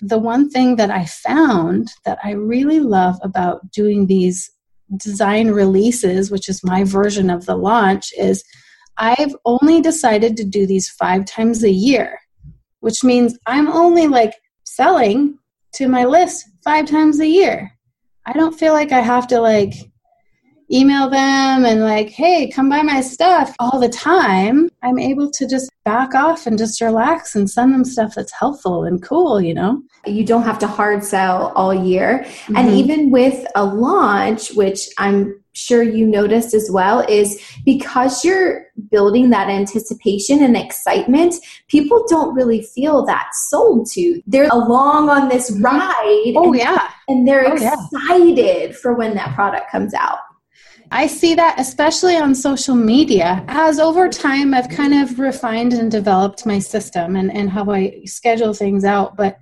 the 0.00 0.18
one 0.18 0.48
thing 0.48 0.76
that 0.76 0.90
I 0.90 1.04
found 1.04 1.88
that 2.04 2.18
I 2.24 2.32
really 2.32 2.80
love 2.80 3.16
about 3.22 3.70
doing 3.70 4.06
these 4.06 4.50
design 4.96 5.50
releases, 5.50 6.30
which 6.30 6.48
is 6.48 6.64
my 6.64 6.84
version 6.84 7.30
of 7.30 7.46
the 7.46 7.56
launch, 7.56 8.12
is 8.18 8.42
I've 8.96 9.34
only 9.44 9.80
decided 9.80 10.36
to 10.36 10.44
do 10.44 10.66
these 10.66 10.88
five 10.88 11.24
times 11.24 11.64
a 11.64 11.70
year, 11.70 12.18
which 12.80 13.04
means 13.04 13.38
I'm 13.46 13.68
only 13.68 14.06
like 14.06 14.34
selling 14.64 15.38
to 15.74 15.88
my 15.88 16.04
list 16.04 16.46
five 16.64 16.86
times 16.86 17.20
a 17.20 17.26
year. 17.26 17.70
I 18.26 18.32
don't 18.32 18.58
feel 18.58 18.72
like 18.72 18.92
I 18.92 19.00
have 19.00 19.26
to 19.28 19.40
like 19.40 19.74
email 20.72 21.10
them 21.10 21.64
and 21.64 21.80
like, 21.80 22.10
hey, 22.10 22.48
come 22.50 22.68
buy 22.68 22.82
my 22.82 23.00
stuff 23.00 23.54
all 23.58 23.80
the 23.80 23.88
time. 23.88 24.70
I'm 24.82 24.98
able 24.98 25.30
to 25.32 25.46
just 25.46 25.70
back 25.84 26.14
off 26.14 26.46
and 26.46 26.56
just 26.56 26.80
relax 26.80 27.34
and 27.34 27.50
send 27.50 27.74
them 27.74 27.84
stuff 27.84 28.14
that's 28.14 28.32
helpful 28.32 28.84
and 28.84 29.02
cool, 29.02 29.40
you 29.40 29.54
know? 29.54 29.82
You 30.06 30.24
don't 30.24 30.44
have 30.44 30.58
to 30.60 30.66
hard 30.66 31.04
sell 31.04 31.52
all 31.56 31.74
year. 31.74 32.20
Mm-hmm. 32.24 32.56
And 32.56 32.70
even 32.70 33.10
with 33.10 33.46
a 33.54 33.64
launch, 33.64 34.52
which 34.52 34.88
I'm 34.98 35.42
sure 35.52 35.82
you 35.82 36.06
noticed 36.06 36.54
as 36.54 36.70
well, 36.72 37.00
is 37.08 37.42
because 37.64 38.24
you're 38.24 38.66
building 38.90 39.30
that 39.30 39.48
anticipation 39.48 40.42
and 40.42 40.56
excitement, 40.56 41.34
people 41.68 42.04
don't 42.08 42.34
really 42.34 42.62
feel 42.62 43.04
that 43.06 43.28
sold 43.32 43.90
to. 43.92 44.22
They're 44.26 44.48
along 44.48 45.10
on 45.10 45.28
this 45.28 45.50
ride. 45.60 46.34
Oh, 46.36 46.52
and, 46.52 46.56
yeah. 46.56 46.90
And 47.08 47.26
they're 47.26 47.48
oh, 47.48 47.52
excited 47.52 48.70
yeah. 48.70 48.76
for 48.80 48.94
when 48.94 49.14
that 49.16 49.34
product 49.34 49.70
comes 49.70 49.92
out. 49.94 50.18
I 50.92 51.06
see 51.06 51.34
that 51.36 51.54
especially 51.58 52.16
on 52.16 52.34
social 52.34 52.74
media. 52.74 53.44
As 53.46 53.78
over 53.78 54.08
time, 54.08 54.52
I've 54.52 54.68
kind 54.68 54.94
of 54.94 55.18
refined 55.20 55.72
and 55.72 55.90
developed 55.90 56.46
my 56.46 56.58
system 56.58 57.14
and, 57.14 57.30
and 57.32 57.48
how 57.48 57.70
I 57.70 58.02
schedule 58.06 58.52
things 58.52 58.84
out. 58.84 59.16
But 59.16 59.38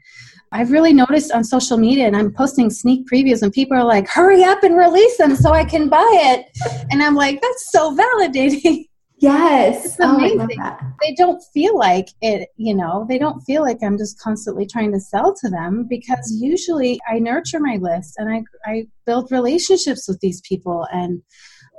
I've 0.53 0.71
really 0.71 0.93
noticed 0.93 1.33
on 1.33 1.45
social 1.45 1.77
media, 1.77 2.07
and 2.07 2.17
I'm 2.17 2.33
posting 2.33 2.71
sneak 2.71 3.07
previews, 3.07 3.43
and 3.43 3.53
people 3.53 3.77
are 3.77 3.85
like, 3.85 4.09
hurry 4.09 4.45
up 4.45 4.63
and 4.63 4.77
release 4.77 5.17
them 5.19 5.37
so 5.37 5.53
I 5.53 5.65
can 5.65 5.89
buy 5.89 6.09
it. 6.13 6.47
And 6.91 7.03
I'm 7.03 7.15
like, 7.15 7.41
that's 7.41 7.71
so 7.71 7.97
validating. 7.97 8.87
Yes. 9.21 9.85
It's 9.85 9.97
oh, 10.01 10.17
amazing. 10.17 10.59
Oh, 10.63 10.77
they 11.03 11.15
don't 11.15 11.43
feel 11.53 11.77
like 11.77 12.09
it, 12.21 12.49
you 12.57 12.75
know, 12.75 13.05
they 13.09 13.19
don't 13.19 13.41
feel 13.41 13.63
like 13.63 13.79
I'm 13.83 13.99
just 13.99 14.21
constantly 14.21 14.65
trying 14.65 14.93
to 14.93 15.01
sell 15.01 15.35
to 15.35 15.49
them 15.49 15.87
because 15.89 16.39
usually 16.41 17.01
I 17.09 17.19
nurture 17.19 17.61
my 17.61 17.79
list 17.81 18.15
and 18.19 18.31
I, 18.33 18.45
I 18.65 18.87
build 19.07 19.33
relationships 19.33 20.07
with 20.07 20.21
these 20.21 20.41
people. 20.43 20.87
And 20.93 21.23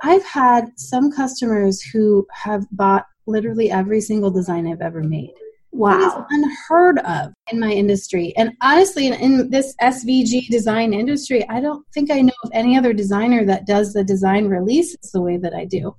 I've 0.02 0.24
had 0.24 0.66
some 0.76 1.10
customers 1.10 1.80
who 1.82 2.26
have 2.32 2.66
bought 2.72 3.06
literally 3.26 3.70
every 3.70 4.00
single 4.00 4.30
design 4.30 4.66
I've 4.66 4.82
ever 4.82 5.02
made. 5.02 5.34
Wow. 5.72 6.26
unheard 6.30 6.98
of 6.98 7.32
in 7.52 7.60
my 7.60 7.70
industry. 7.70 8.34
And 8.36 8.52
honestly, 8.60 9.06
in, 9.06 9.14
in, 9.14 9.50
this 9.50 9.74
SVG 9.80 10.48
design 10.48 10.92
industry, 10.92 11.48
I 11.48 11.60
don't 11.60 11.86
think 11.94 12.10
I 12.10 12.22
know 12.22 12.32
of 12.42 12.50
any 12.52 12.76
other 12.76 12.92
designer 12.92 13.44
that 13.46 13.66
does 13.66 13.92
the 13.92 14.02
design 14.02 14.46
releases 14.48 15.12
the 15.12 15.20
way 15.20 15.36
that 15.36 15.54
I 15.54 15.64
do. 15.64 15.94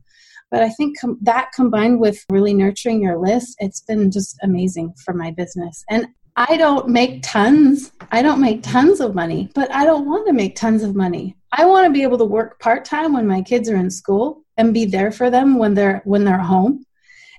But 0.52 0.62
I 0.62 0.70
think 0.70 1.00
com- 1.00 1.18
that 1.22 1.52
combined 1.56 2.00
with 2.00 2.24
really 2.30 2.54
nurturing 2.54 3.02
your 3.02 3.18
list, 3.18 3.56
it's 3.60 3.82
been 3.82 4.12
just 4.12 4.38
amazing 4.44 4.94
for 5.04 5.14
my 5.14 5.32
business. 5.32 5.84
And 5.90 6.08
I 6.36 6.58
don't 6.58 6.90
make 6.90 7.24
tons. 7.24 7.92
I 8.12 8.22
don't 8.22 8.42
make 8.42 8.62
tons 8.62 9.00
of 9.00 9.16
money, 9.16 9.50
but 9.56 9.74
I 9.74 9.86
don't 9.86 10.06
want 10.06 10.28
to 10.28 10.34
make 10.34 10.56
tons 10.56 10.84
of 10.84 10.96
money. 10.96 11.36
I 11.52 11.66
want 11.66 11.86
to 11.86 11.92
be 11.92 12.04
able 12.04 12.18
to 12.20 12.26
work 12.26 12.60
part-time 12.60 13.14
when 13.14 13.28
my 13.28 13.42
kids 13.42 13.70
are 13.70 13.76
in 13.76 13.90
school 13.90 14.44
and 14.58 14.74
be 14.74 14.86
there 14.86 15.12
for 15.12 15.30
them 15.30 15.58
when 15.58 15.74
they're 15.74 16.02
when 16.06 16.24
they're 16.24 16.38
home. 16.38 16.86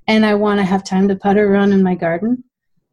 And 0.08 0.26
I 0.26 0.34
want 0.34 0.58
to 0.58 0.64
have 0.64 0.84
time 0.84 1.08
to 1.08 1.16
putter 1.16 1.52
around 1.52 1.72
in 1.72 1.82
my 1.82 1.94
garden. 1.94 2.44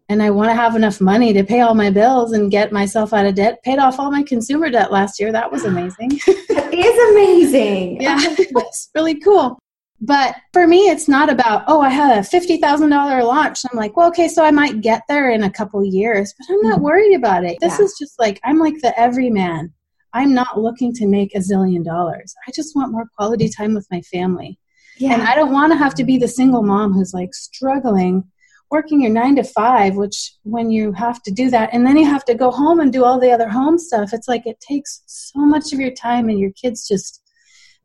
And 0.09 0.23
I 0.23 0.31
want 0.31 0.49
to 0.49 0.55
have 0.55 0.75
enough 0.75 0.99
money 0.99 1.33
to 1.33 1.43
pay 1.43 1.61
all 1.61 1.75
my 1.75 1.89
bills 1.89 2.31
and 2.31 2.49
get 2.49 2.71
myself 2.71 3.13
out 3.13 3.25
of 3.25 3.35
debt. 3.35 3.61
Paid 3.63 3.79
off 3.79 3.99
all 3.99 4.11
my 4.11 4.23
consumer 4.23 4.69
debt 4.69 4.91
last 4.91 5.19
year. 5.19 5.31
That 5.31 5.51
was 5.51 5.65
amazing. 5.65 6.19
It 6.71 6.85
is 6.85 7.11
amazing. 7.11 8.01
yeah, 8.01 8.19
it's 8.23 8.89
really 8.93 9.19
cool. 9.19 9.59
But 10.01 10.35
for 10.53 10.65
me, 10.65 10.89
it's 10.89 11.07
not 11.09 11.29
about, 11.29 11.63
oh, 11.67 11.81
I 11.81 11.89
had 11.89 12.17
a 12.17 12.21
$50,000 12.21 13.23
launch. 13.23 13.59
I'm 13.69 13.77
like, 13.77 13.97
well, 13.97 14.07
okay, 14.07 14.29
so 14.29 14.43
I 14.45 14.51
might 14.51 14.81
get 14.81 15.01
there 15.09 15.29
in 15.31 15.43
a 15.43 15.51
couple 15.51 15.83
years, 15.83 16.33
but 16.37 16.53
I'm 16.53 16.61
not 16.61 16.75
mm-hmm. 16.75 16.83
worried 16.85 17.15
about 17.15 17.43
it. 17.43 17.57
This 17.59 17.79
yeah. 17.79 17.85
is 17.85 17.95
just 17.99 18.17
like, 18.17 18.39
I'm 18.45 18.59
like 18.59 18.79
the 18.81 18.97
everyman. 18.97 19.73
I'm 20.13 20.33
not 20.33 20.59
looking 20.59 20.93
to 20.93 21.05
make 21.05 21.35
a 21.35 21.39
zillion 21.39 21.83
dollars. 21.83 22.33
I 22.47 22.51
just 22.51 22.75
want 22.75 22.93
more 22.93 23.09
quality 23.17 23.49
time 23.49 23.73
with 23.73 23.87
my 23.91 24.01
family. 24.01 24.57
Yeah. 24.97 25.13
And 25.13 25.21
I 25.21 25.35
don't 25.35 25.51
want 25.51 25.71
to 25.73 25.77
have 25.77 25.95
to 25.95 26.03
be 26.03 26.17
the 26.17 26.27
single 26.27 26.63
mom 26.63 26.93
who's 26.93 27.13
like 27.13 27.33
struggling 27.33 28.23
working 28.71 29.01
your 29.01 29.11
nine 29.11 29.35
to 29.35 29.43
five, 29.43 29.95
which 29.95 30.33
when 30.43 30.69
you 30.69 30.91
have 30.93 31.21
to 31.23 31.31
do 31.31 31.49
that, 31.49 31.69
and 31.73 31.85
then 31.85 31.97
you 31.97 32.05
have 32.05 32.25
to 32.25 32.35
go 32.35 32.51
home 32.51 32.79
and 32.79 32.93
do 32.93 33.03
all 33.03 33.19
the 33.19 33.31
other 33.31 33.49
home 33.49 33.77
stuff, 33.77 34.13
it's 34.13 34.27
like 34.27 34.45
it 34.45 34.59
takes 34.59 35.01
so 35.07 35.39
much 35.39 35.73
of 35.73 35.79
your 35.79 35.91
time, 35.91 36.29
and 36.29 36.39
your 36.39 36.51
kids 36.51 36.87
just 36.87 37.23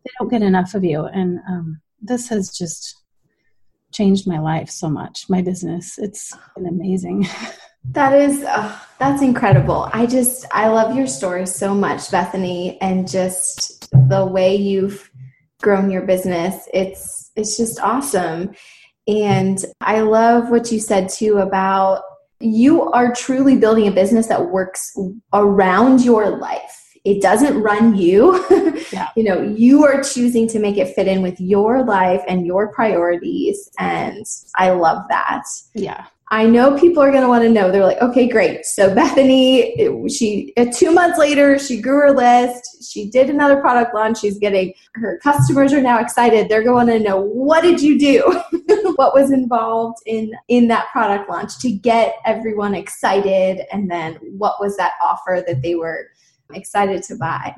they 0.05 0.11
don't 0.19 0.31
get 0.31 0.43
enough 0.43 0.75
of 0.75 0.85
you. 0.85 1.05
And 1.07 1.39
um, 1.49 1.81
this 2.05 2.29
has 2.29 2.51
just 2.51 2.97
changed 3.93 4.27
my 4.27 4.39
life 4.39 4.69
so 4.69 4.89
much 4.89 5.27
my 5.29 5.43
business. 5.43 5.99
It's 5.99 6.37
been 6.57 6.67
amazing. 6.67 7.27
That 7.91 8.19
is 8.19 8.43
uh, 8.43 8.79
that's 8.99 9.21
incredible. 9.21 9.91
I 9.93 10.07
just 10.07 10.47
i 10.53 10.69
love 10.69 10.97
your 10.97 11.07
story 11.07 11.47
so 11.47 11.75
much 11.75 12.11
bethany 12.11 12.81
and 12.81 13.07
just 13.07 13.91
the 14.09 14.25
way 14.25 14.57
you've 14.57 15.11
grown 15.61 15.91
your 15.91 16.01
business. 16.01 16.67
It's 16.73 17.31
it's 17.37 17.59
just 17.59 17.79
awesome. 17.81 18.55
And 19.07 19.63
i 19.83 20.01
love 20.01 20.51
what 20.51 20.73
you 20.73 20.81
said 20.81 21.11
too 21.11 21.37
about 21.41 22.05
you 22.41 22.91
are 22.93 23.15
truly 23.15 23.57
building 23.57 23.87
a 23.87 23.93
business 23.93 24.29
that 24.29 24.51
works 24.51 24.97
around 25.35 26.03
your 26.03 26.39
life 26.39 26.84
it 27.05 27.21
doesn't 27.21 27.61
run 27.63 27.97
you. 27.97 28.45
Yeah. 28.93 29.09
you 29.17 29.25
know, 29.25 29.43
you 29.43 29.85
are 29.85 30.03
choosing 30.03 30.47
to 30.49 30.59
make 30.59 30.77
it 30.77 30.95
fit 30.95 31.09
in 31.09 31.23
with 31.23 31.41
your 31.41 31.85
life 31.85 32.23
and 32.29 32.47
your 32.47 32.73
priorities. 32.73 33.71
And 33.79 34.25
I 34.57 34.71
love 34.71 35.05
that. 35.09 35.43
Yeah. 35.75 36.07
I 36.29 36.47
know 36.47 36.79
people 36.79 37.03
are 37.03 37.11
going 37.11 37.23
to 37.23 37.29
want 37.29 37.45
to 37.45 37.49
know. 37.49 37.71
They're 37.71 37.85
like, 37.85 38.01
okay, 38.01 38.29
great. 38.29 38.65
So 38.65 38.95
Bethany, 38.95 39.77
she 40.09 40.53
uh, 40.57 40.67
two 40.73 40.91
months 40.93 41.19
later, 41.19 41.59
she 41.59 41.81
grew 41.81 42.01
her 42.01 42.13
list. 42.13 42.91
She 42.93 43.11
did 43.11 43.31
another 43.31 43.61
product 43.61 43.95
launch. 43.95 44.21
She's 44.21 44.39
getting 44.39 44.75
her 44.95 45.19
customers 45.23 45.73
are 45.73 45.81
now 45.81 46.01
excited. 46.01 46.49
They're 46.49 46.65
going 46.65 46.87
to 46.89 46.99
know 46.99 47.21
what 47.21 47.63
did 47.63 47.81
you 47.81 47.99
do? 47.99 48.43
what 48.97 49.15
was 49.15 49.31
involved 49.31 49.99
in 50.07 50.33
in 50.49 50.69
that 50.69 50.89
product 50.93 51.29
launch 51.29 51.59
to 51.59 51.71
get 51.71 52.17
everyone 52.25 52.75
excited, 52.75 53.63
and 53.73 53.91
then 53.91 54.15
what 54.37 54.57
was 54.61 54.77
that 54.77 54.93
offer 55.05 55.43
that 55.47 55.63
they 55.63 55.75
were 55.75 56.09
excited 56.53 57.03
to 57.05 57.17
buy? 57.17 57.55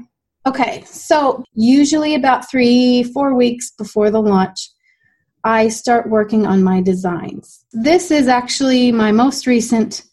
Okay, 0.46 0.84
so 0.86 1.42
usually 1.54 2.14
about 2.14 2.48
three, 2.48 3.02
four 3.02 3.34
weeks 3.34 3.72
before 3.72 4.10
the 4.10 4.22
launch, 4.22 4.70
I 5.42 5.68
start 5.68 6.08
working 6.08 6.46
on 6.46 6.62
my 6.62 6.80
designs. 6.80 7.64
This 7.72 8.10
is 8.10 8.28
actually 8.28 8.92
my 8.92 9.12
most 9.12 9.46
recent 9.46 10.04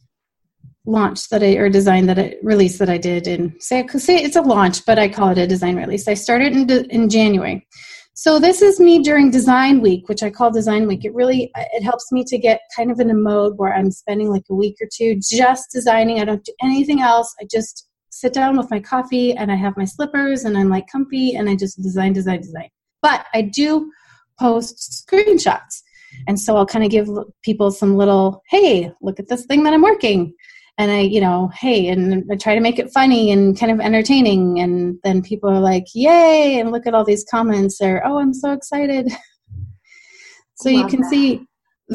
launch 0.85 1.29
that 1.29 1.43
I 1.43 1.53
or 1.53 1.69
design 1.69 2.07
that 2.07 2.19
I 2.19 2.35
release 2.43 2.77
that 2.77 2.89
I 2.89 2.97
did 2.97 3.27
in 3.27 3.55
say 3.59 3.87
say 3.87 4.17
it's 4.17 4.35
a 4.35 4.41
launch, 4.41 4.85
but 4.85 4.99
I 4.99 5.07
call 5.07 5.29
it 5.29 5.37
a 5.37 5.47
design 5.47 5.75
release. 5.75 6.07
I 6.07 6.13
started 6.13 6.53
in 6.53 6.69
in 6.89 7.09
January. 7.09 7.65
So 8.15 8.37
this 8.37 8.61
is 8.61 8.79
me 8.79 8.99
during 8.99 9.31
design 9.31 9.81
week, 9.81 10.07
which 10.07 10.21
I 10.21 10.29
call 10.29 10.51
design 10.51 10.87
week. 10.87 11.03
It 11.03 11.15
really 11.15 11.51
it 11.55 11.83
helps 11.83 12.11
me 12.11 12.23
to 12.25 12.37
get 12.37 12.61
kind 12.75 12.91
of 12.91 12.99
in 12.99 13.09
a 13.09 13.15
mode 13.15 13.57
where 13.57 13.73
I'm 13.73 13.91
spending 13.91 14.29
like 14.29 14.43
a 14.49 14.55
week 14.55 14.75
or 14.81 14.87
two 14.95 15.19
just 15.19 15.71
designing. 15.71 16.19
I 16.19 16.25
don't 16.25 16.43
do 16.43 16.53
anything 16.61 17.01
else. 17.01 17.33
I 17.41 17.47
just 17.49 17.87
sit 18.13 18.31
down 18.31 18.55
with 18.55 18.69
my 18.69 18.79
coffee 18.79 19.33
and 19.33 19.51
I 19.51 19.55
have 19.55 19.75
my 19.75 19.85
slippers 19.85 20.45
and 20.45 20.55
I'm 20.55 20.69
like 20.69 20.85
comfy 20.87 21.35
and 21.35 21.49
I 21.49 21.55
just 21.55 21.81
design, 21.81 22.13
design, 22.13 22.41
design. 22.41 22.69
But 23.01 23.25
I 23.33 23.41
do 23.41 23.91
post 24.39 25.03
screenshots. 25.07 25.81
And 26.27 26.39
so 26.39 26.55
I'll 26.55 26.65
kind 26.65 26.85
of 26.85 26.91
give 26.91 27.09
people 27.43 27.71
some 27.71 27.97
little, 27.97 28.43
hey, 28.49 28.91
look 29.01 29.19
at 29.19 29.29
this 29.29 29.47
thing 29.47 29.63
that 29.63 29.73
I'm 29.73 29.81
working. 29.81 30.35
And 30.77 30.91
I, 30.91 30.99
you 30.99 31.21
know, 31.21 31.49
hey, 31.55 31.87
and 31.87 32.23
I 32.31 32.35
try 32.35 32.53
to 32.53 32.61
make 32.61 32.77
it 32.77 32.91
funny 32.91 33.31
and 33.31 33.59
kind 33.59 33.71
of 33.71 33.79
entertaining. 33.79 34.59
And 34.59 34.99
then 35.03 35.23
people 35.23 35.49
are 35.49 35.59
like, 35.59 35.85
yay, 35.95 36.59
and 36.59 36.71
look 36.71 36.85
at 36.85 36.93
all 36.93 37.03
these 37.03 37.25
comments 37.29 37.81
or, 37.81 38.05
oh, 38.05 38.19
I'm 38.19 38.33
so 38.33 38.51
excited. 38.51 39.11
so 40.55 40.69
Love 40.69 40.79
you 40.79 40.87
can 40.87 41.01
that. 41.01 41.09
see 41.09 41.47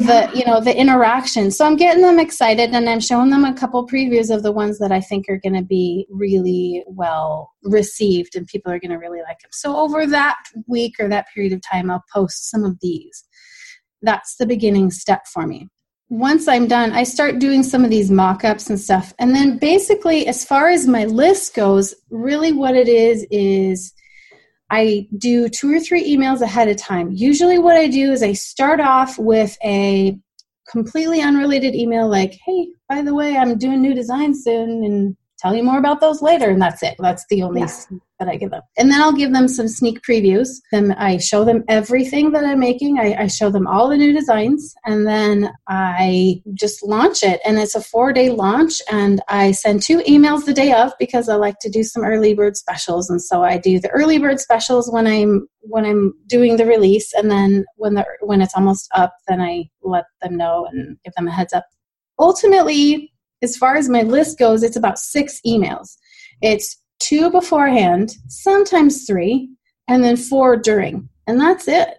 the 0.05 0.31
you 0.33 0.45
know 0.45 0.59
the 0.59 0.75
interaction. 0.75 1.51
So 1.51 1.65
i'm 1.65 1.75
getting 1.75 2.01
them 2.01 2.19
excited 2.19 2.71
and 2.71 2.89
i'm 2.89 2.99
showing 2.99 3.29
them 3.29 3.45
a 3.45 3.53
couple 3.53 3.85
previews 3.87 4.33
of 4.33 4.43
the 4.43 4.51
ones 4.51 4.79
that 4.79 4.91
i 4.91 5.01
think 5.01 5.25
are 5.29 5.39
going 5.39 5.53
to 5.53 5.63
be 5.63 6.07
really 6.09 6.83
well 6.87 7.51
received 7.63 8.35
and 8.35 8.47
people 8.47 8.71
are 8.71 8.79
going 8.79 8.91
to 8.91 8.97
really 8.97 9.21
like 9.21 9.39
them 9.39 9.51
so 9.51 9.75
over 9.77 10.05
that 10.07 10.37
week 10.67 10.95
or 10.99 11.07
that 11.07 11.27
period 11.33 11.53
of 11.53 11.61
time 11.61 11.89
i'll 11.91 12.03
post 12.13 12.49
some 12.49 12.63
of 12.63 12.77
these. 12.81 13.25
That's 14.01 14.37
the 14.37 14.45
beginning 14.45 14.91
step 14.91 15.27
for 15.27 15.45
me. 15.45 15.67
Once 16.09 16.47
i'm 16.47 16.67
done 16.67 16.91
i 16.91 17.03
start 17.03 17.39
doing 17.39 17.61
some 17.61 17.83
of 17.83 17.91
these 17.91 18.09
mock-ups 18.09 18.69
and 18.69 18.79
stuff 18.79 19.13
and 19.19 19.35
then 19.35 19.57
basically 19.59 20.25
as 20.27 20.43
far 20.43 20.69
as 20.69 20.87
my 20.87 21.05
list 21.05 21.53
goes 21.53 21.93
really 22.09 22.51
what 22.51 22.75
it 22.75 22.87
is 22.87 23.27
is 23.29 23.93
I 24.71 25.07
do 25.17 25.49
two 25.49 25.73
or 25.73 25.79
three 25.79 26.15
emails 26.15 26.41
ahead 26.41 26.67
of 26.67 26.77
time. 26.77 27.11
Usually, 27.11 27.57
what 27.57 27.77
I 27.77 27.87
do 27.87 28.11
is 28.11 28.21
I 28.21 28.33
start 28.33 28.79
off 28.79 29.17
with 29.17 29.57
a 29.63 30.17
completely 30.69 31.21
unrelated 31.21 31.75
email 31.75 32.07
like, 32.07 32.37
hey, 32.45 32.69
by 32.87 33.01
the 33.01 33.15
way, 33.15 33.37
I'm 33.37 33.57
doing 33.57 33.81
new 33.81 33.95
designs 33.95 34.43
soon 34.43 34.83
and 34.83 35.17
tell 35.39 35.55
you 35.55 35.63
more 35.63 35.79
about 35.79 36.01
those 36.01 36.21
later. 36.21 36.49
And 36.49 36.61
that's 36.61 36.83
it. 36.83 36.95
That's 36.99 37.25
the 37.29 37.43
only 37.43 37.61
yeah 37.61 37.99
that 38.19 38.27
I 38.27 38.35
give 38.35 38.51
them. 38.51 38.61
And 38.77 38.91
then 38.91 39.01
I'll 39.01 39.13
give 39.13 39.31
them 39.31 39.47
some 39.47 39.67
sneak 39.67 40.01
previews. 40.01 40.49
Then 40.71 40.91
I 40.93 41.17
show 41.17 41.45
them 41.45 41.63
everything 41.67 42.31
that 42.33 42.43
I'm 42.43 42.59
making. 42.59 42.99
I, 42.99 43.15
I 43.23 43.27
show 43.27 43.49
them 43.49 43.65
all 43.65 43.89
the 43.89 43.97
new 43.97 44.13
designs 44.13 44.75
and 44.85 45.07
then 45.07 45.51
I 45.67 46.41
just 46.53 46.83
launch 46.83 47.23
it. 47.23 47.39
And 47.45 47.57
it's 47.57 47.75
a 47.75 47.81
four 47.81 48.11
day 48.11 48.29
launch. 48.29 48.81
And 48.91 49.21
I 49.29 49.51
send 49.53 49.81
two 49.81 49.99
emails 49.99 50.45
the 50.45 50.53
day 50.53 50.73
of 50.73 50.91
because 50.99 51.29
I 51.29 51.35
like 51.35 51.59
to 51.61 51.69
do 51.69 51.83
some 51.83 52.03
early 52.03 52.33
bird 52.33 52.57
specials. 52.57 53.09
And 53.09 53.21
so 53.21 53.43
I 53.43 53.57
do 53.57 53.79
the 53.79 53.89
early 53.89 54.19
bird 54.19 54.39
specials 54.39 54.91
when 54.91 55.07
I'm 55.07 55.47
when 55.61 55.85
I'm 55.85 56.13
doing 56.27 56.57
the 56.57 56.65
release. 56.65 57.13
And 57.13 57.31
then 57.31 57.65
when 57.77 57.93
the 57.95 58.05
when 58.21 58.41
it's 58.41 58.55
almost 58.55 58.89
up, 58.95 59.15
then 59.27 59.41
I 59.41 59.69
let 59.81 60.05
them 60.21 60.35
know 60.35 60.67
and 60.71 60.97
give 61.03 61.13
them 61.15 61.27
a 61.27 61.31
heads 61.31 61.53
up. 61.53 61.65
Ultimately, 62.19 63.13
as 63.41 63.57
far 63.57 63.75
as 63.75 63.89
my 63.89 64.01
list 64.01 64.37
goes, 64.37 64.63
it's 64.63 64.77
about 64.77 64.99
six 64.99 65.39
emails. 65.45 65.97
It's 66.41 66.81
two 66.99 67.29
beforehand, 67.31 68.15
sometimes 68.27 69.05
three, 69.05 69.49
and 69.87 70.03
then 70.03 70.17
four 70.17 70.57
during. 70.57 71.09
And 71.27 71.39
that's 71.39 71.67
it. 71.67 71.97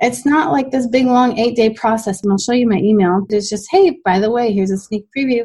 It's 0.00 0.24
not 0.24 0.50
like 0.50 0.70
this 0.70 0.86
big 0.86 1.06
long 1.06 1.38
eight 1.38 1.56
day 1.56 1.70
process. 1.70 2.22
And 2.22 2.32
I'll 2.32 2.38
show 2.38 2.52
you 2.52 2.68
my 2.68 2.78
email. 2.78 3.26
It's 3.28 3.50
just, 3.50 3.68
hey, 3.70 3.98
by 4.04 4.18
the 4.18 4.30
way, 4.30 4.52
here's 4.52 4.70
a 4.70 4.78
sneak 4.78 5.06
preview. 5.16 5.44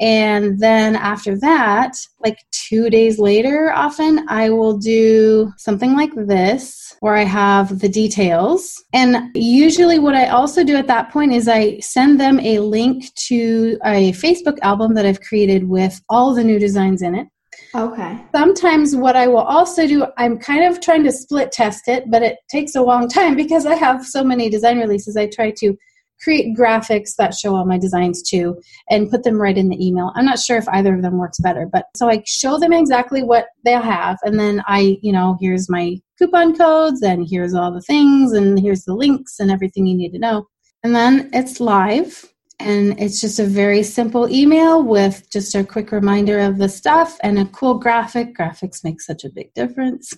And 0.00 0.58
then 0.58 0.96
after 0.96 1.38
that, 1.38 1.96
like 2.24 2.38
two 2.50 2.90
days 2.90 3.18
later, 3.18 3.72
often 3.72 4.26
I 4.28 4.50
will 4.50 4.76
do 4.76 5.52
something 5.56 5.94
like 5.94 6.12
this 6.14 6.96
where 7.00 7.14
I 7.14 7.22
have 7.24 7.78
the 7.78 7.88
details. 7.88 8.82
And 8.92 9.30
usually, 9.34 9.98
what 9.98 10.14
I 10.14 10.28
also 10.28 10.64
do 10.64 10.76
at 10.76 10.88
that 10.88 11.12
point 11.12 11.32
is 11.32 11.46
I 11.46 11.78
send 11.78 12.18
them 12.18 12.40
a 12.40 12.58
link 12.58 13.14
to 13.28 13.78
a 13.84 14.12
Facebook 14.12 14.58
album 14.62 14.94
that 14.94 15.06
I've 15.06 15.20
created 15.20 15.68
with 15.68 16.00
all 16.08 16.34
the 16.34 16.44
new 16.44 16.58
designs 16.58 17.02
in 17.02 17.14
it. 17.14 17.28
Okay. 17.74 18.20
Sometimes 18.34 18.94
what 18.94 19.16
I 19.16 19.26
will 19.26 19.38
also 19.38 19.86
do, 19.86 20.06
I'm 20.16 20.38
kind 20.38 20.64
of 20.64 20.80
trying 20.80 21.02
to 21.04 21.12
split 21.12 21.50
test 21.50 21.88
it, 21.88 22.10
but 22.10 22.22
it 22.22 22.36
takes 22.48 22.76
a 22.76 22.82
long 22.82 23.08
time 23.08 23.34
because 23.34 23.66
I 23.66 23.74
have 23.74 24.06
so 24.06 24.22
many 24.22 24.48
design 24.48 24.78
releases. 24.78 25.16
I 25.16 25.26
try 25.26 25.50
to 25.58 25.76
create 26.22 26.56
graphics 26.56 27.16
that 27.16 27.34
show 27.34 27.54
all 27.54 27.64
my 27.64 27.78
designs 27.78 28.22
too 28.22 28.60
and 28.90 29.10
put 29.10 29.22
them 29.22 29.40
right 29.40 29.58
in 29.58 29.68
the 29.68 29.86
email. 29.86 30.12
I'm 30.14 30.24
not 30.24 30.38
sure 30.38 30.56
if 30.56 30.68
either 30.68 30.94
of 30.94 31.02
them 31.02 31.18
works 31.18 31.38
better, 31.38 31.68
but 31.70 31.86
so 31.96 32.08
I 32.08 32.22
show 32.26 32.58
them 32.58 32.72
exactly 32.72 33.22
what 33.22 33.46
they'll 33.64 33.82
have 33.82 34.18
and 34.22 34.38
then 34.38 34.62
I, 34.66 34.98
you 35.02 35.12
know, 35.12 35.36
here's 35.40 35.68
my 35.68 35.96
coupon 36.18 36.56
codes 36.56 37.02
and 37.02 37.26
here's 37.28 37.54
all 37.54 37.72
the 37.72 37.82
things 37.82 38.32
and 38.32 38.58
here's 38.58 38.84
the 38.84 38.94
links 38.94 39.40
and 39.40 39.50
everything 39.50 39.86
you 39.86 39.96
need 39.96 40.12
to 40.12 40.18
know. 40.18 40.46
And 40.82 40.94
then 40.94 41.30
it's 41.32 41.60
live 41.60 42.26
and 42.60 42.98
it's 43.00 43.20
just 43.20 43.38
a 43.38 43.44
very 43.44 43.82
simple 43.82 44.28
email 44.30 44.82
with 44.82 45.28
just 45.30 45.54
a 45.54 45.64
quick 45.64 45.92
reminder 45.92 46.38
of 46.38 46.58
the 46.58 46.68
stuff 46.68 47.18
and 47.22 47.38
a 47.38 47.46
cool 47.46 47.74
graphic. 47.74 48.36
Graphics 48.36 48.84
make 48.84 49.00
such 49.00 49.24
a 49.24 49.30
big 49.30 49.52
difference. 49.54 50.12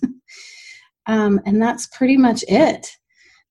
um, 1.07 1.39
and 1.45 1.61
that's 1.61 1.87
pretty 1.87 2.17
much 2.17 2.43
it. 2.47 2.96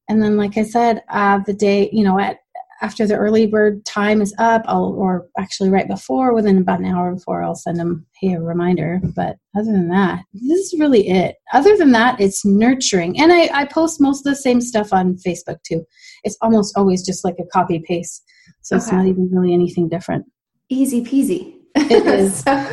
And 0.08 0.22
then, 0.22 0.36
like 0.36 0.56
I 0.56 0.62
said, 0.62 1.02
uh, 1.08 1.40
the 1.46 1.52
day, 1.52 1.90
you 1.92 2.04
know, 2.04 2.18
at 2.18 2.38
after 2.82 3.06
the 3.06 3.16
early 3.16 3.46
bird 3.46 3.82
time 3.86 4.20
is 4.20 4.34
up, 4.38 4.62
I'll, 4.66 4.92
or 4.98 5.26
actually 5.38 5.70
right 5.70 5.88
before, 5.88 6.34
within 6.34 6.58
about 6.58 6.80
an 6.80 6.84
hour 6.84 7.14
before, 7.14 7.42
I'll 7.42 7.54
send 7.54 7.78
them, 7.78 8.04
hey, 8.20 8.34
a 8.34 8.40
reminder. 8.40 9.00
But 9.14 9.36
other 9.56 9.72
than 9.72 9.88
that, 9.88 10.24
this 10.34 10.58
is 10.60 10.78
really 10.78 11.08
it. 11.08 11.36
Other 11.54 11.74
than 11.78 11.92
that, 11.92 12.20
it's 12.20 12.44
nurturing. 12.44 13.18
And 13.18 13.32
I, 13.32 13.48
I 13.52 13.64
post 13.64 13.98
most 13.98 14.26
of 14.26 14.30
the 14.30 14.36
same 14.36 14.60
stuff 14.60 14.92
on 14.92 15.16
Facebook 15.26 15.56
too. 15.62 15.86
It's 16.22 16.36
almost 16.42 16.76
always 16.76 17.04
just 17.04 17.24
like 17.24 17.36
a 17.38 17.46
copy 17.46 17.78
paste 17.78 18.22
so 18.66 18.74
okay. 18.74 18.82
it's 18.82 18.92
not 18.92 19.06
even 19.06 19.30
really 19.30 19.54
anything 19.54 19.88
different. 19.88 20.26
Easy 20.68 21.00
peasy. 21.00 21.54
It 21.76 22.04
is. 22.06 22.40
so, 22.40 22.68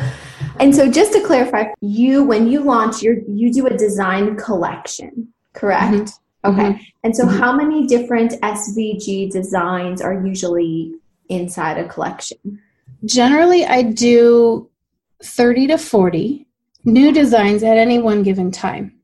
and 0.58 0.74
so 0.74 0.90
just 0.90 1.12
to 1.12 1.20
clarify, 1.20 1.66
you 1.80 2.24
when 2.24 2.48
you 2.48 2.64
launch 2.64 3.00
your 3.00 3.18
you 3.28 3.52
do 3.52 3.68
a 3.68 3.76
design 3.76 4.36
collection, 4.36 5.32
correct? 5.52 5.94
Mm-hmm. 5.94 6.23
Okay. 6.44 6.62
Mm-hmm. 6.62 6.82
And 7.04 7.16
so 7.16 7.24
mm-hmm. 7.24 7.38
how 7.38 7.56
many 7.56 7.86
different 7.86 8.32
SVG 8.42 9.30
designs 9.30 10.02
are 10.02 10.14
usually 10.14 10.94
inside 11.28 11.78
a 11.78 11.88
collection? 11.88 12.60
Generally 13.04 13.66
I 13.66 13.82
do 13.82 14.68
30 15.22 15.68
to 15.68 15.78
40 15.78 16.46
new 16.84 17.12
designs 17.12 17.62
at 17.62 17.76
any 17.76 17.98
one 17.98 18.22
given 18.22 18.50
time 18.50 18.94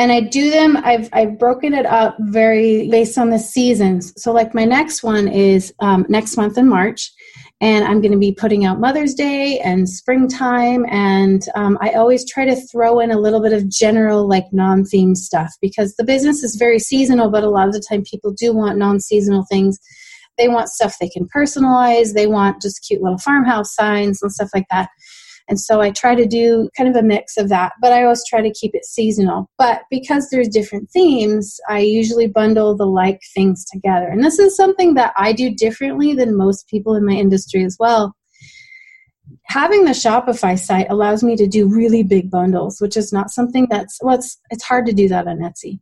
and 0.00 0.10
I 0.10 0.20
do 0.20 0.50
them. 0.50 0.78
I've 0.78 1.10
I've 1.12 1.38
broken 1.38 1.74
it 1.74 1.84
up 1.84 2.16
very 2.20 2.88
based 2.88 3.18
on 3.18 3.28
the 3.28 3.38
seasons. 3.38 4.14
So 4.20 4.32
like 4.32 4.54
my 4.54 4.64
next 4.64 5.02
one 5.02 5.28
is 5.28 5.74
um, 5.80 6.06
next 6.08 6.38
month 6.38 6.56
in 6.56 6.66
March, 6.66 7.12
and 7.60 7.84
I'm 7.84 8.00
going 8.00 8.12
to 8.12 8.18
be 8.18 8.32
putting 8.32 8.64
out 8.64 8.80
Mother's 8.80 9.14
Day 9.14 9.58
and 9.60 9.88
springtime, 9.88 10.86
and 10.88 11.42
um, 11.54 11.76
I 11.80 11.90
always 11.90 12.28
try 12.28 12.46
to 12.46 12.56
throw 12.56 13.00
in 13.00 13.10
a 13.10 13.18
little 13.18 13.42
bit 13.42 13.52
of 13.52 13.68
general 13.68 14.26
like 14.28 14.46
non-theme 14.52 15.14
stuff 15.14 15.52
because 15.60 15.94
the 15.96 16.04
business 16.04 16.42
is 16.42 16.56
very 16.56 16.78
seasonal, 16.78 17.30
but 17.30 17.44
a 17.44 17.50
lot 17.50 17.68
of 17.68 17.74
the 17.74 17.84
time 17.86 18.02
people 18.02 18.32
do 18.32 18.54
want 18.54 18.78
non-seasonal 18.78 19.44
things. 19.50 19.78
They 20.38 20.48
want 20.48 20.70
stuff 20.70 20.96
they 20.98 21.08
can 21.08 21.28
personalize. 21.34 22.14
They 22.14 22.26
want 22.26 22.62
just 22.62 22.86
cute 22.86 23.02
little 23.02 23.18
farmhouse 23.18 23.74
signs 23.74 24.22
and 24.22 24.32
stuff 24.32 24.48
like 24.54 24.66
that. 24.70 24.88
And 25.50 25.58
so 25.58 25.80
I 25.80 25.90
try 25.90 26.14
to 26.14 26.26
do 26.26 26.70
kind 26.76 26.88
of 26.88 26.94
a 26.94 27.02
mix 27.02 27.36
of 27.36 27.48
that, 27.48 27.72
but 27.82 27.92
I 27.92 28.04
always 28.04 28.22
try 28.26 28.40
to 28.40 28.52
keep 28.52 28.70
it 28.72 28.84
seasonal. 28.84 29.50
But 29.58 29.82
because 29.90 30.28
there's 30.30 30.48
different 30.48 30.88
themes, 30.90 31.58
I 31.68 31.80
usually 31.80 32.28
bundle 32.28 32.76
the 32.76 32.86
like 32.86 33.20
things 33.34 33.64
together. 33.64 34.06
And 34.06 34.24
this 34.24 34.38
is 34.38 34.56
something 34.56 34.94
that 34.94 35.12
I 35.16 35.32
do 35.32 35.52
differently 35.52 36.14
than 36.14 36.36
most 36.36 36.68
people 36.68 36.94
in 36.94 37.04
my 37.04 37.14
industry 37.14 37.64
as 37.64 37.76
well. 37.80 38.14
Having 39.48 39.86
the 39.86 39.90
Shopify 39.90 40.56
site 40.56 40.86
allows 40.88 41.24
me 41.24 41.34
to 41.34 41.48
do 41.48 41.68
really 41.68 42.04
big 42.04 42.30
bundles, 42.30 42.80
which 42.80 42.96
is 42.96 43.12
not 43.12 43.30
something 43.30 43.66
that's 43.68 43.98
well, 44.00 44.14
it's, 44.14 44.38
it's 44.50 44.64
hard 44.64 44.86
to 44.86 44.92
do 44.92 45.08
that 45.08 45.26
on 45.26 45.38
Etsy. 45.38 45.80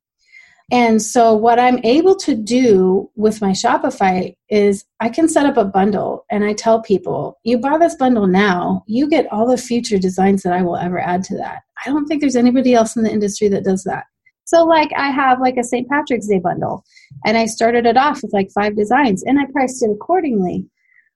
And 0.71 1.01
so, 1.01 1.35
what 1.35 1.59
I'm 1.59 1.79
able 1.83 2.15
to 2.17 2.35
do 2.35 3.11
with 3.17 3.41
my 3.41 3.53
Shopify 3.53 4.37
is 4.51 4.85
I 5.01 5.09
can 5.09 5.27
set 5.27 5.47
up 5.47 5.57
a 5.57 5.65
bundle 5.65 6.27
and 6.31 6.45
I 6.45 6.53
tell 6.53 6.83
people, 6.83 7.39
you 7.43 7.59
buy 7.59 7.79
this 7.79 7.95
bundle 7.95 8.27
now, 8.27 8.85
you 8.87 9.09
get 9.09 9.33
all 9.33 9.47
the 9.47 9.57
future 9.57 9.99
designs 9.99 10.43
that 10.43 10.53
I 10.53 10.61
will 10.61 10.77
ever 10.77 10.99
add 11.01 11.25
to 11.25 11.37
that. 11.39 11.63
I 11.87 11.89
don't 11.89 12.07
think 12.07 12.21
there's 12.21 12.37
anybody 12.37 12.75
else 12.75 12.97
in 12.97 13.03
the 13.03 13.11
industry 13.11 13.49
that 13.49 13.65
does 13.65 13.83
that. 13.85 14.05
So, 14.45 14.65
like, 14.65 14.91
I 14.95 15.11
have 15.11 15.41
like 15.41 15.57
a 15.57 15.65
St. 15.65 15.89
Patrick's 15.89 16.29
Day 16.29 16.39
bundle, 16.39 16.85
and 17.25 17.39
I 17.39 17.47
started 17.47 17.87
it 17.87 17.97
off 17.97 18.23
with 18.23 18.35
like 18.35 18.51
five 18.51 18.77
designs 18.77 19.23
and 19.23 19.39
I 19.39 19.47
priced 19.51 19.83
it 19.83 19.91
accordingly. 19.91 20.67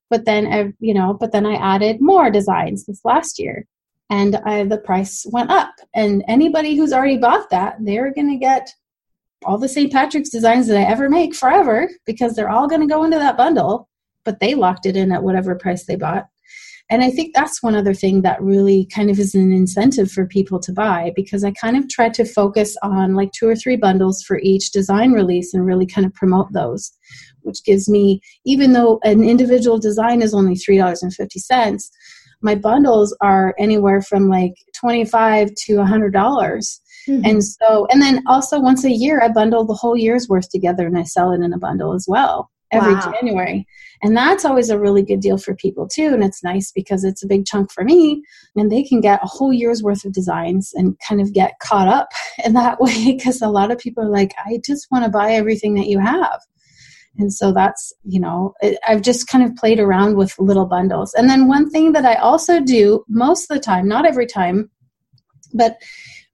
But 0.08 0.24
then, 0.24 0.46
I, 0.46 0.72
you 0.80 0.94
know, 0.94 1.14
but 1.14 1.32
then 1.32 1.44
I 1.44 1.54
added 1.54 2.00
more 2.00 2.30
designs 2.30 2.86
this 2.86 3.00
last 3.04 3.38
year 3.38 3.66
and 4.10 4.36
I, 4.36 4.64
the 4.64 4.76
price 4.76 5.26
went 5.30 5.50
up. 5.50 5.72
And 5.94 6.22
anybody 6.28 6.76
who's 6.76 6.92
already 6.92 7.16
bought 7.16 7.48
that, 7.48 7.76
they're 7.80 8.12
going 8.12 8.28
to 8.28 8.36
get 8.36 8.70
all 9.44 9.58
the 9.58 9.68
St. 9.68 9.92
Patrick's 9.92 10.30
designs 10.30 10.66
that 10.66 10.78
I 10.78 10.90
ever 10.90 11.08
make 11.08 11.34
forever 11.34 11.88
because 12.06 12.34
they're 12.34 12.50
all 12.50 12.68
going 12.68 12.80
to 12.80 12.92
go 12.92 13.04
into 13.04 13.18
that 13.18 13.36
bundle, 13.36 13.88
but 14.24 14.40
they 14.40 14.54
locked 14.54 14.86
it 14.86 14.96
in 14.96 15.12
at 15.12 15.22
whatever 15.22 15.54
price 15.54 15.84
they 15.86 15.96
bought. 15.96 16.26
And 16.90 17.02
I 17.02 17.10
think 17.10 17.34
that's 17.34 17.62
one 17.62 17.74
other 17.74 17.94
thing 17.94 18.22
that 18.22 18.42
really 18.42 18.86
kind 18.94 19.08
of 19.08 19.18
is 19.18 19.34
an 19.34 19.52
incentive 19.52 20.10
for 20.10 20.26
people 20.26 20.60
to 20.60 20.72
buy 20.72 21.12
because 21.16 21.42
I 21.42 21.52
kind 21.52 21.76
of 21.76 21.88
try 21.88 22.10
to 22.10 22.24
focus 22.24 22.76
on 22.82 23.14
like 23.14 23.32
two 23.32 23.48
or 23.48 23.56
three 23.56 23.76
bundles 23.76 24.22
for 24.22 24.38
each 24.40 24.72
design 24.72 25.12
release 25.12 25.54
and 25.54 25.64
really 25.64 25.86
kind 25.86 26.06
of 26.06 26.12
promote 26.12 26.52
those, 26.52 26.92
which 27.42 27.64
gives 27.64 27.88
me, 27.88 28.20
even 28.44 28.72
though 28.72 29.00
an 29.04 29.24
individual 29.24 29.78
design 29.78 30.20
is 30.20 30.34
only 30.34 30.54
$3.50, 30.54 31.90
my 32.42 32.54
bundles 32.54 33.16
are 33.22 33.54
anywhere 33.58 34.02
from 34.02 34.28
like 34.28 34.54
25 34.74 35.48
to 35.66 35.76
$100 35.76 36.80
Mm-hmm. 37.08 37.24
And 37.24 37.44
so, 37.44 37.86
and 37.90 38.00
then 38.00 38.22
also 38.26 38.60
once 38.60 38.84
a 38.84 38.90
year, 38.90 39.20
I 39.22 39.28
bundle 39.28 39.64
the 39.64 39.74
whole 39.74 39.96
year's 39.96 40.28
worth 40.28 40.48
together 40.48 40.86
and 40.86 40.98
I 40.98 41.02
sell 41.02 41.32
it 41.32 41.40
in 41.40 41.52
a 41.52 41.58
bundle 41.58 41.92
as 41.94 42.06
well 42.08 42.50
every 42.72 42.94
wow. 42.94 43.12
January. 43.12 43.66
And 44.02 44.16
that's 44.16 44.44
always 44.44 44.70
a 44.70 44.78
really 44.78 45.02
good 45.02 45.20
deal 45.20 45.38
for 45.38 45.54
people 45.54 45.86
too. 45.86 46.06
And 46.06 46.24
it's 46.24 46.42
nice 46.42 46.72
because 46.72 47.04
it's 47.04 47.22
a 47.22 47.26
big 47.26 47.44
chunk 47.44 47.70
for 47.70 47.84
me 47.84 48.22
and 48.56 48.72
they 48.72 48.82
can 48.82 49.00
get 49.00 49.22
a 49.22 49.26
whole 49.26 49.52
year's 49.52 49.82
worth 49.82 50.04
of 50.04 50.12
designs 50.12 50.72
and 50.74 50.98
kind 51.06 51.20
of 51.20 51.32
get 51.32 51.58
caught 51.62 51.86
up 51.86 52.08
in 52.44 52.54
that 52.54 52.80
way 52.80 53.12
because 53.12 53.40
a 53.40 53.48
lot 53.48 53.70
of 53.70 53.78
people 53.78 54.02
are 54.02 54.10
like, 54.10 54.34
I 54.44 54.58
just 54.64 54.88
want 54.90 55.04
to 55.04 55.10
buy 55.10 55.32
everything 55.32 55.74
that 55.74 55.86
you 55.86 55.98
have. 55.98 56.40
And 57.18 57.32
so 57.32 57.52
that's, 57.52 57.92
you 58.04 58.18
know, 58.18 58.54
I've 58.88 59.02
just 59.02 59.26
kind 59.26 59.44
of 59.44 59.54
played 59.54 59.78
around 59.78 60.16
with 60.16 60.38
little 60.38 60.64
bundles. 60.64 61.12
And 61.12 61.28
then 61.28 61.46
one 61.46 61.68
thing 61.68 61.92
that 61.92 62.06
I 62.06 62.14
also 62.14 62.58
do 62.58 63.04
most 63.06 63.50
of 63.50 63.56
the 63.56 63.62
time, 63.62 63.86
not 63.86 64.06
every 64.06 64.26
time, 64.26 64.70
but 65.52 65.76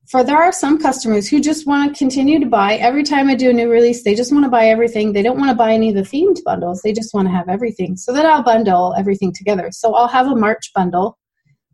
for 0.09 0.25
there 0.25 0.38
are 0.38 0.53
some 0.53 0.79
customers 0.79 1.29
who 1.29 1.38
just 1.38 1.66
want 1.66 1.92
to 1.92 1.99
continue 1.99 2.40
to 2.40 2.47
buy 2.47 2.75
every 2.77 3.03
time 3.03 3.29
I 3.29 3.35
do 3.35 3.51
a 3.51 3.53
new 3.53 3.71
release. 3.71 4.03
They 4.03 4.14
just 4.14 4.33
want 4.33 4.44
to 4.44 4.51
buy 4.51 4.68
everything. 4.68 5.12
They 5.12 5.23
don't 5.23 5.38
want 5.38 5.51
to 5.51 5.57
buy 5.57 5.73
any 5.73 5.90
of 5.90 5.97
the 5.97 6.03
themed 6.03 6.42
bundles. 6.44 6.81
They 6.81 6.92
just 6.92 7.12
want 7.12 7.29
to 7.29 7.33
have 7.33 7.49
everything. 7.49 7.97
So 7.97 8.12
then 8.12 8.25
I'll 8.25 8.42
bundle 8.42 8.94
everything 8.97 9.35
together. 9.35 9.68
So 9.71 9.94
I'll 9.94 10.09
have 10.09 10.27
a 10.27 10.35
March 10.35 10.73
bundle 10.75 11.18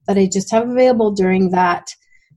that 0.08 0.18
I 0.18 0.26
just 0.26 0.50
have 0.50 0.68
available 0.68 1.12
during 1.12 1.50
that 1.50 1.86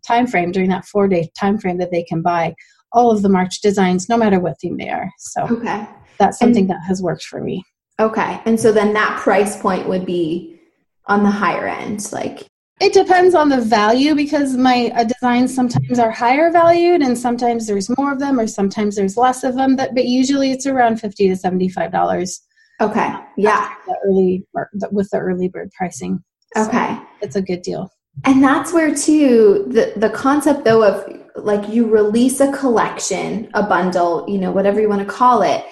time 0.05 0.27
frame, 0.27 0.51
during 0.51 0.69
that 0.69 0.85
four 0.85 1.07
day 1.07 1.31
time 1.37 1.57
frame 1.57 1.79
that 1.79 1.91
they 1.91 2.03
can 2.03 2.21
buy 2.21 2.53
all 2.91 3.11
of 3.11 3.23
the 3.23 3.29
March 3.29 3.61
designs, 3.61 4.07
no 4.07 4.17
matter 4.17 4.39
what 4.39 4.59
theme 4.61 4.77
they 4.77 4.89
are. 4.89 5.09
So 5.17 5.43
okay. 5.43 5.87
that's 6.19 6.37
something 6.37 6.65
and, 6.65 6.69
that 6.69 6.83
has 6.87 7.01
worked 7.01 7.23
for 7.23 7.41
me. 7.41 7.63
Okay. 7.99 8.39
And 8.45 8.59
so 8.59 8.71
then 8.71 8.93
that 8.93 9.19
price 9.19 9.59
point 9.59 9.89
would 9.89 10.05
be 10.05 10.59
on 11.07 11.23
the 11.23 11.31
higher 11.31 11.67
end, 11.67 12.11
like 12.13 12.47
it 12.79 12.93
depends 12.93 13.33
on 13.33 13.49
the 13.49 13.59
value 13.59 14.13
because 14.13 14.55
my 14.55 14.91
uh, 14.95 15.03
designs 15.03 15.53
sometimes 15.53 15.97
are 15.97 16.11
higher 16.11 16.51
valued 16.51 17.01
and 17.01 17.17
sometimes 17.17 17.65
there's 17.65 17.89
more 17.97 18.11
of 18.11 18.19
them 18.19 18.39
or 18.39 18.45
sometimes 18.45 18.95
there's 18.95 19.17
less 19.17 19.43
of 19.43 19.55
them. 19.55 19.75
But, 19.75 19.95
but 19.95 20.05
usually 20.05 20.51
it's 20.51 20.67
around 20.67 20.97
50 20.97 21.29
to 21.29 21.33
$75. 21.35 22.39
Okay. 22.79 23.15
Yeah. 23.37 23.73
The 23.87 23.95
early 24.05 24.45
with 24.91 25.09
the 25.09 25.17
early 25.17 25.47
bird 25.47 25.71
pricing. 25.75 26.23
Okay. 26.55 26.95
So 26.95 27.07
it's 27.21 27.35
a 27.35 27.41
good 27.41 27.63
deal. 27.63 27.91
And 28.25 28.43
that's 28.43 28.73
where 28.73 28.93
too 28.93 29.65
the 29.67 29.93
the 29.95 30.09
concept 30.09 30.65
though 30.65 30.83
of 30.83 31.07
like 31.35 31.69
you 31.69 31.87
release 31.87 32.39
a 32.39 32.51
collection, 32.51 33.49
a 33.53 33.63
bundle, 33.63 34.25
you 34.27 34.39
know, 34.39 34.51
whatever 34.51 34.81
you 34.81 34.89
want 34.89 35.07
to 35.07 35.13
call 35.13 35.41
it. 35.41 35.65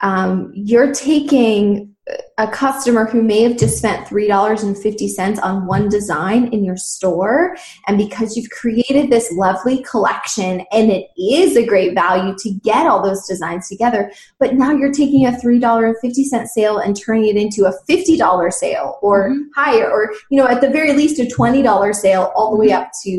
Um, 0.00 0.50
you're 0.54 0.94
taking 0.94 1.89
a 2.38 2.48
customer 2.48 3.06
who 3.06 3.22
may 3.22 3.42
have 3.42 3.58
just 3.58 3.78
spent 3.78 4.06
$3.50 4.06 5.42
on 5.42 5.66
one 5.66 5.88
design 5.88 6.48
in 6.48 6.64
your 6.64 6.76
store. 6.76 7.56
And 7.86 7.98
because 7.98 8.36
you've 8.36 8.50
created 8.50 9.10
this 9.10 9.32
lovely 9.32 9.82
collection 9.82 10.64
and 10.72 10.90
it 10.90 11.08
is 11.18 11.56
a 11.56 11.66
great 11.66 11.94
value 11.94 12.34
to 12.38 12.50
get 12.64 12.86
all 12.86 13.02
those 13.02 13.26
designs 13.26 13.68
together 13.68 14.10
but 14.38 14.54
now 14.54 14.70
you're 14.72 14.92
taking 14.92 15.26
a 15.26 15.30
$3.50 15.30 16.46
sale 16.46 16.78
and 16.78 16.96
turning 16.96 17.26
it 17.26 17.36
into 17.36 17.64
a 17.64 17.72
$50 17.88 18.52
sale 18.52 18.98
or 19.02 19.30
mm-hmm. 19.30 19.42
higher 19.54 19.90
or 19.90 20.12
you 20.30 20.36
know 20.36 20.46
at 20.46 20.60
the 20.60 20.70
very 20.70 20.92
least 20.92 21.18
a 21.18 21.24
$20 21.24 21.94
sale 21.94 22.32
all 22.34 22.50
the 22.50 22.56
way 22.56 22.68
mm-hmm. 22.68 22.82
up 22.82 22.90
to 23.02 23.10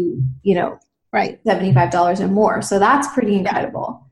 you 0.43 0.56
know 0.56 0.80
right. 1.13 1.43
$75 1.43 2.19
and 2.21 2.34
more. 2.34 2.62
So 2.62 2.80
that's 2.80 3.12
pretty 3.13 3.36
incredible 3.36 4.08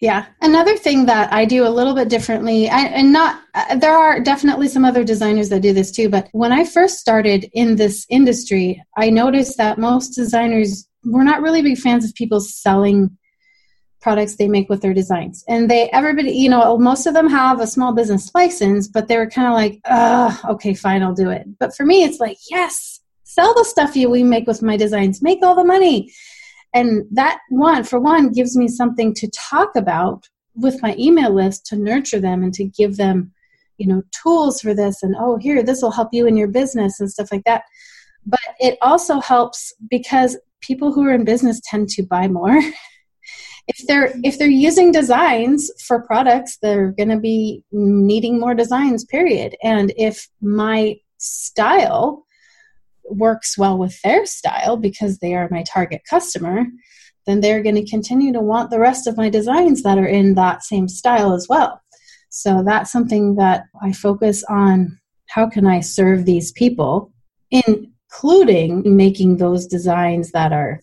yeah. 0.00 0.26
Another 0.40 0.76
thing 0.76 1.06
that 1.06 1.32
I 1.32 1.44
do 1.44 1.66
a 1.66 1.68
little 1.68 1.94
bit 1.94 2.08
differently, 2.08 2.68
I, 2.68 2.82
and 2.82 3.12
not, 3.12 3.40
uh, 3.54 3.76
there 3.76 3.96
are 3.96 4.20
definitely 4.20 4.68
some 4.68 4.84
other 4.84 5.02
designers 5.02 5.48
that 5.48 5.62
do 5.62 5.72
this 5.72 5.90
too, 5.90 6.08
but 6.08 6.28
when 6.32 6.52
I 6.52 6.64
first 6.64 6.98
started 6.98 7.50
in 7.52 7.76
this 7.76 8.06
industry, 8.08 8.82
I 8.96 9.10
noticed 9.10 9.56
that 9.56 9.78
most 9.78 10.10
designers 10.10 10.88
were 11.04 11.24
not 11.24 11.42
really 11.42 11.62
big 11.62 11.78
fans 11.78 12.04
of 12.04 12.14
people 12.14 12.40
selling 12.40 13.16
products 14.00 14.36
they 14.36 14.46
make 14.46 14.68
with 14.68 14.82
their 14.82 14.94
designs. 14.94 15.44
And 15.48 15.68
they, 15.68 15.90
everybody, 15.90 16.30
you 16.30 16.48
know, 16.48 16.78
most 16.78 17.06
of 17.06 17.14
them 17.14 17.28
have 17.28 17.60
a 17.60 17.66
small 17.66 17.92
business 17.92 18.30
license, 18.32 18.86
but 18.86 19.08
they 19.08 19.16
were 19.16 19.28
kind 19.28 19.48
of 19.48 19.54
like, 19.54 19.80
okay, 20.48 20.74
fine, 20.74 21.02
I'll 21.02 21.12
do 21.12 21.30
it. 21.30 21.44
But 21.58 21.74
for 21.74 21.84
me, 21.84 22.04
it's 22.04 22.20
like, 22.20 22.38
yes, 22.48 23.00
sell 23.24 23.52
the 23.54 23.64
stuff 23.64 23.96
you 23.96 24.08
we 24.08 24.22
make 24.22 24.46
with 24.46 24.62
my 24.62 24.76
designs, 24.76 25.20
make 25.20 25.40
all 25.42 25.56
the 25.56 25.64
money 25.64 26.12
and 26.74 27.06
that 27.12 27.40
one, 27.48 27.84
for 27.84 27.98
one, 27.98 28.32
gives 28.32 28.56
me 28.56 28.68
something 28.68 29.14
to 29.14 29.30
talk 29.30 29.74
about 29.76 30.28
with 30.54 30.82
my 30.82 30.94
email 30.98 31.32
list 31.32 31.66
to 31.66 31.76
nurture 31.76 32.20
them 32.20 32.42
and 32.42 32.52
to 32.54 32.64
give 32.64 32.96
them, 32.96 33.32
you 33.78 33.86
know, 33.86 34.02
tools 34.22 34.60
for 34.60 34.74
this 34.74 35.02
and, 35.02 35.14
oh, 35.18 35.36
here, 35.36 35.62
this 35.62 35.82
will 35.82 35.90
help 35.90 36.08
you 36.12 36.26
in 36.26 36.36
your 36.36 36.48
business 36.48 37.00
and 37.00 37.10
stuff 37.10 37.32
like 37.32 37.44
that. 37.44 37.62
But 38.26 38.40
it 38.58 38.76
also 38.82 39.20
helps 39.20 39.72
because 39.88 40.36
people 40.60 40.92
who 40.92 41.04
are 41.04 41.12
in 41.12 41.24
business 41.24 41.60
tend 41.64 41.88
to 41.90 42.02
buy 42.02 42.28
more. 42.28 42.60
if 43.68 43.86
they're 43.86 44.12
if 44.24 44.38
they're 44.38 44.48
using 44.48 44.90
designs 44.90 45.70
for 45.86 46.02
products 46.02 46.56
they're 46.62 46.92
going 46.92 47.10
to 47.10 47.18
be 47.18 47.62
needing 47.70 48.40
more 48.40 48.54
designs 48.54 49.04
period 49.04 49.54
and 49.62 49.92
if 49.96 50.26
my 50.40 50.96
style 51.18 52.26
works 53.10 53.56
well 53.58 53.78
with 53.78 54.00
their 54.02 54.26
style 54.26 54.76
because 54.76 55.18
they 55.18 55.34
are 55.34 55.48
my 55.50 55.62
target 55.62 56.02
customer, 56.08 56.64
then 57.26 57.40
they're 57.40 57.62
going 57.62 57.74
to 57.74 57.88
continue 57.88 58.32
to 58.32 58.40
want 58.40 58.70
the 58.70 58.78
rest 58.78 59.06
of 59.06 59.16
my 59.16 59.28
designs 59.28 59.82
that 59.82 59.98
are 59.98 60.06
in 60.06 60.34
that 60.34 60.62
same 60.62 60.88
style 60.88 61.34
as 61.34 61.46
well. 61.48 61.80
So 62.30 62.62
that's 62.64 62.92
something 62.92 63.36
that 63.36 63.64
I 63.82 63.92
focus 63.92 64.44
on 64.44 64.98
how 65.28 65.48
can 65.48 65.66
I 65.66 65.80
serve 65.80 66.24
these 66.24 66.52
people, 66.52 67.12
including 67.50 68.96
making 68.96 69.36
those 69.36 69.66
designs 69.66 70.32
that 70.32 70.52
are 70.52 70.80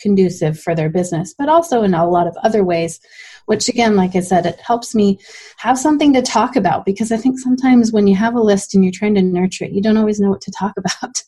conducive 0.00 0.58
for 0.58 0.74
their 0.74 0.90
business, 0.90 1.34
but 1.36 1.48
also 1.48 1.82
in 1.82 1.94
a 1.94 2.08
lot 2.08 2.26
of 2.26 2.36
other 2.42 2.64
ways, 2.64 3.00
which 3.46 3.68
again, 3.68 3.96
like 3.96 4.16
I 4.16 4.20
said, 4.20 4.46
it 4.46 4.60
helps 4.60 4.94
me 4.94 5.18
have 5.58 5.78
something 5.78 6.12
to 6.14 6.22
talk 6.22 6.56
about 6.56 6.84
because 6.84 7.12
I 7.12 7.16
think 7.16 7.38
sometimes 7.38 7.92
when 7.92 8.06
you 8.06 8.16
have 8.16 8.34
a 8.34 8.40
list 8.40 8.74
and 8.74 8.84
you're 8.84 8.92
trying 8.92 9.14
to 9.14 9.22
nurture 9.22 9.64
it, 9.64 9.72
you 9.72 9.82
don't 9.82 9.96
always 9.96 10.20
know 10.20 10.30
what 10.30 10.40
to 10.42 10.50
talk 10.50 10.74
about. 10.78 11.22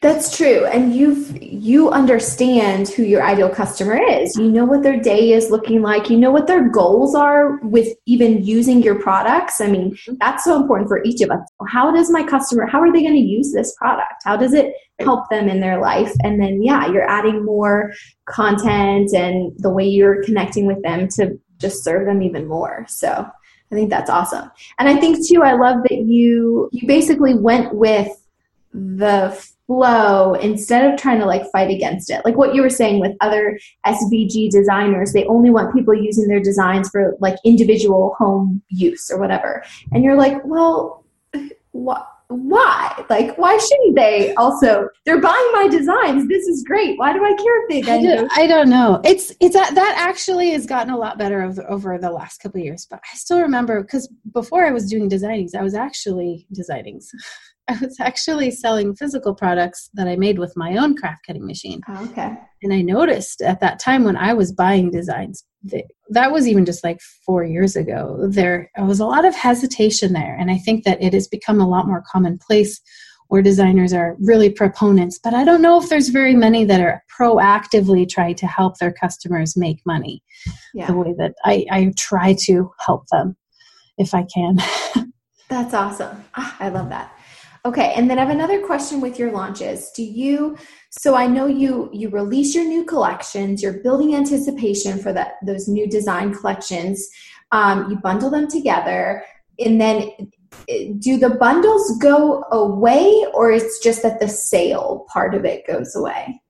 That's 0.00 0.36
true. 0.36 0.64
And 0.66 0.94
you've 0.94 1.42
you 1.42 1.90
understand 1.90 2.88
who 2.88 3.02
your 3.02 3.22
ideal 3.22 3.48
customer 3.48 3.96
is. 3.96 4.36
You 4.36 4.50
know 4.50 4.64
what 4.64 4.82
their 4.82 5.00
day 5.00 5.32
is 5.32 5.50
looking 5.50 5.82
like. 5.82 6.10
You 6.10 6.18
know 6.18 6.30
what 6.30 6.46
their 6.46 6.68
goals 6.68 7.14
are 7.14 7.58
with 7.58 7.96
even 8.06 8.44
using 8.44 8.82
your 8.82 9.00
products. 9.00 9.60
I 9.60 9.68
mean, 9.68 9.92
mm-hmm. 9.92 10.14
that's 10.20 10.44
so 10.44 10.60
important 10.60 10.88
for 10.88 11.02
each 11.04 11.20
of 11.22 11.30
us. 11.30 11.40
How 11.68 11.90
does 11.90 12.10
my 12.10 12.22
customer 12.22 12.66
how 12.66 12.80
are 12.80 12.92
they 12.92 13.02
going 13.02 13.14
to 13.14 13.20
use 13.20 13.52
this 13.52 13.74
product? 13.76 14.22
How 14.24 14.36
does 14.36 14.54
it 14.54 14.74
help 15.00 15.28
them 15.30 15.48
in 15.48 15.60
their 15.60 15.80
life? 15.80 16.12
And 16.22 16.40
then 16.40 16.62
yeah, 16.62 16.86
you're 16.90 17.08
adding 17.08 17.44
more 17.44 17.92
content 18.26 19.12
and 19.14 19.52
the 19.58 19.70
way 19.70 19.86
you're 19.86 20.22
connecting 20.24 20.66
with 20.66 20.82
them 20.82 21.08
to 21.16 21.38
just 21.58 21.82
serve 21.82 22.06
them 22.06 22.22
even 22.22 22.46
more. 22.46 22.84
So, 22.88 23.26
I 23.70 23.74
think 23.74 23.90
that's 23.90 24.10
awesome. 24.10 24.50
And 24.78 24.88
I 24.88 24.96
think 24.96 25.26
too 25.26 25.42
I 25.42 25.54
love 25.54 25.82
that 25.88 25.98
you 25.98 26.68
you 26.72 26.86
basically 26.86 27.34
went 27.34 27.74
with 27.74 28.08
the 28.72 29.36
flow 29.66 30.34
instead 30.34 30.90
of 30.90 30.98
trying 30.98 31.18
to 31.18 31.26
like 31.26 31.50
fight 31.52 31.70
against 31.70 32.10
it. 32.10 32.22
Like 32.24 32.36
what 32.36 32.54
you 32.54 32.62
were 32.62 32.70
saying 32.70 33.00
with 33.00 33.12
other 33.20 33.58
SVG 33.84 34.50
designers, 34.50 35.12
they 35.12 35.24
only 35.26 35.50
want 35.50 35.74
people 35.74 35.94
using 35.94 36.28
their 36.28 36.40
designs 36.40 36.88
for 36.88 37.16
like 37.20 37.36
individual 37.44 38.14
home 38.18 38.62
use 38.68 39.10
or 39.10 39.18
whatever. 39.18 39.64
And 39.92 40.04
you're 40.04 40.16
like, 40.16 40.38
well, 40.44 41.04
what? 41.72 42.08
why? 42.28 43.04
Like, 43.08 43.38
why 43.38 43.56
shouldn't 43.56 43.94
they 43.94 44.34
also? 44.34 44.88
They're 45.04 45.20
buying 45.20 45.48
my 45.52 45.68
designs. 45.70 46.28
This 46.28 46.46
is 46.46 46.64
great. 46.64 46.98
Why 46.98 47.12
do 47.12 47.24
I 47.24 47.34
care 47.34 47.62
if 47.62 47.68
they 47.68 47.80
then 47.82 48.02
do? 48.02 48.28
I 48.34 48.46
don't 48.46 48.68
know. 48.68 49.00
It's 49.04 49.32
it's 49.40 49.54
that 49.54 49.74
that 49.74 49.94
actually 49.96 50.50
has 50.50 50.66
gotten 50.66 50.92
a 50.92 50.96
lot 50.96 51.18
better 51.18 51.42
over, 51.42 51.70
over 51.70 51.98
the 51.98 52.10
last 52.10 52.38
couple 52.38 52.60
of 52.60 52.64
years. 52.64 52.86
But 52.88 53.00
I 53.00 53.16
still 53.16 53.40
remember 53.40 53.80
because 53.82 54.08
before 54.32 54.66
I 54.66 54.72
was 54.72 54.90
doing 54.90 55.08
designings, 55.08 55.54
I 55.54 55.62
was 55.62 55.74
actually 55.74 56.46
designings. 56.52 57.06
I 57.68 57.76
was 57.80 57.98
actually 58.00 58.52
selling 58.52 58.94
physical 58.94 59.34
products 59.34 59.90
that 59.94 60.06
I 60.06 60.14
made 60.16 60.38
with 60.38 60.56
my 60.56 60.76
own 60.76 60.96
craft 60.96 61.26
cutting 61.26 61.46
machine. 61.46 61.80
Oh, 61.88 62.04
okay. 62.10 62.34
And 62.62 62.72
I 62.72 62.80
noticed 62.80 63.42
at 63.42 63.60
that 63.60 63.80
time 63.80 64.04
when 64.04 64.16
I 64.16 64.34
was 64.34 64.52
buying 64.52 64.90
designs, 64.90 65.44
that, 65.64 65.84
that 66.10 66.30
was 66.30 66.46
even 66.46 66.64
just 66.64 66.84
like 66.84 67.00
four 67.24 67.42
years 67.42 67.74
ago, 67.74 68.18
there 68.28 68.70
was 68.78 69.00
a 69.00 69.04
lot 69.06 69.24
of 69.24 69.34
hesitation 69.34 70.12
there. 70.12 70.36
And 70.38 70.50
I 70.50 70.58
think 70.58 70.84
that 70.84 71.02
it 71.02 71.12
has 71.12 71.26
become 71.26 71.60
a 71.60 71.68
lot 71.68 71.88
more 71.88 72.04
commonplace 72.10 72.80
where 73.28 73.42
designers 73.42 73.92
are 73.92 74.16
really 74.20 74.48
proponents. 74.48 75.18
But 75.22 75.34
I 75.34 75.44
don't 75.44 75.60
know 75.62 75.82
if 75.82 75.88
there's 75.88 76.10
very 76.10 76.36
many 76.36 76.64
that 76.64 76.80
are 76.80 77.02
proactively 77.18 78.08
trying 78.08 78.36
to 78.36 78.46
help 78.46 78.78
their 78.78 78.92
customers 78.92 79.56
make 79.56 79.80
money 79.84 80.22
Yeah. 80.72 80.86
the 80.86 80.94
way 80.94 81.14
that 81.18 81.34
I, 81.44 81.66
I 81.70 81.92
try 81.98 82.36
to 82.42 82.70
help 82.78 83.06
them 83.10 83.36
if 83.98 84.14
I 84.14 84.24
can. 84.32 84.58
That's 85.48 85.74
awesome. 85.74 86.24
Ah, 86.36 86.56
I 86.60 86.68
love 86.68 86.88
that. 86.90 87.15
Okay, 87.66 87.92
and 87.96 88.08
then 88.08 88.16
I 88.16 88.22
have 88.22 88.30
another 88.30 88.64
question 88.64 89.00
with 89.00 89.18
your 89.18 89.32
launches. 89.32 89.90
Do 89.90 90.04
you 90.04 90.56
so 90.90 91.16
I 91.16 91.26
know 91.26 91.46
you 91.46 91.90
you 91.92 92.10
release 92.10 92.54
your 92.54 92.64
new 92.64 92.84
collections, 92.84 93.60
you're 93.60 93.82
building 93.82 94.14
anticipation 94.14 95.00
for 95.00 95.12
that 95.12 95.32
those 95.44 95.66
new 95.66 95.88
design 95.88 96.32
collections. 96.32 97.10
Um, 97.50 97.90
you 97.90 97.96
bundle 97.96 98.30
them 98.30 98.46
together, 98.48 99.24
and 99.58 99.80
then 99.80 100.12
do 101.00 101.16
the 101.16 101.30
bundles 101.40 101.98
go 101.98 102.44
away, 102.52 103.26
or 103.34 103.50
it's 103.50 103.80
just 103.80 104.02
that 104.02 104.20
the 104.20 104.28
sale 104.28 105.04
part 105.12 105.34
of 105.34 105.44
it 105.44 105.66
goes 105.66 105.96
away? 105.96 106.40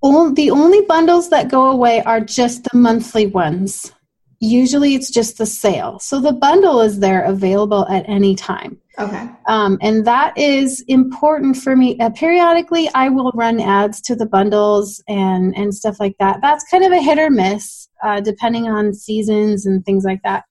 All, 0.00 0.32
the 0.32 0.50
only 0.50 0.82
bundles 0.82 1.30
that 1.30 1.48
go 1.48 1.70
away 1.70 2.02
are 2.02 2.20
just 2.20 2.64
the 2.64 2.76
monthly 2.76 3.28
ones. 3.28 3.92
Usually 4.40 4.94
it's 4.94 5.10
just 5.10 5.38
the 5.38 5.46
sale. 5.46 5.98
So 5.98 6.20
the 6.20 6.32
bundle 6.32 6.80
is 6.80 7.00
there 7.00 7.24
available 7.24 7.86
at 7.88 8.08
any 8.08 8.34
time. 8.34 8.78
Okay. 8.98 9.28
Um, 9.46 9.78
and 9.82 10.06
that 10.06 10.36
is 10.36 10.82
important 10.88 11.56
for 11.56 11.76
me. 11.76 11.98
Uh, 11.98 12.10
periodically, 12.10 12.88
I 12.94 13.08
will 13.10 13.30
run 13.34 13.60
ads 13.60 14.00
to 14.02 14.16
the 14.16 14.26
bundles 14.26 15.02
and, 15.06 15.56
and 15.56 15.74
stuff 15.74 16.00
like 16.00 16.16
that. 16.18 16.40
That's 16.42 16.64
kind 16.70 16.84
of 16.84 16.92
a 16.92 17.02
hit 17.02 17.18
or 17.18 17.30
miss, 17.30 17.88
uh, 18.02 18.20
depending 18.20 18.68
on 18.68 18.94
seasons 18.94 19.66
and 19.66 19.84
things 19.84 20.04
like 20.04 20.22
that. 20.22 20.44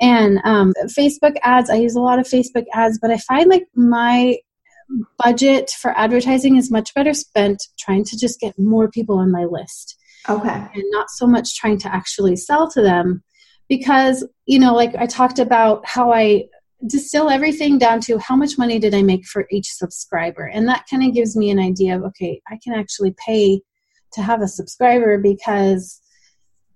And 0.00 0.38
um, 0.44 0.74
Facebook 0.86 1.36
ads, 1.42 1.70
I 1.70 1.76
use 1.76 1.96
a 1.96 2.00
lot 2.00 2.18
of 2.18 2.26
Facebook 2.26 2.66
ads, 2.72 2.98
but 3.00 3.10
I 3.10 3.18
find 3.18 3.48
like 3.48 3.66
my 3.74 4.36
budget 5.18 5.70
for 5.70 5.96
advertising 5.98 6.56
is 6.56 6.70
much 6.70 6.94
better 6.94 7.14
spent 7.14 7.66
trying 7.78 8.04
to 8.04 8.16
just 8.16 8.38
get 8.40 8.58
more 8.58 8.88
people 8.88 9.18
on 9.18 9.32
my 9.32 9.44
list 9.44 9.95
Okay. 10.28 10.50
and 10.50 10.84
not 10.90 11.10
so 11.10 11.26
much 11.26 11.56
trying 11.56 11.78
to 11.78 11.94
actually 11.94 12.36
sell 12.36 12.70
to 12.70 12.82
them 12.82 13.22
because 13.68 14.26
you 14.46 14.58
know 14.58 14.74
like 14.74 14.94
i 14.96 15.06
talked 15.06 15.38
about 15.38 15.86
how 15.86 16.12
i 16.12 16.44
distill 16.86 17.30
everything 17.30 17.78
down 17.78 18.00
to 18.00 18.18
how 18.18 18.36
much 18.36 18.58
money 18.58 18.78
did 18.78 18.94
i 18.94 19.02
make 19.02 19.26
for 19.26 19.46
each 19.50 19.72
subscriber? 19.72 20.44
And 20.44 20.68
that 20.68 20.84
kind 20.90 21.02
of 21.02 21.14
gives 21.14 21.36
me 21.36 21.50
an 21.50 21.58
idea 21.58 21.96
of 21.96 22.04
okay 22.04 22.40
i 22.48 22.58
can 22.62 22.74
actually 22.74 23.14
pay 23.24 23.60
to 24.12 24.22
have 24.22 24.42
a 24.42 24.48
subscriber 24.48 25.18
because 25.18 26.00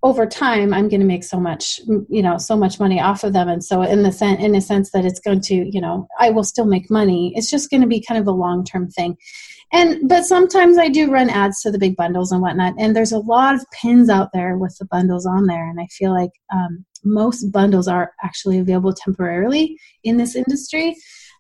over 0.03 0.27
time 0.27 0.73
i'm 0.73 0.89
going 0.89 1.01
to 1.01 1.07
make 1.07 1.25
so 1.25 1.39
much 1.39 1.81
you 2.09 2.23
know 2.23 2.39
so 2.39 2.57
much 2.57 2.81
money 2.81 3.01
off 3.01 3.25
of 3.25 3.33
them. 3.33 3.49
And 3.49 3.63
so 3.63 3.83
in 3.83 4.03
the 4.03 4.13
sen- 4.13 4.41
in 4.41 4.55
a 4.55 4.61
sense 4.61 4.91
that 4.93 5.05
it's 5.05 5.21
going 5.21 5.43
to 5.43 5.55
you 5.55 5.81
know 5.81 6.09
i 6.19 6.31
will 6.31 6.45
still 6.45 6.67
make 6.67 6.91
money. 6.91 7.33
It's 7.37 7.51
just 7.51 7.71
going 7.71 7.83
to 7.83 7.87
be 7.87 8.01
kind 8.01 8.21
of 8.21 8.27
a 8.27 8.33
long 8.33 8.65
term 8.65 8.89
thing 8.89 9.17
and 9.73 10.09
but 10.09 10.25
sometimes 10.25 10.79
i 10.79 10.89
do 10.89 11.11
run 11.11 11.31
ads 11.31 11.61
to 11.61 11.71
the 11.71 11.79
big 11.79 11.97
bundles 11.97 12.33
and 12.33 12.43
whatnot 12.43 12.75
and 12.79 12.95
there's 12.95 13.13
a 13.13 13.19
lot 13.19 13.55
of 13.55 13.65
pins 13.71 14.09
out 14.09 14.31
there 14.33 14.57
with 14.57 14.77
the 14.79 14.87
bundles 14.87 15.27
on 15.27 15.47
there 15.47 15.69
and 15.69 15.81
i 15.81 15.87
feel 15.87 16.13
like 16.13 16.33
um, 16.53 16.85
most 17.05 17.51
bundles 17.51 17.89
are 17.89 18.13
actually 18.23 18.59
available 18.59 18.93
temporarily 18.93 19.79
in 20.05 20.17
this 20.17 20.37
industry. 20.37 20.95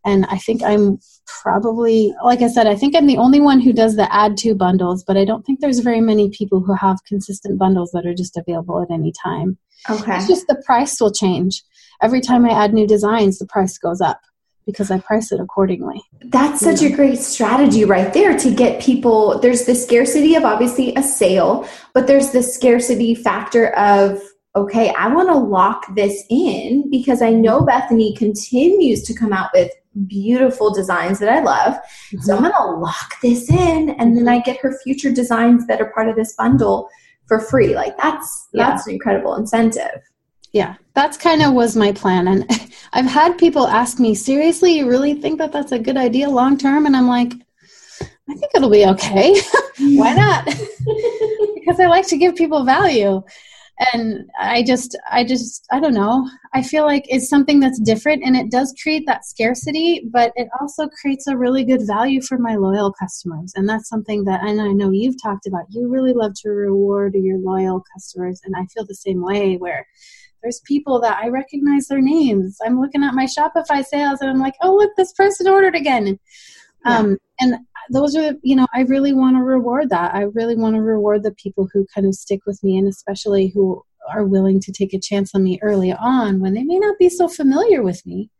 And 0.06 0.24
i 0.30 0.38
think 0.38 0.62
i'm 0.62 0.98
probably 1.26 2.14
like 2.24 2.40
i 2.40 2.48
said 2.48 2.66
i 2.66 2.74
think 2.74 2.96
i'm 2.96 3.06
the 3.06 3.18
only 3.18 3.38
one 3.38 3.60
who 3.60 3.70
does 3.70 3.96
the 3.96 4.10
add 4.12 4.38
to 4.38 4.54
bundles 4.54 5.04
but 5.04 5.18
i 5.18 5.26
don't 5.26 5.44
think 5.44 5.60
there's 5.60 5.80
very 5.80 6.00
many 6.00 6.30
people 6.30 6.60
who 6.60 6.72
have 6.72 7.04
consistent 7.06 7.58
bundles 7.58 7.90
that 7.92 8.06
are 8.06 8.14
just 8.14 8.38
available 8.38 8.80
at 8.80 8.90
any 8.90 9.12
time. 9.22 9.58
Okay. 9.90 10.16
it's 10.16 10.26
just 10.26 10.46
the 10.46 10.62
price 10.64 10.98
will 11.00 11.12
change. 11.12 11.62
Every 12.00 12.22
time 12.22 12.46
i 12.46 12.50
add 12.50 12.72
new 12.72 12.86
designs 12.86 13.38
the 13.38 13.46
price 13.46 13.76
goes 13.76 14.00
up 14.00 14.22
because 14.70 14.90
i 14.90 14.98
price 14.98 15.32
it 15.32 15.40
accordingly 15.40 16.00
That's 16.24 16.60
such 16.60 16.82
a 16.82 16.90
great 16.90 17.18
strategy 17.18 17.84
right 17.84 18.12
there 18.12 18.36
to 18.38 18.54
get 18.54 18.80
people. 18.80 19.38
There's 19.40 19.64
the 19.64 19.74
scarcity 19.74 20.34
of 20.34 20.44
obviously 20.44 20.94
a 20.94 21.02
sale, 21.02 21.66
but 21.94 22.06
there's 22.06 22.30
the 22.30 22.42
scarcity 22.42 23.14
factor 23.14 23.74
of, 23.76 24.20
okay, 24.54 24.92
I 24.96 25.08
want 25.08 25.28
to 25.28 25.34
lock 25.34 25.94
this 25.94 26.24
in 26.30 26.90
because 26.90 27.22
I 27.22 27.30
know 27.30 27.62
Beth 27.62 27.90
Anne 27.90 28.14
continues 28.16 29.02
to 29.04 29.14
come 29.14 29.32
out 29.32 29.50
with 29.54 29.70
beautiful 30.06 30.72
designs 30.72 31.18
that 31.18 31.28
I 31.28 31.40
love. 31.40 31.76
So 32.20 32.34
mm-hmm. 32.34 32.44
I'm 32.44 32.52
going 32.52 32.54
to 32.54 32.78
lock 32.78 33.20
this 33.22 33.50
in 33.50 33.90
and 33.98 34.16
then 34.16 34.28
I 34.28 34.40
get 34.40 34.60
her 34.60 34.78
future 34.84 35.12
designs 35.12 35.66
that 35.66 35.80
are 35.80 35.92
part 35.92 36.08
of 36.08 36.16
this 36.16 36.34
bundle 36.34 36.88
for 37.26 37.40
free. 37.40 37.74
Like 37.74 37.96
that's 37.96 38.48
Yeah. 38.52 38.70
that's 38.70 38.86
an 38.86 38.92
incredible 38.94 39.34
incentive. 39.36 40.02
Yeah 40.52 40.74
that's 40.94 41.16
kind 41.16 41.42
of 41.42 41.52
was 41.52 41.76
my 41.76 41.92
plan 41.92 42.28
and 42.28 42.44
i've 42.92 43.06
had 43.06 43.38
people 43.38 43.66
ask 43.66 43.98
me 43.98 44.14
seriously 44.14 44.78
you 44.78 44.88
really 44.88 45.14
think 45.14 45.38
that 45.38 45.52
that's 45.52 45.72
a 45.72 45.78
good 45.78 45.96
idea 45.96 46.28
long 46.28 46.56
term 46.58 46.86
and 46.86 46.96
i'm 46.96 47.06
like 47.06 47.32
i 48.28 48.34
think 48.34 48.52
it'll 48.54 48.70
be 48.70 48.86
okay. 48.86 49.40
Why 49.78 50.14
not? 50.14 50.46
Because 51.54 51.78
i 51.78 51.86
like 51.86 52.06
to 52.08 52.16
give 52.16 52.34
people 52.34 52.64
value 52.64 53.22
and 53.92 54.28
i 54.38 54.62
just 54.62 54.96
i 55.10 55.22
just 55.22 55.66
i 55.70 55.78
don't 55.78 55.94
know. 55.94 56.28
I 56.52 56.62
feel 56.62 56.84
like 56.84 57.04
it's 57.08 57.28
something 57.28 57.60
that's 57.60 57.78
different 57.78 58.24
and 58.24 58.36
it 58.36 58.50
does 58.50 58.74
create 58.82 59.04
that 59.06 59.24
scarcity 59.24 60.02
but 60.10 60.32
it 60.36 60.48
also 60.60 60.88
creates 61.00 61.26
a 61.26 61.36
really 61.36 61.64
good 61.64 61.86
value 61.86 62.22
for 62.22 62.38
my 62.38 62.56
loyal 62.56 62.92
customers 62.92 63.52
and 63.54 63.68
that's 63.68 63.88
something 63.88 64.24
that 64.24 64.42
and 64.42 64.60
i 64.60 64.72
know 64.72 64.90
you've 64.90 65.22
talked 65.22 65.46
about. 65.46 65.66
You 65.68 65.88
really 65.88 66.12
love 66.12 66.32
to 66.42 66.50
reward 66.50 67.14
your 67.14 67.38
loyal 67.38 67.84
customers 67.94 68.40
and 68.44 68.54
i 68.56 68.64
feel 68.66 68.86
the 68.86 68.94
same 68.94 69.22
way 69.22 69.56
where 69.56 69.86
there's 70.42 70.60
people 70.64 71.00
that 71.00 71.18
I 71.22 71.28
recognize 71.28 71.86
their 71.86 72.00
names. 72.00 72.58
I'm 72.64 72.80
looking 72.80 73.04
at 73.04 73.14
my 73.14 73.26
Shopify 73.26 73.84
sales 73.84 74.20
and 74.20 74.30
I'm 74.30 74.40
like, 74.40 74.54
oh, 74.62 74.74
look, 74.74 74.90
this 74.96 75.12
person 75.12 75.48
ordered 75.48 75.74
again. 75.74 76.18
Um, 76.86 77.18
and 77.40 77.56
those 77.90 78.16
are, 78.16 78.34
you 78.42 78.56
know, 78.56 78.66
I 78.74 78.82
really 78.82 79.12
want 79.12 79.36
to 79.36 79.42
reward 79.42 79.90
that. 79.90 80.14
I 80.14 80.22
really 80.22 80.56
want 80.56 80.76
to 80.76 80.82
reward 80.82 81.22
the 81.22 81.32
people 81.32 81.68
who 81.72 81.86
kind 81.94 82.06
of 82.06 82.14
stick 82.14 82.40
with 82.46 82.62
me 82.62 82.78
and 82.78 82.88
especially 82.88 83.48
who 83.48 83.82
are 84.08 84.24
willing 84.24 84.60
to 84.60 84.72
take 84.72 84.94
a 84.94 85.00
chance 85.00 85.34
on 85.34 85.44
me 85.44 85.58
early 85.62 85.92
on 85.92 86.40
when 86.40 86.54
they 86.54 86.64
may 86.64 86.78
not 86.78 86.98
be 86.98 87.08
so 87.08 87.28
familiar 87.28 87.82
with 87.82 88.04
me. 88.06 88.30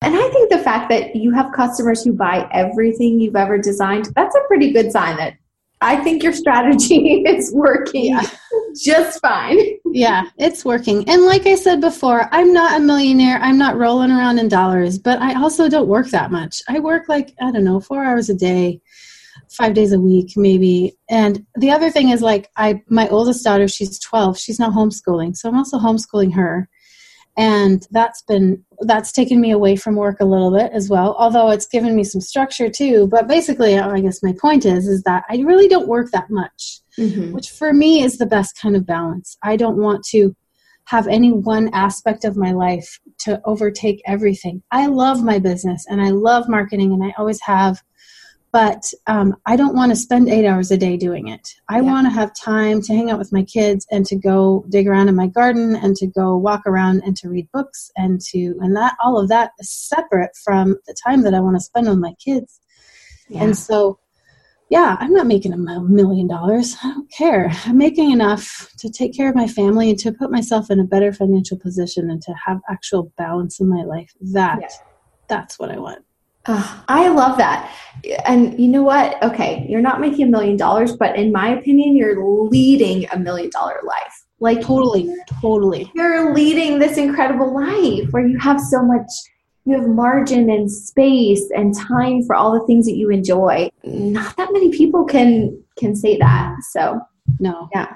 And 0.00 0.14
I 0.14 0.28
think 0.28 0.50
the 0.50 0.58
fact 0.58 0.90
that 0.90 1.16
you 1.16 1.32
have 1.32 1.52
customers 1.52 2.04
who 2.04 2.12
buy 2.12 2.48
everything 2.52 3.18
you've 3.18 3.34
ever 3.34 3.58
designed, 3.58 4.08
that's 4.14 4.36
a 4.36 4.46
pretty 4.46 4.72
good 4.72 4.92
sign 4.92 5.16
that 5.16 5.34
I 5.80 5.96
think 6.02 6.22
your 6.22 6.32
strategy 6.32 7.22
is 7.26 7.52
working 7.52 8.06
Yeah. 8.06 8.22
Just 8.82 9.20
fine. 9.20 9.58
yeah, 9.92 10.24
it's 10.38 10.64
working. 10.64 11.08
And 11.08 11.24
like 11.24 11.46
I 11.46 11.54
said 11.54 11.80
before, 11.80 12.28
I'm 12.32 12.52
not 12.52 12.80
a 12.80 12.84
millionaire. 12.84 13.38
I'm 13.40 13.58
not 13.58 13.78
rolling 13.78 14.10
around 14.10 14.38
in 14.38 14.48
dollars, 14.48 14.98
but 14.98 15.20
I 15.20 15.40
also 15.40 15.68
don't 15.68 15.88
work 15.88 16.08
that 16.08 16.30
much. 16.30 16.62
I 16.68 16.78
work 16.78 17.08
like, 17.08 17.34
I 17.40 17.50
don't 17.50 17.64
know, 17.64 17.80
four 17.80 18.04
hours 18.04 18.30
a 18.30 18.34
day, 18.34 18.80
five 19.50 19.74
days 19.74 19.92
a 19.92 20.00
week, 20.00 20.32
maybe. 20.36 20.96
And 21.10 21.46
the 21.56 21.70
other 21.70 21.90
thing 21.90 22.10
is 22.10 22.22
like 22.22 22.48
I 22.56 22.82
my 22.88 23.08
oldest 23.08 23.44
daughter, 23.44 23.68
she's 23.68 23.98
12. 23.98 24.38
She's 24.38 24.58
now 24.58 24.70
homeschooling. 24.70 25.36
So 25.36 25.48
I'm 25.48 25.56
also 25.56 25.78
homeschooling 25.78 26.34
her. 26.34 26.68
And 27.38 27.86
that's 27.92 28.20
been 28.22 28.62
that's 28.80 29.12
taken 29.12 29.40
me 29.40 29.52
away 29.52 29.76
from 29.76 29.96
work 29.96 30.18
a 30.20 30.26
little 30.26 30.50
bit 30.50 30.72
as 30.72 30.90
well, 30.90 31.16
although 31.18 31.50
it's 31.50 31.66
given 31.66 31.96
me 31.96 32.04
some 32.04 32.20
structure 32.20 32.68
too. 32.68 33.06
But 33.06 33.28
basically, 33.28 33.78
I 33.78 34.00
guess 34.00 34.22
my 34.22 34.34
point 34.38 34.66
is 34.66 34.86
is 34.86 35.02
that 35.04 35.24
I 35.30 35.36
really 35.36 35.68
don't 35.68 35.88
work 35.88 36.10
that 36.10 36.28
much 36.28 36.82
Mm-hmm. 36.98 37.32
which 37.32 37.50
for 37.50 37.72
me 37.72 38.02
is 38.02 38.18
the 38.18 38.26
best 38.26 38.58
kind 38.60 38.74
of 38.74 38.84
balance. 38.84 39.38
I 39.44 39.54
don't 39.56 39.76
want 39.76 40.04
to 40.06 40.34
have 40.86 41.06
any 41.06 41.30
one 41.30 41.70
aspect 41.72 42.24
of 42.24 42.36
my 42.36 42.50
life 42.50 42.98
to 43.18 43.40
overtake 43.44 44.02
everything. 44.04 44.62
I 44.72 44.86
love 44.86 45.22
my 45.22 45.38
business 45.38 45.86
and 45.88 46.00
I 46.00 46.10
love 46.10 46.48
marketing 46.48 46.92
and 46.92 47.04
I 47.04 47.14
always 47.16 47.40
have, 47.42 47.82
but 48.52 48.82
um, 49.06 49.36
I 49.46 49.56
don't 49.56 49.74
want 49.74 49.90
to 49.92 49.96
spend 49.96 50.28
eight 50.28 50.46
hours 50.46 50.70
a 50.70 50.76
day 50.76 50.96
doing 50.96 51.28
it. 51.28 51.48
I 51.68 51.76
Yeah. 51.76 51.82
want 51.92 52.06
to 52.06 52.10
have 52.10 52.34
time 52.34 52.80
to 52.82 52.94
hang 52.94 53.10
out 53.10 53.18
with 53.18 53.32
my 53.32 53.42
kids 53.42 53.86
and 53.90 54.06
to 54.06 54.16
go 54.16 54.64
dig 54.70 54.88
around 54.88 55.08
in 55.08 55.14
my 55.16 55.26
garden 55.26 55.76
and 55.76 55.94
to 55.96 56.06
go 56.06 56.36
walk 56.36 56.62
around 56.66 57.02
and 57.04 57.16
to 57.18 57.28
read 57.28 57.48
books 57.52 57.90
and 57.96 58.20
to, 58.32 58.54
and 58.60 58.74
that 58.76 58.96
all 59.04 59.18
of 59.18 59.28
that 59.28 59.50
is 59.60 59.70
separate 59.70 60.30
from 60.44 60.76
the 60.86 60.94
time 61.06 61.22
that 61.22 61.34
I 61.34 61.40
want 61.40 61.56
to 61.56 61.60
spend 61.60 61.88
with 61.88 61.98
my 61.98 62.14
kids. 62.14 62.58
Yeah. 63.28 63.44
And 63.44 63.56
so, 63.56 63.98
yeah, 64.70 64.96
I'm 64.98 65.12
not 65.12 65.26
making 65.26 65.52
a 65.52 65.56
million 65.58 66.26
dollars. 66.26 66.76
I 66.82 66.88
don't 66.92 67.10
care. 67.12 67.50
I'm 67.66 67.76
making 67.78 68.10
enough 68.10 68.70
to 68.78 68.90
take 68.90 69.14
care 69.14 69.28
of 69.28 69.34
my 69.34 69.46
family 69.46 69.90
and 69.90 69.98
to 70.00 70.12
put 70.12 70.30
myself 70.30 70.70
in 70.70 70.80
a 70.80 70.84
better 70.84 71.12
financial 71.12 71.58
position 71.58 72.10
and 72.10 72.22
to 72.22 72.34
have 72.46 72.60
actual 72.70 73.12
balance 73.18 73.60
in 73.60 73.68
my 73.68 73.82
life. 73.84 74.12
That 74.20 74.58
Yeah. 74.60 74.68
that's 75.28 75.58
what 75.58 75.70
I 75.70 75.78
want. 75.78 76.04
Oh, 76.48 76.84
I 76.88 77.08
love 77.08 77.36
that. 77.38 77.72
And 78.24 78.58
you 78.58 78.68
know 78.68 78.82
what? 78.82 79.22
Okay, 79.22 79.66
you're 79.68 79.80
not 79.80 80.00
making 80.00 80.22
a 80.22 80.30
million 80.30 80.56
dollars, 80.56 80.96
but 80.96 81.16
in 81.16 81.32
my 81.32 81.48
opinion, 81.48 81.96
you're 81.96 82.22
leading 82.48 83.08
a 83.10 83.18
million 83.18 83.50
dollar 83.50 83.80
life. 83.86 84.24
Like 84.40 84.60
totally, 84.60 85.12
totally. 85.40 85.90
You're 85.94 86.32
leading 86.32 86.78
this 86.78 86.96
incredible 86.96 87.52
life 87.54 88.08
where 88.12 88.26
you 88.26 88.38
have 88.38 88.60
so 88.60 88.82
much 88.82 89.10
you 89.68 89.74
have 89.74 89.86
margin 89.86 90.48
and 90.48 90.70
space 90.70 91.50
and 91.54 91.76
time 91.76 92.22
for 92.22 92.34
all 92.34 92.58
the 92.58 92.66
things 92.66 92.86
that 92.86 92.96
you 92.96 93.10
enjoy. 93.10 93.68
Not 93.84 94.34
that 94.38 94.50
many 94.52 94.70
people 94.70 95.04
can 95.04 95.62
can 95.78 95.94
say 95.94 96.16
that. 96.18 96.54
So, 96.70 97.00
no. 97.38 97.68
Yeah. 97.74 97.94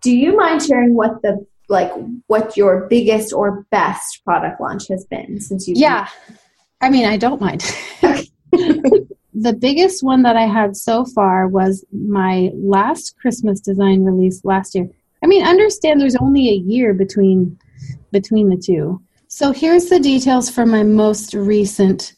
Do 0.00 0.16
you 0.16 0.34
mind 0.34 0.62
sharing 0.62 0.94
what 0.94 1.20
the 1.22 1.44
like 1.68 1.92
what 2.28 2.56
your 2.56 2.86
biggest 2.88 3.34
or 3.34 3.66
best 3.70 4.24
product 4.24 4.60
launch 4.60 4.88
has 4.88 5.04
been 5.04 5.40
since 5.40 5.68
you 5.68 5.74
Yeah. 5.76 6.08
I 6.80 6.90
mean, 6.90 7.06
I 7.06 7.16
don't 7.16 7.40
mind. 7.40 7.60
the 8.52 9.56
biggest 9.58 10.02
one 10.02 10.22
that 10.22 10.36
I 10.36 10.46
had 10.46 10.76
so 10.76 11.04
far 11.04 11.48
was 11.48 11.84
my 11.92 12.50
last 12.54 13.16
Christmas 13.20 13.60
design 13.60 14.04
release 14.04 14.44
last 14.44 14.74
year. 14.74 14.88
I 15.22 15.26
mean, 15.26 15.44
understand 15.44 16.00
there's 16.00 16.16
only 16.16 16.48
a 16.48 16.54
year 16.54 16.94
between 16.94 17.58
between 18.12 18.48
the 18.48 18.56
two. 18.56 19.00
So 19.28 19.52
here's 19.52 19.86
the 19.86 20.00
details 20.00 20.50
for 20.50 20.66
my 20.66 20.82
most 20.82 21.34
recent 21.34 22.14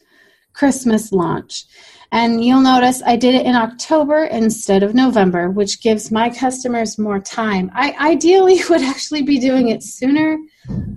Christmas 0.54 1.12
launch. 1.12 1.64
And 2.10 2.44
you'll 2.44 2.60
notice 2.60 3.02
I 3.04 3.16
did 3.16 3.34
it 3.34 3.46
in 3.46 3.54
October 3.54 4.24
instead 4.24 4.82
of 4.82 4.94
November, 4.94 5.50
which 5.50 5.82
gives 5.82 6.10
my 6.10 6.30
customers 6.30 6.98
more 6.98 7.20
time. 7.20 7.70
I 7.74 7.94
ideally 7.98 8.60
would 8.70 8.82
actually 8.82 9.22
be 9.22 9.38
doing 9.38 9.68
it 9.68 9.82
sooner, 9.82 10.38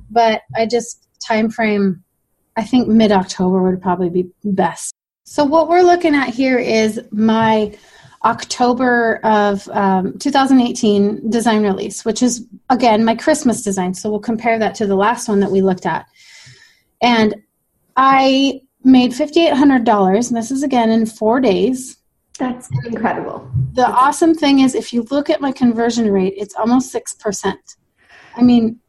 but 0.09 0.41
I 0.55 0.66
just 0.66 1.07
time 1.26 1.49
frame 1.49 2.03
I 2.58 2.64
think 2.64 2.88
mid 2.88 3.12
October 3.12 3.64
would 3.64 3.82
probably 3.82 4.10
be 4.10 4.30
best. 4.43 4.93
So 5.26 5.43
what 5.43 5.70
we're 5.70 5.82
looking 5.82 6.16
at 6.16 6.30
here 6.30 6.58
is 6.58 7.01
my 7.12 7.76
October 8.24 9.20
of 9.24 9.68
um, 9.70 10.18
2018 10.20 11.30
design 11.30 11.64
release, 11.64 12.06
which 12.06 12.24
is 12.24 12.47
again 12.70 13.03
my 13.03 13.16
Christmas 13.16 13.62
design. 13.62 13.93
So 13.93 14.10
we'll 14.10 14.20
compare 14.20 14.58
that 14.60 14.76
to 14.76 14.88
the 14.88 14.95
last 14.95 15.28
one 15.28 15.39
that 15.41 15.51
we 15.51 15.62
looked 15.62 15.86
at. 15.86 16.06
And 17.01 17.36
I 17.97 18.62
made 18.84 19.12
$5,800, 19.12 20.28
and 20.28 20.38
this 20.38 20.51
is 20.51 20.64
again 20.64 20.91
in 20.91 21.06
four 21.06 21.39
days. 21.39 21.97
That's 22.38 22.70
incredible. 22.86 23.49
The 23.74 23.88
awesome 23.88 24.36
thing 24.36 24.60
is, 24.60 24.76
if 24.76 24.93
you 24.93 25.06
look 25.10 25.30
at 25.30 25.41
my 25.41 25.51
conversion 25.51 26.12
rate, 26.12 26.34
it's 26.38 26.56
almost 26.56 26.93
6%. 26.93 27.56
I 28.36 28.41
mean, 28.41 28.80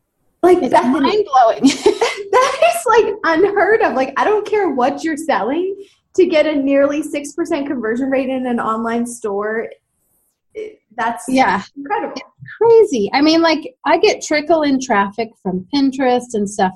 like 0.47 0.63
it's 0.63 0.73
mind 0.73 1.03
blowing. 1.03 1.63
that 2.33 2.75
is 2.75 2.87
like 2.87 3.15
unheard 3.25 3.83
of. 3.83 3.95
Like, 3.95 4.13
I 4.17 4.25
don't 4.25 4.47
care 4.47 4.71
what 4.71 5.05
you're 5.05 5.17
selling, 5.17 5.85
to 6.17 6.27
get 6.27 6.47
a 6.47 6.57
nearly 6.57 7.03
6% 7.03 7.67
conversion 7.67 8.11
rate 8.11 8.29
in 8.29 8.47
an 8.47 8.59
online 8.59 9.07
store 9.07 9.69
that's 10.97 11.25
yeah. 11.29 11.63
incredible. 11.77 12.15
It's 12.17 12.53
crazy. 12.59 13.11
I 13.13 13.21
mean 13.21 13.43
like 13.43 13.77
i 13.85 13.99
get 13.99 14.25
trickle 14.25 14.63
in 14.63 14.81
traffic 14.81 15.29
from 15.43 15.67
pinterest 15.75 16.33
and 16.33 16.49
stuff 16.49 16.73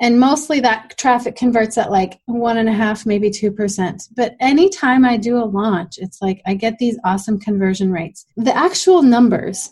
and 0.00 0.18
mostly 0.18 0.60
that 0.60 0.96
traffic 0.98 1.36
converts 1.36 1.78
at 1.78 1.90
like 1.90 2.18
one 2.24 2.56
and 2.56 2.68
a 2.68 2.72
half 2.72 3.04
maybe 3.04 3.30
two 3.30 3.52
percent. 3.52 4.04
But 4.16 4.34
anytime 4.40 5.04
i 5.04 5.16
do 5.16 5.36
a 5.36 5.44
launch 5.44 5.98
it's 5.98 6.22
like 6.22 6.40
i 6.46 6.54
get 6.54 6.78
these 6.78 6.98
awesome 7.04 7.38
conversion 7.38 7.92
rates. 7.92 8.24
The 8.36 8.56
actual 8.56 9.02
numbers 9.02 9.70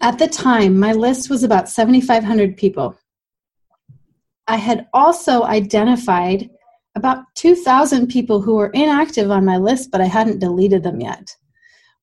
at 0.00 0.18
the 0.18 0.28
time 0.28 0.78
my 0.78 0.92
list 0.92 1.30
was 1.30 1.42
about 1.42 1.68
7500 1.68 2.56
people 2.56 2.96
i 4.46 4.56
had 4.56 4.86
also 4.92 5.44
identified 5.44 6.50
about 6.96 7.24
2,000 7.34 8.08
people 8.08 8.40
who 8.40 8.56
were 8.56 8.70
inactive 8.70 9.30
on 9.30 9.44
my 9.44 9.58
list, 9.58 9.90
but 9.92 10.00
I 10.00 10.06
hadn't 10.06 10.40
deleted 10.40 10.82
them 10.82 11.00
yet, 11.00 11.36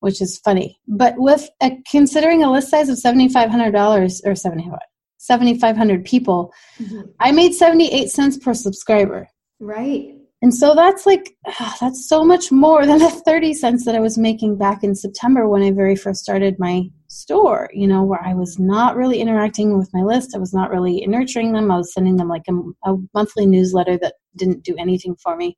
which 0.00 0.22
is 0.22 0.38
funny. 0.38 0.78
But 0.86 1.14
with 1.18 1.50
a, 1.60 1.72
considering 1.90 2.44
a 2.44 2.50
list 2.50 2.70
size 2.70 2.88
of 2.88 2.96
$7,500 2.96 4.20
or 4.24 4.34
7,500 4.36 6.04
people, 6.04 6.52
mm-hmm. 6.78 7.02
I 7.18 7.32
made 7.32 7.54
78 7.54 8.08
cents 8.08 8.38
per 8.38 8.54
subscriber. 8.54 9.28
Right. 9.58 10.14
And 10.42 10.54
so 10.54 10.74
that's 10.74 11.06
like, 11.06 11.36
oh, 11.60 11.74
that's 11.80 12.08
so 12.08 12.24
much 12.24 12.52
more 12.52 12.86
than 12.86 13.00
the 13.00 13.10
30 13.10 13.52
cents 13.54 13.84
that 13.86 13.96
I 13.96 14.00
was 14.00 14.16
making 14.16 14.58
back 14.58 14.84
in 14.84 14.94
September 14.94 15.48
when 15.48 15.62
I 15.62 15.72
very 15.72 15.96
first 15.96 16.22
started 16.22 16.60
my 16.60 16.84
store, 17.24 17.70
you 17.72 17.86
know, 17.86 18.02
where 18.02 18.22
I 18.22 18.34
was 18.34 18.58
not 18.58 18.96
really 18.96 19.18
interacting 19.18 19.78
with 19.78 19.88
my 19.94 20.02
list. 20.02 20.34
I 20.34 20.38
was 20.38 20.52
not 20.52 20.70
really 20.70 21.06
nurturing 21.06 21.52
them. 21.52 21.70
I 21.70 21.78
was 21.78 21.92
sending 21.92 22.16
them 22.16 22.28
like 22.28 22.44
a, 22.48 22.90
a 22.90 22.96
monthly 23.14 23.46
newsletter 23.46 23.96
that 24.02 24.16
didn't 24.36 24.62
do 24.62 24.76
anything 24.78 25.16
for 25.16 25.34
me. 25.34 25.56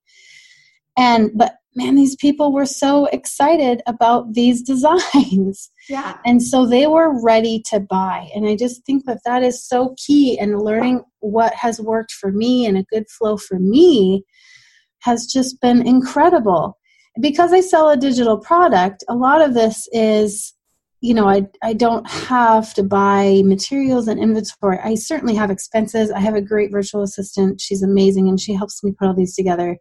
And, 0.97 1.33
but 1.35 1.57
man, 1.75 1.97
these 1.97 2.15
people 2.15 2.53
were 2.53 2.67
so 2.67 3.07
excited 3.07 3.83
about 3.89 4.35
these 4.35 4.63
designs. 4.73 5.69
Yeah. 5.89 6.19
And 6.25 6.41
so 6.41 6.67
they 6.67 6.87
were 6.87 7.21
ready 7.21 7.63
to 7.71 7.81
buy. 7.81 8.31
And 8.33 8.47
I 8.47 8.55
just 8.55 8.87
think 8.87 9.05
that 9.07 9.23
that 9.25 9.43
is 9.43 9.67
so 9.67 9.97
key. 10.07 10.39
And 10.39 10.63
learning 10.63 11.03
what 11.19 11.53
has 11.55 11.81
worked 11.81 12.13
for 12.13 12.31
me 12.31 12.65
and 12.65 12.79
a 12.79 12.85
good 12.85 13.09
flow 13.11 13.37
for 13.37 13.59
me 13.59 14.23
has 15.01 15.27
just 15.27 15.61
been 15.61 15.85
incredible. 15.85 16.79
Because 17.21 17.53
I 17.53 17.61
sell 17.61 17.89
a 17.89 17.97
digital 17.97 18.39
product, 18.39 19.03
a 19.09 19.15
lot 19.15 19.41
of 19.41 19.55
this 19.55 19.89
is 19.91 20.56
you 21.01 21.15
know 21.15 21.29
I, 21.29 21.47
I 21.63 21.73
don't 21.73 22.09
have 22.09 22.75
to 22.75 22.83
buy 22.83 23.43
materials 23.45 24.09
and 24.09 24.21
inventory. 24.21 24.79
I 24.83 24.95
certainly 24.95 25.35
have 25.35 25.51
expenses. 25.51 26.11
I 26.11 26.21
have 26.21 26.35
a 26.35 26.41
great 26.41 26.71
virtual 26.71 27.03
assistant. 27.03 27.61
She's 27.61 27.83
amazing 27.83 28.29
and 28.29 28.41
she 28.41 28.55
helps 28.55 28.83
me 28.83 28.93
put 28.99 29.09
all 29.09 29.15
these 29.15 29.35
together. 29.35 29.77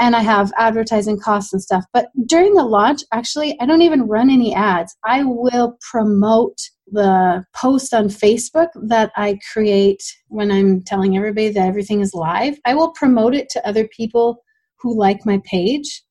And 0.00 0.16
i 0.16 0.20
have 0.20 0.52
advertising 0.56 1.20
costs 1.20 1.52
and 1.52 1.62
stuff. 1.62 1.84
But 1.92 2.08
during 2.26 2.54
the 2.54 2.64
launch 2.64 3.02
actually 3.12 3.58
i 3.60 3.66
don't 3.66 3.82
even 3.82 4.08
run 4.08 4.30
any 4.30 4.54
ads. 4.54 4.96
I 5.04 5.24
will 5.24 5.78
promote 5.90 6.58
the 6.90 7.44
post 7.54 7.94
on 7.94 8.08
facebook 8.08 8.68
that 8.74 9.12
i 9.16 9.38
create 9.52 10.02
when 10.28 10.50
i'm 10.50 10.82
telling 10.82 11.16
everybody 11.16 11.48
that 11.50 11.66
everything 11.66 12.00
is 12.00 12.14
live. 12.14 12.58
I 12.64 12.74
will 12.74 12.92
promote 12.92 13.34
it 13.34 13.48
to 13.50 13.66
other 13.66 13.88
people 13.88 14.42
who 14.80 14.98
like 14.98 15.24
my 15.24 15.40
page 15.44 16.02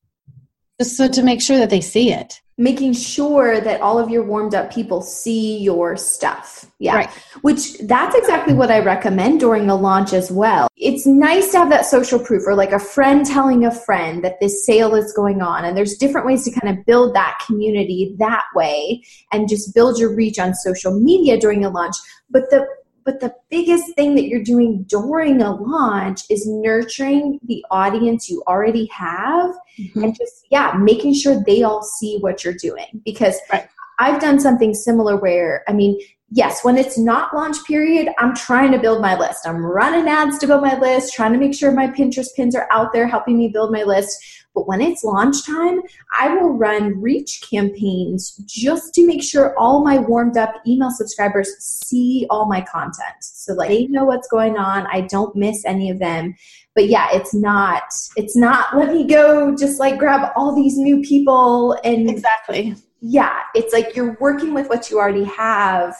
just 0.80 0.96
so 0.96 1.08
to 1.08 1.22
make 1.22 1.40
sure 1.40 1.58
that 1.58 1.70
they 1.70 1.80
see 1.80 2.12
it 2.12 2.40
making 2.58 2.92
sure 2.92 3.60
that 3.60 3.80
all 3.80 3.98
of 3.98 4.10
your 4.10 4.22
warmed 4.22 4.54
up 4.54 4.72
people 4.72 5.00
see 5.00 5.58
your 5.58 5.96
stuff. 5.96 6.66
Yeah. 6.78 6.96
Right. 6.96 7.10
Which 7.40 7.78
that's 7.78 8.14
exactly 8.14 8.54
what 8.54 8.70
I 8.70 8.80
recommend 8.80 9.40
during 9.40 9.70
a 9.70 9.74
launch 9.74 10.12
as 10.12 10.30
well. 10.30 10.68
It's 10.76 11.06
nice 11.06 11.50
to 11.52 11.58
have 11.58 11.70
that 11.70 11.86
social 11.86 12.18
proof 12.18 12.46
or 12.46 12.54
like 12.54 12.72
a 12.72 12.78
friend 12.78 13.24
telling 13.24 13.64
a 13.64 13.70
friend 13.70 14.22
that 14.24 14.38
this 14.40 14.66
sale 14.66 14.94
is 14.94 15.12
going 15.12 15.40
on. 15.40 15.64
And 15.64 15.76
there's 15.76 15.96
different 15.96 16.26
ways 16.26 16.44
to 16.44 16.60
kind 16.60 16.76
of 16.76 16.84
build 16.84 17.14
that 17.14 17.42
community 17.46 18.14
that 18.18 18.44
way 18.54 19.02
and 19.32 19.48
just 19.48 19.74
build 19.74 19.98
your 19.98 20.14
reach 20.14 20.38
on 20.38 20.54
social 20.54 20.98
media 20.98 21.38
during 21.38 21.64
a 21.64 21.70
launch. 21.70 21.96
But 22.30 22.50
the 22.50 22.66
but 23.04 23.20
the 23.20 23.34
biggest 23.50 23.94
thing 23.94 24.14
that 24.14 24.28
you're 24.28 24.42
doing 24.42 24.84
during 24.84 25.42
a 25.42 25.54
launch 25.54 26.22
is 26.30 26.46
nurturing 26.46 27.38
the 27.44 27.64
audience 27.70 28.28
you 28.28 28.42
already 28.46 28.86
have 28.86 29.50
mm-hmm. 29.78 30.04
and 30.04 30.16
just, 30.16 30.46
yeah, 30.50 30.72
making 30.78 31.14
sure 31.14 31.42
they 31.44 31.62
all 31.62 31.82
see 31.82 32.18
what 32.20 32.44
you're 32.44 32.54
doing. 32.54 33.00
Because 33.04 33.36
right. 33.52 33.68
I've 33.98 34.20
done 34.20 34.40
something 34.40 34.74
similar 34.74 35.16
where, 35.16 35.64
I 35.68 35.72
mean, 35.72 35.98
yes, 36.32 36.64
when 36.64 36.78
it's 36.78 36.98
not 36.98 37.34
launch 37.34 37.62
period, 37.64 38.08
I'm 38.18 38.34
trying 38.34 38.72
to 38.72 38.78
build 38.78 39.02
my 39.02 39.18
list. 39.18 39.46
I'm 39.46 39.64
running 39.64 40.08
ads 40.08 40.38
to 40.38 40.46
build 40.46 40.62
my 40.62 40.78
list, 40.78 41.12
trying 41.12 41.32
to 41.32 41.38
make 41.38 41.54
sure 41.54 41.70
my 41.72 41.88
Pinterest 41.88 42.34
pins 42.34 42.56
are 42.56 42.68
out 42.70 42.92
there 42.92 43.06
helping 43.06 43.38
me 43.38 43.48
build 43.48 43.70
my 43.70 43.82
list. 43.82 44.16
But 44.54 44.66
when 44.66 44.80
it's 44.80 45.04
launch 45.04 45.46
time, 45.46 45.80
I 46.18 46.34
will 46.34 46.50
run 46.50 47.00
reach 47.00 47.42
campaigns 47.48 48.36
just 48.46 48.92
to 48.94 49.06
make 49.06 49.22
sure 49.22 49.58
all 49.58 49.82
my 49.82 49.98
warmed 49.98 50.36
up 50.36 50.54
email 50.66 50.90
subscribers 50.90 51.50
see 51.58 52.26
all 52.28 52.46
my 52.46 52.60
content. 52.60 53.16
So 53.20 53.54
like 53.54 53.68
they 53.68 53.86
know 53.86 54.04
what's 54.04 54.28
going 54.28 54.58
on. 54.58 54.86
I 54.92 55.02
don't 55.02 55.34
miss 55.34 55.64
any 55.64 55.90
of 55.90 55.98
them. 55.98 56.34
But 56.74 56.88
yeah, 56.88 57.08
it's 57.12 57.34
not 57.34 57.82
it's 58.16 58.36
not 58.36 58.76
let 58.76 58.92
me 58.92 59.06
go 59.06 59.56
just 59.56 59.80
like 59.80 59.98
grab 59.98 60.30
all 60.36 60.54
these 60.54 60.76
new 60.76 61.00
people 61.00 61.78
and 61.82 62.10
Exactly. 62.10 62.74
Yeah, 63.00 63.40
it's 63.54 63.72
like 63.72 63.96
you're 63.96 64.16
working 64.20 64.52
with 64.54 64.68
what 64.68 64.90
you 64.90 64.98
already 64.98 65.24
have 65.24 65.96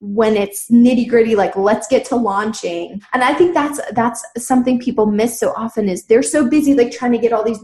when 0.00 0.36
it's 0.36 0.70
nitty 0.70 1.08
gritty 1.08 1.34
like 1.34 1.54
let's 1.56 1.86
get 1.86 2.04
to 2.06 2.16
launching. 2.16 3.00
And 3.12 3.22
i 3.22 3.34
think 3.34 3.54
that's 3.54 3.80
that's 3.92 4.24
something 4.38 4.78
people 4.78 5.06
miss 5.06 5.38
so 5.38 5.52
often 5.56 5.88
is 5.88 6.04
they're 6.04 6.22
so 6.22 6.48
busy 6.48 6.74
like 6.74 6.90
trying 6.90 7.12
to 7.12 7.18
get 7.18 7.32
all 7.32 7.44
these 7.44 7.60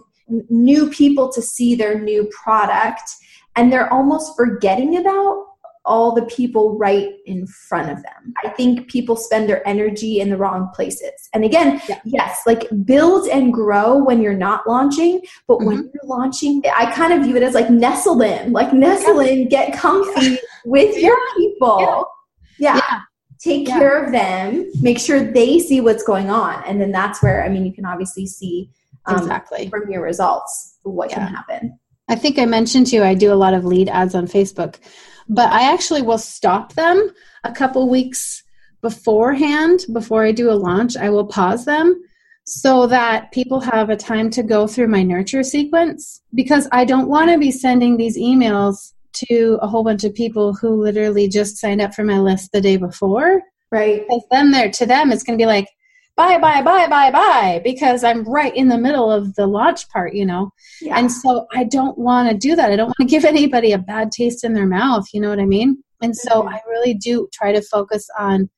new 0.50 0.90
people 0.90 1.32
to 1.32 1.40
see 1.40 1.74
their 1.74 2.00
new 2.00 2.28
product 2.32 3.10
and 3.54 3.72
they're 3.72 3.92
almost 3.92 4.36
forgetting 4.36 4.98
about 4.98 5.46
all 5.86 6.12
the 6.12 6.26
people 6.26 6.76
right 6.76 7.14
in 7.24 7.46
front 7.46 7.90
of 7.90 8.02
them. 8.02 8.34
I 8.44 8.48
think 8.50 8.90
people 8.90 9.16
spend 9.16 9.48
their 9.48 9.66
energy 9.66 10.20
in 10.20 10.30
the 10.30 10.36
wrong 10.36 10.70
places. 10.74 11.28
And 11.32 11.44
again, 11.44 11.80
yeah. 11.88 12.00
yes, 12.04 12.40
like 12.44 12.66
build 12.84 13.28
and 13.28 13.52
grow 13.52 13.96
when 14.02 14.20
you're 14.20 14.34
not 14.34 14.66
launching, 14.66 15.22
but 15.46 15.58
mm-hmm. 15.58 15.66
when 15.66 15.76
you're 15.76 16.04
launching, 16.04 16.62
I 16.76 16.92
kind 16.92 17.12
of 17.12 17.22
view 17.22 17.36
it 17.36 17.42
as 17.42 17.54
like 17.54 17.70
nestle 17.70 18.20
in, 18.20 18.52
like 18.52 18.72
nestle 18.72 19.22
yeah. 19.22 19.32
in, 19.32 19.48
get 19.48 19.72
comfy 19.72 20.26
yeah. 20.26 20.36
with 20.64 20.96
your 21.02 21.16
people. 21.36 22.06
Yeah. 22.58 22.76
yeah. 22.76 23.00
take 23.38 23.66
care 23.66 24.02
of 24.02 24.12
them, 24.12 24.70
make 24.80 24.98
sure 24.98 25.32
they 25.32 25.58
see 25.60 25.80
what's 25.80 26.02
going 26.02 26.30
on. 26.30 26.64
And 26.64 26.80
then 26.80 26.90
that's 26.90 27.22
where, 27.22 27.44
I 27.44 27.48
mean, 27.48 27.64
you 27.64 27.72
can 27.72 27.84
obviously 27.84 28.26
see 28.26 28.70
um, 29.06 29.18
exactly. 29.18 29.68
from 29.68 29.90
your 29.90 30.02
results 30.02 30.78
what 30.82 31.10
can 31.10 31.22
happen. 31.22 31.78
I 32.08 32.14
think 32.14 32.38
I 32.38 32.44
mentioned 32.44 32.88
to 32.88 32.96
you 32.96 33.02
I 33.02 33.14
do 33.14 33.32
a 33.32 33.34
lot 33.34 33.54
of 33.54 33.64
lead 33.64 33.88
ads 33.88 34.14
on 34.14 34.26
Facebook, 34.26 34.76
but 35.28 35.52
I 35.52 35.72
actually 35.72 36.02
will 36.02 36.18
stop 36.18 36.74
them 36.74 37.10
a 37.44 37.52
couple 37.52 37.88
weeks 37.88 38.42
beforehand 38.82 39.80
before 39.92 40.24
I 40.24 40.32
do 40.32 40.50
a 40.50 40.54
launch. 40.54 40.96
I 40.96 41.10
will 41.10 41.26
pause 41.26 41.64
them 41.64 42.02
so 42.44 42.86
that 42.86 43.32
people 43.32 43.60
have 43.60 43.90
a 43.90 43.96
time 43.96 44.30
to 44.30 44.42
go 44.42 44.66
through 44.68 44.86
my 44.86 45.02
nurture 45.02 45.42
sequence 45.42 46.22
because 46.34 46.68
I 46.70 46.84
don't 46.84 47.08
want 47.08 47.30
to 47.30 47.38
be 47.38 47.50
sending 47.50 47.96
these 47.96 48.16
emails 48.16 48.92
to 49.28 49.58
a 49.60 49.66
whole 49.66 49.82
bunch 49.82 50.04
of 50.04 50.14
people 50.14 50.54
who 50.54 50.80
literally 50.80 51.26
just 51.26 51.56
signed 51.56 51.80
up 51.80 51.94
for 51.94 52.04
my 52.04 52.20
list 52.20 52.52
the 52.52 52.60
day 52.60 52.76
before 52.76 53.42
Right. 53.72 54.02
because 54.02 54.22
then 54.30 54.52
they're 54.52 54.70
to 54.70 54.86
them 54.86 55.10
it's 55.10 55.24
going 55.24 55.36
to 55.36 55.42
be 55.42 55.46
like 55.46 55.66
bye 56.16 56.38
bye 56.38 56.62
bye 56.62 56.86
bye 56.88 57.10
bye 57.10 57.60
because 57.62 58.02
i'm 58.02 58.24
right 58.24 58.56
in 58.56 58.68
the 58.68 58.78
middle 58.78 59.10
of 59.12 59.34
the 59.34 59.46
launch 59.46 59.86
part 59.90 60.14
you 60.14 60.24
know? 60.24 60.50
Yeah. 60.80 60.98
and 60.98 61.12
so 61.12 61.46
i 61.52 61.64
don't 61.64 61.96
want 61.98 62.30
to 62.30 62.36
do 62.36 62.56
that. 62.56 62.70
I 62.72 62.76
don't 62.76 62.86
want 62.86 62.96
to 63.00 63.04
give 63.14 63.24
anybody 63.24 63.72
a 63.72 63.78
bad 63.78 64.10
taste 64.12 64.42
in 64.44 64.54
their 64.54 64.66
mouth 64.66 65.06
you 65.12 65.20
know 65.20 65.28
what 65.30 65.40
i 65.40 65.44
mean? 65.44 65.82
And 66.02 66.16
so 66.16 66.42
Mhm. 66.42 66.54
i 66.54 66.60
really 66.68 66.94
do 66.94 67.28
try 67.32 67.52
to 67.52 67.62
focus 67.62 68.06
on 68.18 68.48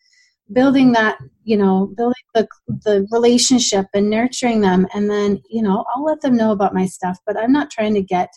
building 0.52 0.92
that 0.92 1.18
you 1.44 1.56
know 1.56 1.92
building 1.96 2.24
the 2.34 2.48
the 2.84 3.06
relationship 3.12 3.86
and 3.94 4.08
nurturing 4.08 4.60
them. 4.62 4.86
And 4.94 5.10
then 5.10 5.42
you 5.50 5.62
know 5.62 5.84
i'll 5.94 6.04
let 6.04 6.20
them 6.20 6.36
know 6.36 6.52
about 6.52 6.74
my 6.74 6.86
stuff 6.86 7.18
but 7.26 7.36
i'm 7.36 7.52
not 7.52 7.70
trying 7.70 7.94
to 7.94 8.02
get 8.02 8.28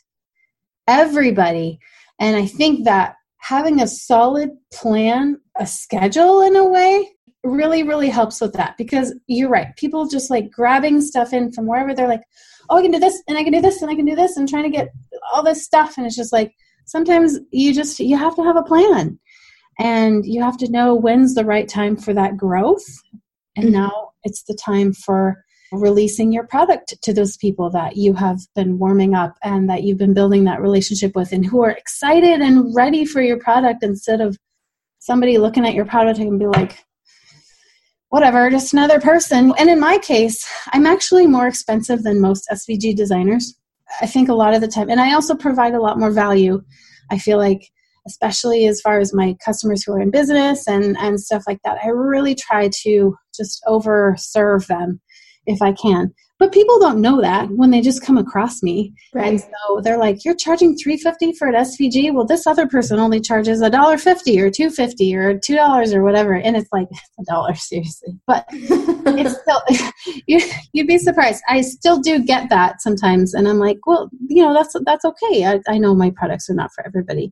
everybody. 0.88 1.80
And 2.20 2.36
i 2.36 2.46
think 2.46 2.86
that 2.86 3.16
having 3.38 3.82
a 3.82 3.88
solid 3.88 4.50
plan 4.74 5.40
a 5.58 5.66
schedule 5.66 6.42
in 6.42 6.56
a 6.56 6.66
way 6.66 7.10
really 7.44 7.84
really 7.84 8.10
helps 8.10 8.40
with 8.40 8.54
that 8.54 8.78
because 8.78 9.14
you're 9.28 9.50
right 9.50 9.76
people 9.76 10.08
just 10.08 10.30
like 10.30 10.52
grabbing 10.52 11.02
stuff 11.02 11.34
in 11.34 11.52
from 11.52 11.66
wherever 11.66 11.94
they're 11.94 12.08
like 12.08 12.22
oh 12.70 12.78
i 12.78 12.82
can 12.82 12.92
do 12.92 13.00
this 13.00 13.22
and 13.28 13.38
i 13.38 13.44
can 13.44 13.52
do 13.54 13.62
this 13.62 13.82
and 13.82 13.90
i 13.90 13.96
can 13.96 14.06
do 14.06 14.16
this 14.16 14.38
and 14.38 14.48
trying 14.48 14.64
to 14.64 14.70
get 14.70 14.90
all 15.34 15.44
this 15.44 15.64
stuff 15.64 15.98
and 15.98 16.06
it's 16.06 16.16
just 16.16 16.32
like 16.32 16.54
sometimes 16.86 17.40
you 17.52 17.74
just 17.74 18.00
you 18.00 18.16
have 18.16 18.36
to 18.36 18.44
have 18.44 18.58
a 18.58 18.64
plan 18.64 19.20
and 19.80 20.26
you 20.26 20.42
have 20.44 20.58
to 20.58 20.70
know 20.72 20.94
when's 20.94 21.34
the 21.34 21.46
right 21.46 21.68
time 21.68 21.96
for 21.96 22.14
that 22.14 22.38
growth 22.38 22.86
and 23.56 23.70
Mhm. 23.70 23.72
now 23.74 24.10
it's 24.24 24.44
the 24.44 24.54
time 24.54 24.94
for 24.94 25.44
releasing 25.72 26.32
your 26.34 26.46
product 26.46 26.94
to 27.02 27.14
those 27.14 27.38
people 27.38 27.70
that 27.70 27.96
you 27.96 28.14
have 28.14 28.40
been 28.56 28.78
warming 28.78 29.16
up 29.16 29.36
and 29.42 29.70
that 29.70 29.84
you've 29.84 29.98
been 29.98 30.14
building 30.14 30.44
that 30.44 30.62
relationship 30.62 31.16
with 31.16 31.32
and 31.32 31.46
who 31.46 31.64
are 31.64 31.72
excited 31.72 32.42
and 32.42 32.76
ready 32.76 33.06
for 33.06 33.22
your 33.22 33.40
product 33.40 33.82
instead 33.82 34.20
of 34.20 34.38
somebody 35.00 35.38
looking 35.38 35.66
at 35.66 35.74
your 35.74 35.86
product 35.86 36.20
and 36.20 36.38
be 36.38 36.46
like 36.46 36.84
whatever 38.12 38.50
just 38.50 38.74
another 38.74 39.00
person. 39.00 39.54
And 39.58 39.70
in 39.70 39.80
my 39.80 39.98
case 39.98 40.48
i'm 40.74 40.86
actually 40.86 41.28
more 41.28 41.48
expensive 41.48 42.04
than 42.04 42.22
most 42.22 42.48
svg 42.54 42.96
designers 42.96 43.56
i 44.02 44.06
think 44.06 44.30
a 44.30 44.34
lot 44.34 44.54
of 44.54 44.62
the 44.62 44.68
time. 44.68 44.90
And 44.90 45.02
i 45.02 45.14
also 45.14 45.36
provide 45.36 45.74
a 45.74 45.82
lot 45.82 46.00
more 46.00 46.12
value 46.12 46.62
i 47.10 47.18
feel 47.18 47.38
like 47.38 47.72
especially 48.08 48.66
as 48.68 48.82
far 48.82 49.00
as 49.00 49.14
my 49.14 49.36
customers 49.46 49.84
who 49.84 49.94
are 49.94 50.02
in 50.02 50.12
business 50.12 50.68
and 50.68 50.98
and 50.98 51.20
stuff 51.20 51.44
like 51.48 51.60
that. 51.64 51.78
I 51.84 51.90
really 51.90 52.36
try 52.36 52.70
to 52.84 53.16
just 53.36 53.62
over 53.68 54.16
serve 54.18 54.68
them 54.68 55.00
if 55.46 55.62
i 55.62 55.72
can 55.72 56.14
but 56.42 56.52
people 56.52 56.80
don't 56.80 57.00
know 57.00 57.22
that 57.22 57.52
when 57.52 57.70
they 57.70 57.82
just 57.82 58.04
come 58.04 58.18
across 58.18 58.64
me 58.64 58.96
right. 59.14 59.28
and 59.28 59.40
so 59.40 59.80
they're 59.84 60.00
like, 60.00 60.26
"You're 60.26 60.34
charging 60.34 60.76
three 60.76 60.98
fifty 60.98 61.34
for 61.34 61.48
an 61.48 61.54
SVG. 61.54 62.12
Well, 62.12 62.26
this 62.26 62.48
other 62.48 62.68
person 62.68 62.98
only 62.98 63.22
charges 63.22 63.62
a 63.62 63.70
dollar 63.70 64.00
fifty 64.00 64.42
or 64.42 64.50
two 64.50 64.72
fifty 64.72 65.16
or 65.16 65.38
two 65.38 65.56
dollars 65.56 65.94
or 65.94 66.02
whatever." 66.02 66.34
And 66.34 66.58
it's 66.58 66.70
like 66.72 66.88
it's 66.90 67.02
a 67.20 67.32
dollar 67.32 67.54
seriously, 67.54 68.20
but 68.26 68.48
it's 68.52 69.40
still 69.40 69.62
you, 70.28 70.42
you'd 70.74 70.88
be 70.88 70.98
surprised. 70.98 71.44
I 71.48 71.62
still 71.62 72.00
do 72.00 72.24
get 72.24 72.50
that 72.50 72.82
sometimes, 72.82 73.36
and 73.36 73.48
I'm 73.48 73.60
like, 73.60 73.78
"Well, 73.86 74.10
you 74.28 74.44
know, 74.44 74.52
that's 74.52 74.76
that's 74.84 75.06
okay. 75.06 75.46
I, 75.46 75.60
I 75.68 75.78
know 75.78 75.94
my 75.94 76.10
products 76.10 76.50
are 76.50 76.56
not 76.56 76.72
for 76.74 76.84
everybody, 76.84 77.32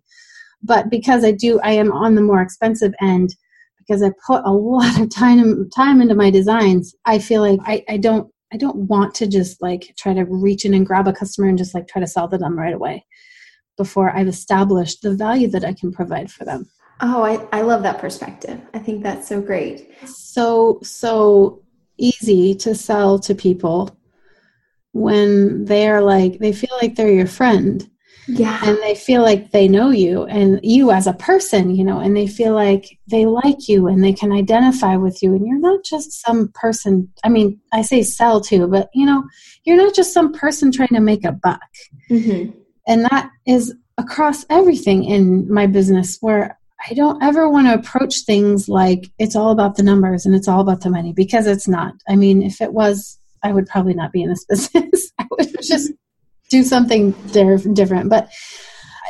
but 0.61 0.91
because 0.91 1.25
I 1.25 1.31
do, 1.31 1.59
I 1.61 1.71
am 1.71 1.91
on 1.91 2.13
the 2.13 2.21
more 2.21 2.43
expensive 2.43 2.93
end." 3.01 3.33
Because 3.89 4.03
I 4.03 4.11
put 4.27 4.43
a 4.45 4.51
lot 4.51 5.01
of 5.01 5.09
time 5.09 5.67
time 5.71 5.99
into 5.99 6.13
my 6.13 6.29
designs, 6.29 6.93
I 7.05 7.17
feel 7.17 7.41
like 7.41 7.59
I, 7.65 7.83
I 7.89 7.97
don't 7.97 8.31
I 8.53 8.57
don't 8.57 8.75
want 8.75 9.15
to 9.15 9.27
just 9.27 9.61
like 9.61 9.95
try 9.97 10.13
to 10.13 10.25
reach 10.25 10.63
in 10.63 10.75
and 10.75 10.85
grab 10.85 11.07
a 11.07 11.13
customer 11.13 11.47
and 11.47 11.57
just 11.57 11.73
like 11.73 11.87
try 11.87 11.99
to 11.99 12.07
sell 12.07 12.29
to 12.29 12.37
them 12.37 12.57
right 12.57 12.73
away 12.73 13.05
before 13.77 14.11
I've 14.11 14.27
established 14.27 15.01
the 15.01 15.15
value 15.15 15.47
that 15.47 15.63
I 15.63 15.73
can 15.73 15.91
provide 15.91 16.29
for 16.29 16.45
them. 16.45 16.69
oh, 17.01 17.23
I, 17.23 17.47
I 17.57 17.61
love 17.61 17.81
that 17.83 17.99
perspective. 17.99 18.59
I 18.73 18.79
think 18.79 19.01
that's 19.01 19.27
so 19.27 19.41
great. 19.41 19.89
So, 20.05 20.79
so 20.83 21.63
easy 21.97 22.53
to 22.55 22.75
sell 22.75 23.17
to 23.19 23.33
people 23.33 23.97
when 24.91 25.65
they're 25.65 26.01
like, 26.01 26.39
they 26.39 26.51
feel 26.51 26.75
like 26.81 26.95
they're 26.95 27.11
your 27.11 27.27
friend 27.27 27.89
Yeah. 28.27 28.59
and 28.63 28.77
they 28.79 28.95
feel 28.95 29.21
like 29.21 29.51
they 29.51 29.67
know 29.67 29.89
you 29.89 30.25
and 30.25 30.59
you 30.63 30.91
as 30.91 31.07
a 31.07 31.13
person, 31.13 31.75
you 31.75 31.83
know, 31.83 31.99
and 31.99 32.15
they 32.15 32.27
feel 32.27 32.53
like 32.53 32.99
they 33.07 33.25
like 33.25 33.67
you 33.67 33.87
and 33.87 34.03
they 34.03 34.13
can 34.13 34.31
identify 34.31 34.95
with 34.95 35.23
you. 35.23 35.33
And 35.33 35.47
you're 35.47 35.59
not 35.59 35.83
just 35.83 36.21
some 36.21 36.51
person. 36.53 37.11
I 37.23 37.29
mean, 37.29 37.59
I 37.73 37.81
say 37.81 38.03
sell 38.03 38.41
to, 38.41 38.67
but 38.67 38.89
you 38.93 39.05
know, 39.05 39.23
you're 39.63 39.77
not 39.77 39.95
just 39.95 40.13
some 40.13 40.31
person 40.33 40.71
trying 40.71 40.89
to 40.89 40.99
make 40.99 41.25
a 41.25 41.31
buck. 41.31 41.61
hmm 42.07 42.51
And 42.87 43.05
that 43.05 43.31
is 43.47 43.73
across 43.97 44.45
everything 44.49 45.03
in 45.03 45.51
my 45.51 45.67
business 45.67 46.17
where 46.21 46.57
I 46.89 46.93
don't 46.93 47.21
ever 47.21 47.49
want 47.49 47.67
to 47.67 47.73
approach 47.73 48.21
things 48.21 48.69
like 48.69 49.09
it's 49.19 49.35
all 49.35 49.51
about 49.51 49.75
the 49.75 49.83
numbers 49.83 50.25
and 50.25 50.33
it's 50.33 50.47
all 50.47 50.61
about 50.61 50.81
the 50.81 50.89
money 50.89 51.11
because 51.13 51.45
it's 51.45 51.67
not. 51.67 51.93
I 52.07 52.15
mean, 52.15 52.41
if 52.41 52.61
it 52.61 52.73
was, 52.73 53.19
I 53.43 53.51
would 53.51 53.67
probably 53.67 53.93
not 53.93 54.11
be 54.13 54.23
in 54.23 54.29
this 54.29 54.45
business. 54.49 55.11
I 55.19 55.25
would 55.31 55.53
just 55.61 55.91
do 56.49 56.63
something 56.63 57.11
diff- 57.31 57.73
different. 57.73 58.09
But 58.09 58.29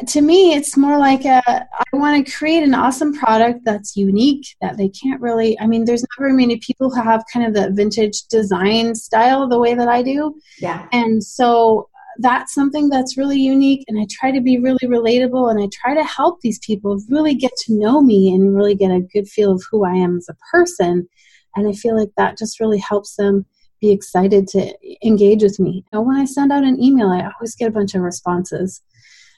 to 0.08 0.22
me, 0.22 0.54
it's 0.54 0.78
more 0.78 0.98
like 0.98 1.26
a, 1.26 1.42
I 1.48 1.84
want 1.98 2.26
to 2.26 2.32
create 2.32 2.64
an 2.64 2.74
awesome 2.74 3.14
product 3.14 3.66
that's 3.66 3.98
unique 3.98 4.48
that 4.62 4.78
they 4.78 4.90
can't 4.90 5.20
really. 5.20 5.60
I 5.60 5.68
mean, 5.68 5.86
there's 5.86 6.02
not 6.02 6.10
very 6.18 6.34
many 6.34 6.58
people 6.58 6.90
who 6.90 7.02
have 7.02 7.24
kind 7.32 7.46
of 7.46 7.54
the 7.54 7.72
vintage 7.72 8.24
design 8.30 8.96
style 8.96 9.48
the 9.48 9.60
way 9.60 9.74
that 9.74 9.88
I 9.88 10.02
do. 10.02 10.36
Yeah. 10.60 10.88
And 10.92 11.24
so 11.24 11.90
that's 12.20 12.54
something 12.54 12.90
that's 12.90 13.18
really 13.18 13.40
unique. 13.40 13.86
And 13.88 14.00
I 14.00 14.06
try 14.10 14.32
to 14.32 14.42
be 14.42 14.60
really 14.60 14.80
relatable 14.84 15.50
and 15.50 15.62
I 15.62 15.70
try 15.74 15.96
to 15.96 16.04
help 16.04 16.42
these 16.42 16.60
people 16.60 17.02
really 17.10 17.34
get 17.34 17.52
to 17.66 17.74
know 17.74 18.02
me 18.02 18.34
and 18.34 18.56
really 18.56 18.76
get 18.76 18.92
a 18.92 19.02
good 19.14 19.28
feel 19.28 19.52
of 19.52 19.64
who 19.70 19.86
I 19.86 19.94
am 19.94 20.18
as 20.18 20.30
a 20.30 20.38
person. 20.52 21.08
And 21.56 21.68
I 21.68 21.74
feel 21.74 21.98
like 21.98 22.12
that 22.16 22.38
just 22.38 22.60
really 22.60 22.80
helps 22.80 23.16
them 23.16 23.46
be 23.82 23.92
excited 23.92 24.48
to 24.50 24.74
engage 25.06 25.44
with 25.44 25.60
me. 25.60 25.84
You 25.92 26.00
know, 26.00 26.02
when 26.02 26.18
I 26.18 26.26
send 26.26 26.52
out 26.52 26.64
an 26.64 26.82
email, 26.82 27.10
I 27.10 27.30
always 27.34 27.56
get 27.56 27.68
a 27.68 27.72
bunch 27.72 27.96
of 27.96 28.02
responses. 28.02 28.82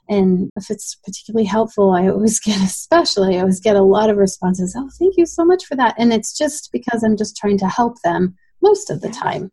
And 0.10 0.50
if 0.56 0.70
it's 0.70 0.96
particularly 0.96 1.46
helpful, 1.46 1.92
I 1.92 2.08
always 2.08 2.39
get, 2.42 2.62
especially, 2.62 3.38
I 3.38 3.42
always 3.42 3.60
get 3.60 3.76
a 3.76 3.82
lot 3.82 4.10
of 4.10 4.18
responses. 4.18 4.76
Oh, 4.78 4.89
thank 5.00 5.16
you 5.18 5.26
so 5.26 5.46
much 5.46 5.66
for 5.66 5.76
that. 5.76 5.96
And 5.98 6.12
it's 6.12 6.38
just 6.38 6.72
because 6.72 7.04
I'm 7.04 7.18
just 7.18 7.38
trying 7.38 7.58
to 7.60 7.68
help 7.68 8.02
them 8.02 8.36
most 8.62 8.89
of 8.89 9.02
the 9.02 9.10
time. 9.10 9.52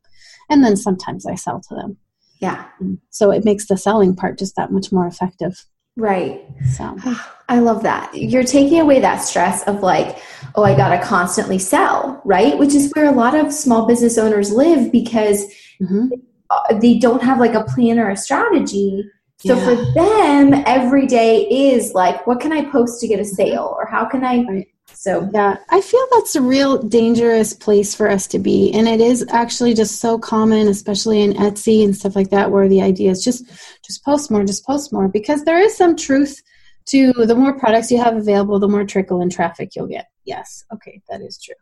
And 0.50 0.64
then 0.64 0.76
sometimes 0.76 1.26
I 1.26 1.34
sell 1.34 1.60
to 1.68 1.74
them. 1.74 1.98
Yeah. 2.40 2.66
Mm. 2.82 2.98
So 3.10 3.30
it 3.30 3.44
makes 3.44 3.66
the 3.66 3.76
selling 3.76 4.14
part 4.14 4.38
just 4.38 4.56
that 4.56 4.72
much 4.72 4.92
more 4.92 5.06
effective. 5.06 5.64
Right. 5.98 6.46
So 6.76 6.96
I 7.48 7.58
love 7.58 7.82
that. 7.82 8.14
You're 8.14 8.44
taking 8.44 8.80
away 8.80 9.00
that 9.00 9.18
stress 9.18 9.64
of 9.64 9.80
like, 9.80 10.18
oh, 10.54 10.62
I 10.62 10.76
got 10.76 10.96
to 10.96 11.04
constantly 11.04 11.58
sell, 11.58 12.22
right? 12.24 12.56
Which 12.56 12.74
is 12.74 12.92
where 12.94 13.06
a 13.06 13.10
lot 13.10 13.34
of 13.34 13.52
small 13.52 13.86
business 13.86 14.16
owners 14.16 14.52
live 14.52 14.92
because 14.92 15.44
mhm. 15.80 16.10
uh, 16.50 16.78
they 16.78 16.98
don't 16.98 17.22
have 17.22 17.40
like 17.40 17.54
a 17.54 17.64
plan 17.64 17.98
or 17.98 18.10
a 18.10 18.16
strategy. 18.16 19.04
So 19.38 19.56
Yeah. 19.56 19.64
for 19.64 19.92
them, 19.94 20.62
every 20.66 21.06
day 21.06 21.42
is 21.48 21.94
like, 21.94 22.26
what 22.26 22.40
can 22.40 22.52
I 22.52 22.64
post 22.70 23.00
to 23.00 23.08
get 23.08 23.18
a 23.18 23.24
sale 23.24 23.74
or 23.76 23.86
how 23.86 24.04
can 24.04 24.24
I? 24.24 24.44
Right. 24.44 24.68
So, 24.94 25.28
Yeah, 25.32 25.56
I 25.70 25.80
feel 25.80 26.04
that's 26.12 26.36
a 26.36 26.42
real 26.42 26.78
dangerous 26.82 27.54
place 27.54 27.94
for 27.94 28.08
us 28.08 28.26
to 28.28 28.38
be. 28.38 28.72
And 28.72 28.88
it 28.88 29.00
is 29.00 29.24
actually 29.30 29.74
just 29.74 30.00
so 30.00 30.18
common, 30.18 30.68
especially 30.68 31.22
in 31.22 31.34
Etsy 31.34 31.84
and 31.84 31.96
stuff 31.96 32.16
like 32.16 32.30
that, 32.30 32.50
where 32.50 32.68
the 32.68 32.82
idea 32.82 33.10
is 33.10 33.22
just 33.22 33.46
just 33.84 34.04
post 34.04 34.30
more, 34.30 34.44
just 34.44 34.66
post 34.66 34.92
more. 34.92 35.08
Because 35.08 35.44
there 35.44 35.60
is 35.60 35.76
some 35.76 35.96
truth 35.96 36.42
to 36.86 37.12
the 37.12 37.34
more 37.34 37.58
products 37.58 37.90
you 37.90 37.98
have 37.98 38.16
available, 38.16 38.58
the 38.58 38.68
more 38.68 38.84
trickle 38.84 39.20
in 39.20 39.30
traffic 39.30 39.76
you'll 39.76 39.86
get. 39.86 40.06
Yes, 40.24 40.64
okay, 40.72 41.00
that 41.08 41.20
is 41.20 41.40
true. 41.40 41.54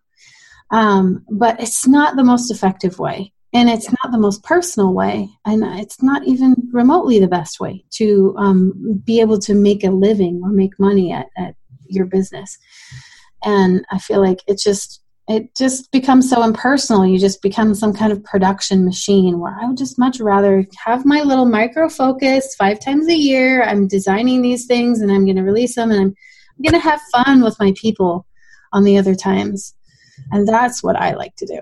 Um, 0.71 1.25
but 1.31 1.61
it's 1.61 1.87
not 1.87 2.17
the 2.17 2.25
most 2.25 2.51
effective 2.51 2.99
way. 2.99 3.33
And 3.53 3.71
it's 3.71 3.89
not 3.89 4.13
the 4.13 4.19
most 4.19 4.43
personal 4.43 4.93
way, 4.93 5.31
and 5.47 5.63
it's 5.81 6.03
not 6.03 6.27
even 6.27 6.57
remotely 6.73 7.21
the 7.21 7.29
best 7.29 7.59
way 7.59 7.85
to 7.93 8.35
um, 8.37 9.01
be 9.05 9.21
able 9.21 9.39
to 9.39 9.55
make 9.55 9.83
a 9.83 9.91
living 9.91 10.41
or 10.43 10.51
make 10.51 10.79
money 10.79 11.11
at, 11.11 11.29
at 11.39 11.55
your 11.87 12.05
business 12.05 12.59
and 13.47 13.87
i 13.91 13.99
feel 13.99 14.21
like 14.21 14.41
it 14.47 14.59
just 14.59 15.01
it 15.29 15.57
just 15.57 15.91
becomes 15.91 16.29
so 16.29 16.43
impersonal 16.43 17.07
you 17.07 17.19
just 17.19 17.41
become 17.41 17.75
some 17.75 17.95
kind 17.95 18.13
of 18.13 18.23
production 18.25 18.85
machine 18.85 19.39
where 19.39 19.57
i 19.61 19.67
would 19.67 19.79
just 19.79 19.99
much 19.99 20.21
rather 20.21 20.67
have 20.85 21.07
my 21.07 21.23
little 21.23 21.47
micro 21.47 21.89
focus 21.89 22.55
five 22.57 22.79
times 22.79 23.09
a 23.09 23.17
year 23.17 23.63
i'm 23.63 23.89
designing 23.89 24.43
these 24.43 24.67
things 24.67 25.01
and 25.01 25.11
i'm 25.11 25.25
going 25.25 25.37
to 25.37 25.43
release 25.43 25.75
them 25.77 25.91
and 25.91 26.01
i'm, 26.01 26.15
I'm 26.57 26.63
going 26.63 26.81
to 26.81 26.89
have 26.89 27.01
fun 27.13 27.43
with 27.43 27.59
my 27.59 27.73
people 27.81 28.27
on 28.73 28.85
the 28.85 28.99
other 28.99 29.15
times. 29.15 29.75
And 30.31 30.47
that's 30.47 30.83
what 30.83 30.97
I 30.97 31.15
like 31.15 31.35
to 31.37 31.47
do. 31.47 31.61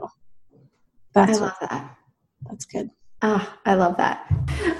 That's 1.15 1.39
I 1.39 1.43
love 1.43 1.55
what, 1.61 1.71
that. 1.71 1.97
that's 2.49 2.65
good. 2.65 2.91
Ah, 3.27 3.59
I 3.65 3.73
love 3.73 3.97
that. 3.97 4.27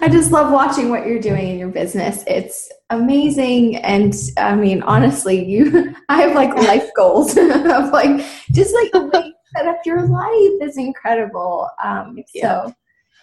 I 0.03 0.09
just 0.11 0.31
love 0.31 0.53
watching 0.53 0.91
what 0.91 1.07
you're 1.07 1.19
doing 1.19 1.49
in 1.49 1.59
your 1.59 1.71
business. 1.71 2.23
It's 2.27 2.71
amazing. 2.91 3.77
And 3.77 4.15
I 4.37 4.55
mean, 4.55 4.83
honestly, 4.83 5.43
you, 5.43 5.95
I 6.11 6.21
have 6.21 6.35
like 6.35 6.55
life 6.55 6.91
goals 6.97 7.31
of 7.39 7.89
like, 7.89 8.23
just 8.53 8.75
like 8.75 8.93
the 8.93 9.11
way 9.11 9.25
you 9.25 9.33
set 9.57 9.67
up 9.67 9.79
your 9.87 10.07
life 10.07 10.69
is 10.69 10.77
incredible. 10.77 11.71
Um, 11.83 12.19
so, 12.37 12.37
yeah. 12.37 12.71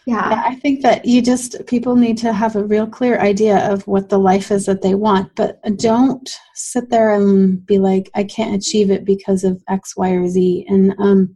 Yeah, 0.07 0.43
I 0.43 0.55
think 0.55 0.81
that 0.81 1.05
you 1.05 1.21
just 1.21 1.67
people 1.67 1.95
need 1.95 2.17
to 2.17 2.33
have 2.33 2.55
a 2.55 2.63
real 2.63 2.87
clear 2.87 3.19
idea 3.19 3.71
of 3.71 3.85
what 3.85 4.09
the 4.09 4.17
life 4.17 4.49
is 4.49 4.65
that 4.65 4.81
they 4.81 4.95
want, 4.95 5.35
but 5.35 5.61
don't 5.77 6.27
sit 6.55 6.89
there 6.89 7.13
and 7.13 7.63
be 7.63 7.77
like, 7.77 8.09
I 8.15 8.23
can't 8.23 8.55
achieve 8.55 8.89
it 8.89 9.05
because 9.05 9.43
of 9.43 9.61
X, 9.69 9.95
Y, 9.95 10.09
or 10.09 10.27
Z. 10.27 10.65
And 10.67 10.95
um, 10.97 11.35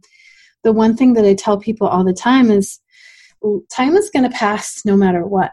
the 0.64 0.72
one 0.72 0.96
thing 0.96 1.12
that 1.14 1.24
I 1.24 1.34
tell 1.34 1.60
people 1.60 1.86
all 1.86 2.02
the 2.02 2.12
time 2.12 2.50
is 2.50 2.80
time 3.70 3.96
is 3.96 4.10
going 4.10 4.28
to 4.28 4.36
pass 4.36 4.82
no 4.84 4.96
matter 4.96 5.26
what. 5.26 5.52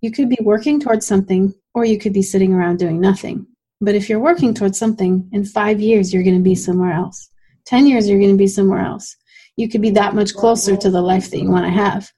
You 0.00 0.10
could 0.12 0.28
be 0.28 0.38
working 0.42 0.80
towards 0.80 1.06
something, 1.06 1.54
or 1.74 1.84
you 1.84 1.98
could 1.98 2.12
be 2.12 2.22
sitting 2.22 2.52
around 2.52 2.78
doing 2.78 3.00
nothing. 3.00 3.46
But 3.80 3.94
if 3.94 4.08
you're 4.08 4.20
working 4.20 4.54
towards 4.54 4.78
something, 4.78 5.28
in 5.32 5.44
five 5.44 5.80
years, 5.80 6.12
you're 6.12 6.22
going 6.22 6.36
to 6.36 6.42
be 6.42 6.54
somewhere 6.54 6.92
else. 6.92 7.30
10 7.66 7.86
years, 7.86 8.08
you're 8.08 8.18
going 8.18 8.32
to 8.32 8.36
be 8.36 8.46
somewhere 8.46 8.80
else. 8.80 9.16
You 9.56 9.68
could 9.68 9.82
be 9.82 9.90
that 9.90 10.14
much 10.14 10.34
closer 10.34 10.76
to 10.76 10.90
the 10.90 11.02
life 11.02 11.30
that 11.30 11.40
you 11.40 11.50
want 11.50 11.66
to 11.66 11.72
have. 11.72 12.10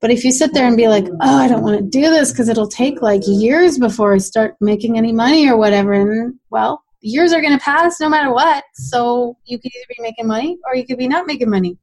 But 0.00 0.10
if 0.10 0.24
you 0.24 0.32
sit 0.32 0.54
there 0.54 0.66
and 0.66 0.76
be 0.76 0.88
like, 0.88 1.06
oh, 1.20 1.38
I 1.38 1.48
don't 1.48 1.62
want 1.62 1.78
to 1.78 1.84
do 1.84 2.02
this 2.10 2.32
because 2.32 2.48
it'll 2.48 2.68
take 2.68 3.02
like 3.02 3.22
years 3.26 3.78
before 3.78 4.14
I 4.14 4.18
start 4.18 4.56
making 4.60 4.96
any 4.96 5.12
money 5.12 5.48
or 5.48 5.56
whatever, 5.56 5.92
and 5.92 6.34
well, 6.50 6.82
years 7.00 7.32
are 7.32 7.40
going 7.40 7.56
to 7.56 7.64
pass 7.64 8.00
no 8.00 8.08
matter 8.08 8.32
what. 8.32 8.64
So 8.74 9.36
you 9.44 9.58
could 9.58 9.72
either 9.74 9.86
be 9.88 10.02
making 10.02 10.26
money 10.26 10.58
or 10.66 10.76
you 10.76 10.86
could 10.86 10.98
be 10.98 11.08
not 11.08 11.26
making 11.26 11.50
money, 11.50 11.76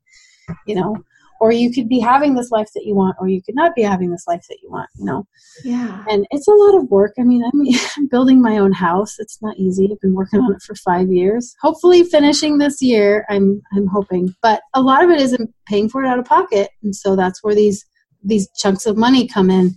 you 0.66 0.76
know 0.76 0.96
or 1.40 1.52
you 1.52 1.72
could 1.72 1.88
be 1.90 2.00
having 2.00 2.36
this 2.36 2.52
life 2.52 2.70
that 2.74 2.86
you 2.86 2.96
want 2.96 3.16
or 3.20 3.28
you 3.28 3.42
could 3.42 3.56
not 3.56 3.76
be 3.76 3.82
having 3.82 4.12
this 4.12 4.26
life 4.28 4.46
that 4.50 4.58
you 4.62 4.70
want 4.70 4.90
you 4.96 5.06
know? 5.06 5.28
Yeah. 5.64 6.04
and 6.10 6.26
it's 6.32 6.48
a 6.48 6.52
lot 6.52 6.76
of 6.76 6.90
work. 6.90 7.14
I 7.20 7.24
mean 7.24 7.44
i'm 7.44 7.62
I'm 7.98 8.08
building 8.08 8.42
my 8.42 8.58
own 8.58 8.72
house. 8.72 9.16
It's 9.20 9.42
not 9.42 9.58
easy. 9.58 9.90
I've 9.92 10.02
been 10.02 10.16
working 10.16 10.40
on 10.40 10.54
it 10.54 10.62
for 10.62 10.76
five 10.76 11.10
years. 11.12 11.56
Hopefully 11.62 12.04
finishing 12.04 12.58
this 12.58 12.82
year 12.82 13.26
i'm 13.30 13.62
i'm 13.74 13.88
hoping. 13.88 14.36
But 14.42 14.62
a 14.74 14.82
lot 14.82 15.04
of 15.04 15.10
it 15.10 15.22
isn't 15.22 15.54
paying 15.68 15.90
for 15.90 16.04
it 16.04 16.08
out 16.08 16.20
of 16.20 16.26
pocket. 16.26 16.70
And 16.84 16.96
so 16.96 17.16
that's 17.16 17.44
where 17.44 17.56
these 17.56 17.86
these 18.24 18.50
chunks 18.58 18.86
of 18.86 18.98
money 18.98 19.28
come 19.28 19.50
in 19.50 19.76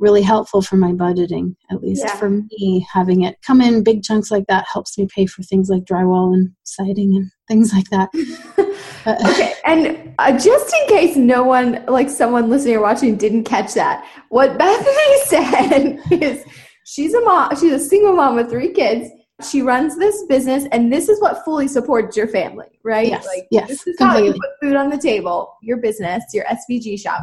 really 0.00 0.22
helpful 0.22 0.62
for 0.62 0.76
my 0.76 0.92
budgeting 0.92 1.54
at 1.70 1.82
least 1.82 2.02
Yeah. 2.04 2.16
for 2.16 2.30
me 2.30 2.86
having 2.92 3.22
it 3.22 3.36
come 3.46 3.60
in 3.60 3.84
big 3.84 4.02
chunks 4.02 4.30
like 4.30 4.46
that 4.48 4.66
helps 4.72 4.98
me 4.98 5.06
pay 5.14 5.26
for 5.26 5.42
things 5.42 5.68
like 5.68 5.84
drywall 5.84 6.34
and 6.34 6.50
siding 6.64 7.14
and 7.14 7.30
things 7.46 7.72
like 7.72 7.88
that 7.90 8.08
okay, 9.06 9.54
and 9.64 10.12
uh, 10.18 10.32
just 10.38 10.74
in 10.82 10.88
case 10.88 11.16
no 11.16 11.42
one, 11.42 11.84
like 11.86 12.10
someone 12.10 12.50
listening 12.50 12.76
or 12.76 12.82
watching, 12.82 13.16
didn't 13.16 13.44
catch 13.44 13.72
that, 13.74 14.04
what 14.28 14.58
Beth 14.58 14.86
Anne 14.86 15.26
said 15.26 15.98
is 16.22 16.44
she's 16.84 17.14
a 17.14 17.20
mom, 17.22 17.56
she's 17.56 17.72
a 17.72 17.78
single 17.78 18.14
mom 18.14 18.36
with 18.36 18.50
three 18.50 18.72
kids. 18.72 19.10
She 19.48 19.62
runs 19.62 19.96
this 19.96 20.22
business, 20.28 20.66
and 20.70 20.92
this 20.92 21.08
is 21.08 21.18
what 21.22 21.42
fully 21.46 21.66
supports 21.66 22.14
your 22.14 22.28
family, 22.28 22.66
right? 22.84 23.08
Yes, 23.08 23.24
Like, 23.26 23.46
yes, 23.50 23.68
this 23.68 23.86
is 23.86 23.96
how 23.98 24.18
you 24.18 24.32
put 24.32 24.50
food 24.60 24.76
on 24.76 24.90
the 24.90 24.98
table, 24.98 25.54
your 25.62 25.78
business, 25.78 26.22
your 26.34 26.44
SVG 26.44 27.00
shop. 27.00 27.22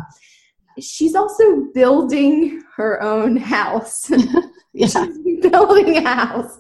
She's 0.80 1.15
also 1.15 1.65
building 1.73 2.61
her 2.75 3.01
own 3.01 3.38
house. 3.38 4.09
yeah 4.73 4.88
She's 4.88 5.41
building 5.49 5.97
a 5.97 6.01
house. 6.07 6.57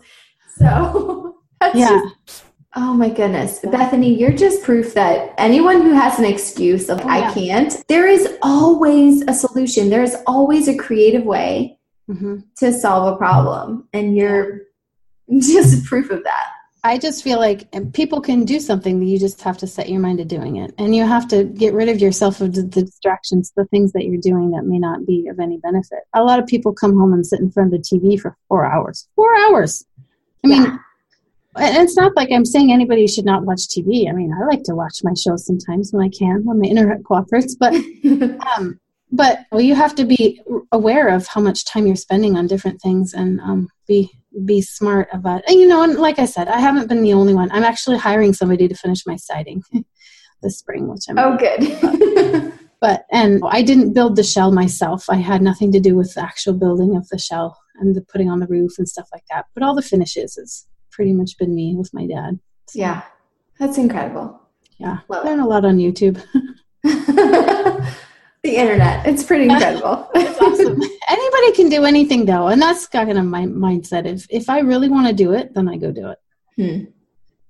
So 0.57 1.37
that's 1.59 1.77
yeah 1.77 2.01
just 2.01 2.43
Oh 2.79 2.93
my 2.93 3.09
goodness. 3.09 3.59
Beth 3.59 3.91
Anne, 3.91 4.03
you're 4.03 4.31
just 4.33 4.61
proof 4.61 4.93
that 4.93 5.33
anyone 5.39 5.81
who 5.81 5.93
has 5.93 6.19
an 6.19 6.25
excuse 6.25 6.89
of 6.89 7.01
Oh, 7.03 7.07
I 7.09 7.19
yeah. 7.19 7.33
can't, 7.33 7.83
there 7.87 8.07
is 8.07 8.37
always 8.43 9.23
a 9.27 9.33
solution. 9.33 9.89
There 9.89 10.03
is 10.03 10.15
always 10.27 10.67
a 10.67 10.77
creative 10.77 11.23
way 11.23 11.79
hmm 12.07 12.39
to 12.57 12.71
solve 12.71 13.13
a 13.13 13.17
problem. 13.17 13.87
And 13.93 14.15
you're 14.15 14.61
just 15.39 15.85
proof 15.85 16.09
of 16.11 16.23
that. 16.23 16.47
I 16.87 16.97
just 16.97 17.21
feel 17.21 17.37
like 17.37 17.67
people 17.91 18.21
can 18.21 18.45
do 18.45 18.61
something, 18.61 19.01
you 19.01 19.19
just 19.19 19.41
have 19.41 19.57
to 19.57 19.67
set 19.67 19.89
your 19.89 19.99
mind 19.99 20.19
to 20.19 20.25
doing 20.25 20.55
it. 20.55 20.73
And 20.77 20.95
you 20.95 21.05
have 21.05 21.27
to 21.27 21.43
get 21.43 21.73
rid 21.73 21.89
of 21.89 21.99
yourself 21.99 22.39
of 22.39 22.53
the, 22.55 22.61
the 22.61 22.83
distractions, 22.83 23.51
the 23.57 23.65
things 23.65 23.91
that 23.91 24.05
you're 24.05 24.21
doing 24.21 24.51
that 24.51 24.63
may 24.63 24.79
not 24.79 25.05
be 25.05 25.27
of 25.27 25.37
any 25.37 25.57
benefit. 25.57 25.99
A 26.13 26.23
lot 26.23 26.39
of 26.39 26.47
people 26.47 26.73
come 26.73 26.97
home 26.97 27.11
and 27.11 27.25
sit 27.25 27.41
in 27.41 27.51
front 27.51 27.73
of 27.73 27.81
the 27.81 27.85
TV 27.89 28.17
for 28.17 28.37
four 28.47 28.65
hours. 28.65 29.05
Four 29.17 29.37
hours. 29.37 29.85
I 30.45 30.47
mean, 30.47 30.63
Yeah. 30.63 30.77
and 31.57 31.77
it's 31.83 31.97
not 31.97 32.15
like 32.15 32.29
I'm 32.31 32.45
saying 32.45 32.71
anybody 32.71 33.05
should 33.05 33.25
not 33.25 33.43
watch 33.43 33.67
TV. 33.67 34.09
I 34.09 34.13
mean, 34.13 34.31
I 34.33 34.45
like 34.45 34.63
to 34.63 34.75
watch 34.75 34.99
my 35.03 35.13
shows 35.13 35.45
sometimes 35.45 35.91
when 35.91 36.05
I 36.05 36.09
can, 36.09 36.45
when 36.45 36.61
my 36.61 36.67
internet 36.67 37.03
cooperates, 37.03 37.55
but 37.55 37.73
um, 38.57 38.79
but 39.11 39.39
well, 39.51 39.61
you 39.61 39.75
have 39.75 39.95
to 39.95 40.05
be 40.05 40.41
aware 40.71 41.07
of 41.09 41.27
how 41.27 41.41
much 41.41 41.65
time 41.65 41.87
you're 41.87 41.95
spending 41.95 42.35
on 42.35 42.47
different 42.47 42.81
things 42.81 43.13
and 43.13 43.39
um, 43.41 43.69
be 43.87 44.11
be 44.45 44.61
smart 44.61 45.07
about. 45.13 45.39
it. 45.39 45.45
And 45.49 45.59
you 45.59 45.67
know, 45.67 45.83
and 45.83 45.95
like 45.95 46.19
I 46.19 46.25
said, 46.25 46.47
I 46.47 46.59
haven't 46.59 46.87
been 46.87 47.03
the 47.03 47.13
only 47.13 47.33
one. 47.33 47.51
I'm 47.51 47.63
actually 47.63 47.97
hiring 47.97 48.33
somebody 48.33 48.67
to 48.67 48.75
finish 48.75 49.05
my 49.05 49.15
siding 49.15 49.63
this 50.41 50.59
spring, 50.59 50.87
which 50.87 51.05
I'm. 51.09 51.17
oh, 51.17 51.37
good. 51.37 52.53
But 52.79 53.05
and 53.11 53.41
I 53.43 53.63
didn't 53.63 53.93
build 53.93 54.15
the 54.15 54.23
shell 54.23 54.51
myself. 54.51 55.09
I 55.09 55.15
had 55.15 55.41
nothing 55.41 55.71
to 55.71 55.79
do 55.79 55.95
with 55.95 56.13
the 56.13 56.21
actual 56.21 56.53
building 56.53 56.95
of 56.95 57.07
the 57.09 57.17
shell 57.17 57.57
and 57.79 57.95
the 57.95 58.01
putting 58.01 58.29
on 58.29 58.39
the 58.39 58.45
roof 58.47 58.73
and 58.77 58.87
stuff 58.87 59.07
like 59.11 59.23
that. 59.31 59.45
But 59.55 59.63
all 59.63 59.73
the 59.73 59.81
finishes 59.81 60.35
has 60.35 60.67
pretty 60.91 61.13
much 61.13 61.37
been 61.39 61.55
me 61.55 61.75
with 61.75 61.91
my 61.93 62.05
dad. 62.05 62.39
So, 62.69 62.79
yeah. 62.79 63.01
That's 63.59 63.79
incredible. 63.79 64.39
yeah. 64.77 64.99
Love 65.09 65.25
it. 65.25 65.29
Learn 65.29 65.39
a 65.39 65.47
lot 65.47 65.65
on 65.65 65.77
YouTube. 65.77 66.21
the 68.43 68.55
internet. 68.55 69.05
It's 69.05 69.23
pretty 69.23 69.43
incredible. 69.49 70.09
It's 70.15 70.39
awesome. 70.39 70.81
Anybody 71.09 71.51
can 71.53 71.69
do 71.69 71.85
anything 71.85 72.25
though, 72.25 72.47
and 72.47 72.61
that's 72.61 72.87
kind 72.87 73.17
of 73.17 73.25
my 73.25 73.43
mindset. 73.45 74.05
If 74.05 74.27
if 74.29 74.49
I 74.49 74.59
really 74.59 74.89
want 74.89 75.07
to 75.07 75.13
do 75.13 75.33
it, 75.33 75.53
then 75.53 75.67
I 75.67 75.77
go 75.77 75.91
do 75.91 76.09
it. 76.09 76.19
Hmm. 76.55 76.91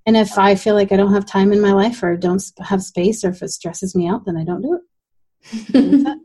And 0.06 0.16
if 0.16 0.38
I 0.38 0.56
feel 0.56 0.74
like 0.74 0.94
I 0.94 0.96
don't 0.96 1.14
have 1.14 1.26
time 1.26 1.52
in 1.52 1.60
my 1.60 1.74
life 1.74 2.02
or 2.02 2.16
don't 2.16 2.42
have 2.60 2.82
space 2.82 3.26
or 3.26 3.30
if 3.30 3.44
it 3.44 3.50
stresses 3.50 3.94
me 3.94 4.08
out, 4.08 4.26
then 4.26 4.38
I 4.38 4.46
don't 4.46 4.62
do 4.62 4.76
it. 4.76 4.82
That's 5.74 6.10
it. 6.10 6.18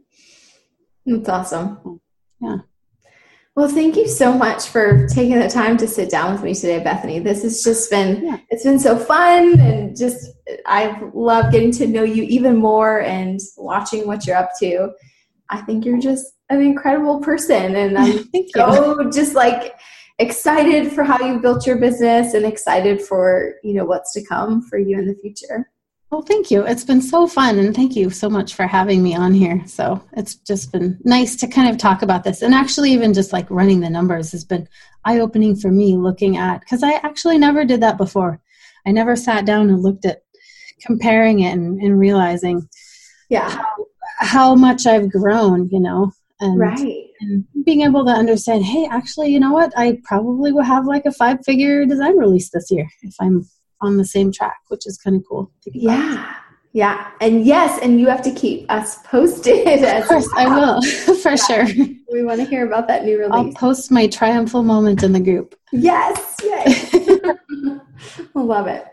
That's 1.04 1.28
awesome. 1.28 2.00
Yeah. 2.40 2.58
Well, 3.54 3.68
thank 3.68 3.96
you 3.96 4.08
so 4.08 4.32
much 4.32 4.68
for 4.68 5.06
taking 5.08 5.38
the 5.38 5.48
time 5.48 5.76
to 5.76 5.86
sit 5.86 6.08
down 6.08 6.32
with 6.32 6.42
me 6.42 6.54
today, 6.54 6.82
Beth 6.82 7.04
Anne. 7.04 7.22
This 7.22 7.42
has 7.42 7.62
just 7.62 7.90
been 7.90 8.24
Yeah. 8.24 8.38
it's 8.48 8.64
been 8.64 8.78
so 8.78 8.98
fun 8.98 9.60
and 9.60 9.94
just 9.96 10.30
I 10.64 10.98
love 11.12 11.52
getting 11.52 11.70
to 11.72 11.86
know 11.86 12.02
you 12.02 12.22
even 12.22 12.56
more 12.56 13.02
and 13.02 13.38
watching 13.58 14.06
what 14.06 14.26
you're 14.26 14.38
up 14.38 14.52
to. 14.60 14.92
I 15.50 15.60
think 15.60 15.84
you're 15.84 16.00
just 16.00 16.32
an 16.48 16.62
incredible 16.62 17.20
person 17.20 17.76
and 17.76 17.98
I'm 17.98 18.26
so 18.54 19.10
just 19.10 19.34
like 19.34 19.78
excited 20.18 20.90
for 20.90 21.04
how 21.04 21.22
you 21.22 21.38
built 21.38 21.66
your 21.66 21.76
business 21.76 22.32
and 22.32 22.46
excited 22.46 23.02
for, 23.02 23.56
you 23.62 23.74
know, 23.74 23.84
what's 23.84 24.14
to 24.14 24.24
come 24.24 24.62
for 24.62 24.78
you 24.78 24.98
in 24.98 25.06
the 25.06 25.14
future. 25.16 25.68
Well, 26.12 26.20
thank 26.20 26.50
you. 26.50 26.66
It's 26.66 26.84
been 26.84 27.00
so 27.00 27.26
fun, 27.26 27.58
and 27.58 27.74
thank 27.74 27.96
you 27.96 28.10
so 28.10 28.28
much 28.28 28.52
for 28.54 28.66
having 28.66 29.02
me 29.02 29.14
on 29.14 29.32
here. 29.32 29.62
So 29.66 29.98
it's 30.12 30.34
just 30.34 30.70
been 30.70 30.98
nice 31.04 31.36
to 31.36 31.48
kind 31.48 31.70
of 31.70 31.78
talk 31.78 32.02
about 32.02 32.22
this, 32.22 32.42
and 32.42 32.52
actually, 32.54 32.92
even 32.92 33.14
just 33.14 33.32
like 33.32 33.50
running 33.50 33.80
the 33.80 33.88
numbers 33.88 34.30
has 34.32 34.44
been 34.44 34.68
eye 35.06 35.20
opening 35.20 35.56
for 35.56 35.70
me. 35.70 35.96
Looking 35.96 36.36
at 36.36 36.60
because 36.60 36.82
I 36.82 36.96
actually 36.96 37.38
never 37.38 37.64
did 37.64 37.80
that 37.80 37.96
before. 37.96 38.38
I 38.86 38.92
never 38.92 39.16
sat 39.16 39.46
down 39.46 39.70
and 39.70 39.80
looked 39.80 40.04
at 40.04 40.22
comparing 40.82 41.40
it 41.40 41.52
and, 41.54 41.80
and 41.80 41.98
realizing 41.98 42.68
Yeah. 43.30 43.62
how 44.18 44.54
much 44.54 44.84
I've 44.86 45.10
grown. 45.10 45.70
You 45.70 45.80
know, 45.80 46.12
and 46.40 46.58
Right. 46.60 47.06
and 47.22 47.46
being 47.64 47.80
able 47.80 48.04
to 48.04 48.12
understand, 48.12 48.64
hey, 48.66 48.86
actually, 48.90 49.30
you 49.32 49.40
know 49.40 49.52
what? 49.52 49.72
I 49.78 49.98
probably 50.04 50.52
will 50.52 50.60
have 50.74 50.84
like 50.84 51.06
a 51.06 51.12
five 51.12 51.42
figure 51.42 51.86
design 51.86 52.18
release 52.18 52.50
this 52.50 52.70
year 52.70 52.86
if 53.00 53.14
I'm 53.18 53.46
on 53.82 53.96
the 53.96 54.04
same 54.04 54.32
track, 54.32 54.58
which 54.68 54.86
is 54.86 54.98
kind 54.98 55.16
of 55.16 55.22
cool. 55.28 55.50
about. 55.66 55.74
Yeah. 55.74 56.34
Yeah. 56.74 57.10
And 57.20 57.44
yes, 57.44 57.78
and 57.82 58.00
you 58.00 58.08
have 58.08 58.22
to 58.22 58.32
keep 58.32 58.64
us 58.70 58.96
posted 59.04 59.84
Of 59.84 60.06
course, 60.06 60.28
I 60.34 60.46
will 60.46 60.80
for 61.22 61.36
sure. 61.36 61.66
We 62.10 62.24
want 62.24 62.40
to 62.40 62.46
hear 62.46 62.66
about 62.66 62.88
that 62.88 63.04
new 63.04 63.18
release. 63.18 63.32
I'll 63.32 63.52
post 63.52 63.90
my 63.90 64.06
triumphal 64.06 64.62
moment 64.62 65.02
in 65.02 65.12
the 65.12 65.20
group. 65.20 65.54
Yes. 65.70 66.38
Yay. 66.42 67.34
Love 68.34 68.68
it. 68.68 68.86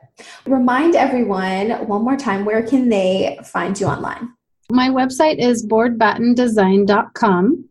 Remind 0.45 0.95
everyone 0.95 1.87
one 1.87 2.03
more 2.03 2.17
time 2.17 2.43
where 2.43 2.63
can 2.63 2.89
they 2.89 3.39
find 3.45 3.79
you 3.79 3.87
online? 3.87 4.33
My 4.71 4.89
website 4.89 5.39
is 5.39 5.65
boardbattendesign.com, 5.65 7.69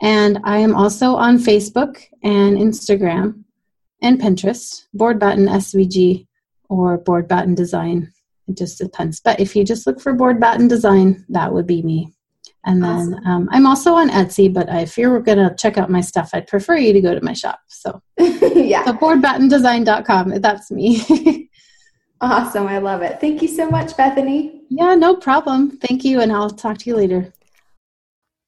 and 0.00 0.38
I 0.44 0.58
am 0.58 0.74
also 0.74 1.16
on 1.16 1.38
Facebook 1.38 2.02
and 2.22 2.56
Instagram 2.56 3.44
and 4.00 4.20
Pinterest, 4.20 4.84
Board 4.94 5.18
Batten 5.18 5.46
SVG 5.46 6.27
or 6.68 6.98
Board 6.98 7.28
Batten 7.28 7.54
Design. 7.54 8.12
It 8.46 8.56
just 8.56 8.78
depends. 8.78 9.20
But 9.20 9.40
if 9.40 9.54
you 9.54 9.64
just 9.64 9.86
look 9.86 10.00
for 10.00 10.12
Board 10.12 10.40
Batten 10.40 10.68
Design, 10.68 11.24
that 11.28 11.52
would 11.52 11.66
be 11.66 11.82
me. 11.82 12.12
And 12.64 12.82
then 12.82 13.14
awesome. 13.14 13.26
um, 13.26 13.48
I'm 13.50 13.66
also 13.66 13.94
on 13.94 14.10
Etsy, 14.10 14.52
but 14.52 14.68
if 14.68 14.98
you're 14.98 15.20
going 15.20 15.38
to 15.38 15.54
check 15.56 15.78
out 15.78 15.90
my 15.90 16.00
stuff, 16.00 16.30
I'd 16.34 16.46
prefer 16.46 16.76
you 16.76 16.92
to 16.92 17.00
go 17.00 17.14
to 17.14 17.24
my 17.24 17.32
shop. 17.32 17.60
So, 17.68 18.02
yeah. 18.18 18.84
So 18.84 18.92
boardbattendesign.com. 18.94 20.40
That's 20.40 20.70
me. 20.70 21.48
awesome. 22.20 22.66
I 22.66 22.78
love 22.78 23.02
it. 23.02 23.20
Thank 23.20 23.42
you 23.42 23.48
so 23.48 23.70
much, 23.70 23.96
Beth 23.96 24.18
Anne. 24.18 24.62
Yeah, 24.68 24.94
no 24.96 25.14
problem. 25.16 25.78
Thank 25.78 26.04
you. 26.04 26.20
And 26.20 26.32
I'll 26.32 26.50
talk 26.50 26.78
to 26.78 26.90
you 26.90 26.96
later. 26.96 27.32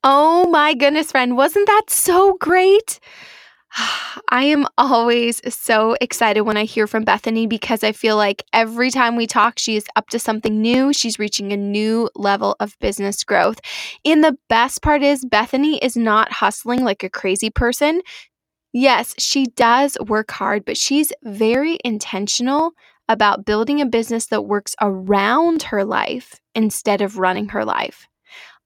Oh 0.03 0.49
my 0.51 0.75
goodness, 0.75 1.12
friend. 1.12 1.37
Wasn't 1.37 1.66
that 1.66 1.85
so 1.89 2.37
great? 2.41 3.01
I 4.29 4.45
am 4.45 4.66
always 4.79 5.41
so 5.55 5.97
excited 6.01 6.43
when 6.43 6.57
I 6.57 6.64
hear 6.64 6.87
from 6.87 7.05
Beth 7.05 7.27
Anne 7.27 7.49
because 7.49 7.85
I 7.85 7.93
feel 7.93 8.16
like 8.16 8.45
every 8.53 8.91
time 8.91 9.16
we 9.16 9.27
talk, 9.27 9.59
she 9.59 9.77
is 9.77 9.87
up 9.97 10.09
to 10.09 10.18
something 10.18 10.61
new. 10.61 10.93
She's 10.93 11.18
reaching 11.18 11.53
a 11.53 11.57
new 11.57 12.11
level 12.14 12.57
of 12.61 12.79
business 12.81 13.25
growth. 13.25 13.61
And 14.05 14.23
the 14.25 14.37
best 14.49 14.83
part 14.83 15.03
is, 15.03 15.25
Beth 15.25 15.55
Anne 15.55 15.79
is 15.81 15.97
not 15.97 16.33
hustling 16.33 16.85
like 16.85 17.03
a 17.03 17.11
crazy 17.11 17.51
person. 17.51 18.03
Yes, 18.73 19.14
she 19.18 19.47
does 19.47 19.97
work 20.07 20.31
hard, 20.31 20.64
but 20.64 20.77
she's 20.77 21.12
very 21.23 21.79
intentional 21.85 22.73
about 23.09 23.45
building 23.45 23.81
a 23.81 23.87
business 23.87 24.27
that 24.27 24.43
works 24.43 24.77
around 24.81 25.64
her 25.64 25.85
life 25.85 26.41
instead 26.55 27.01
of 27.01 27.18
running 27.18 27.49
her 27.49 27.64
life. 27.64 28.07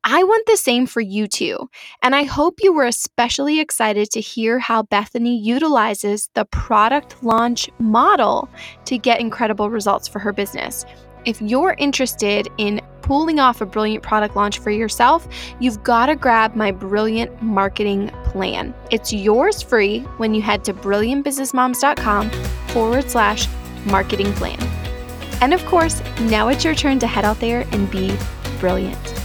I 0.07 0.23
want 0.23 0.47
the 0.47 0.59
same 0.59 0.87
for 0.87 1.01
you 1.01 1.27
too. 1.27 1.71
And 2.03 2.15
I 2.15 2.25
hope 2.25 2.59
you 2.63 2.75
were 2.75 2.85
especially 2.85 3.59
excited 3.59 4.11
to 4.11 4.21
hear 4.21 4.59
how 4.59 4.83
Beth 4.83 5.17
Anne 5.17 5.25
utilizes 5.25 6.29
the 6.35 6.45
product 6.45 7.23
launch 7.23 7.71
model 7.79 8.51
to 8.85 8.99
get 8.99 9.19
incredible 9.19 9.71
results 9.71 10.07
for 10.07 10.19
her 10.19 10.31
business. 10.31 10.85
If 11.25 11.41
you're 11.41 11.75
interested 11.79 12.49
in 12.59 12.83
pulling 13.01 13.41
off 13.41 13.63
a 13.63 13.67
brilliant 13.67 14.03
product 14.03 14.37
launch 14.37 14.59
for 14.59 14.71
yourself, 14.71 15.27
you've 15.59 15.83
got 15.83 16.07
to 16.07 16.17
grab 16.17 16.55
my 16.55 16.71
brilliant 16.71 17.43
marketing 17.43 18.09
plan. 18.25 18.75
It's 18.91 19.11
yours 19.11 19.63
free 19.63 20.01
when 20.19 20.35
you 20.35 20.43
head 20.43 20.65
to 20.65 20.75
brilliantbusinessmoms.com 20.75 22.31
forward 22.69 23.11
slash 23.11 23.49
marketing 23.87 24.35
plan. 24.35 24.61
And 25.41 25.55
of 25.55 25.65
course, 25.65 26.03
now 26.21 26.49
it's 26.49 26.63
your 26.63 26.75
turn 26.75 26.99
to 26.99 27.07
head 27.07 27.25
out 27.25 27.41
there 27.41 27.67
and 27.73 27.91
be 27.91 28.15
brilliant. 28.61 29.24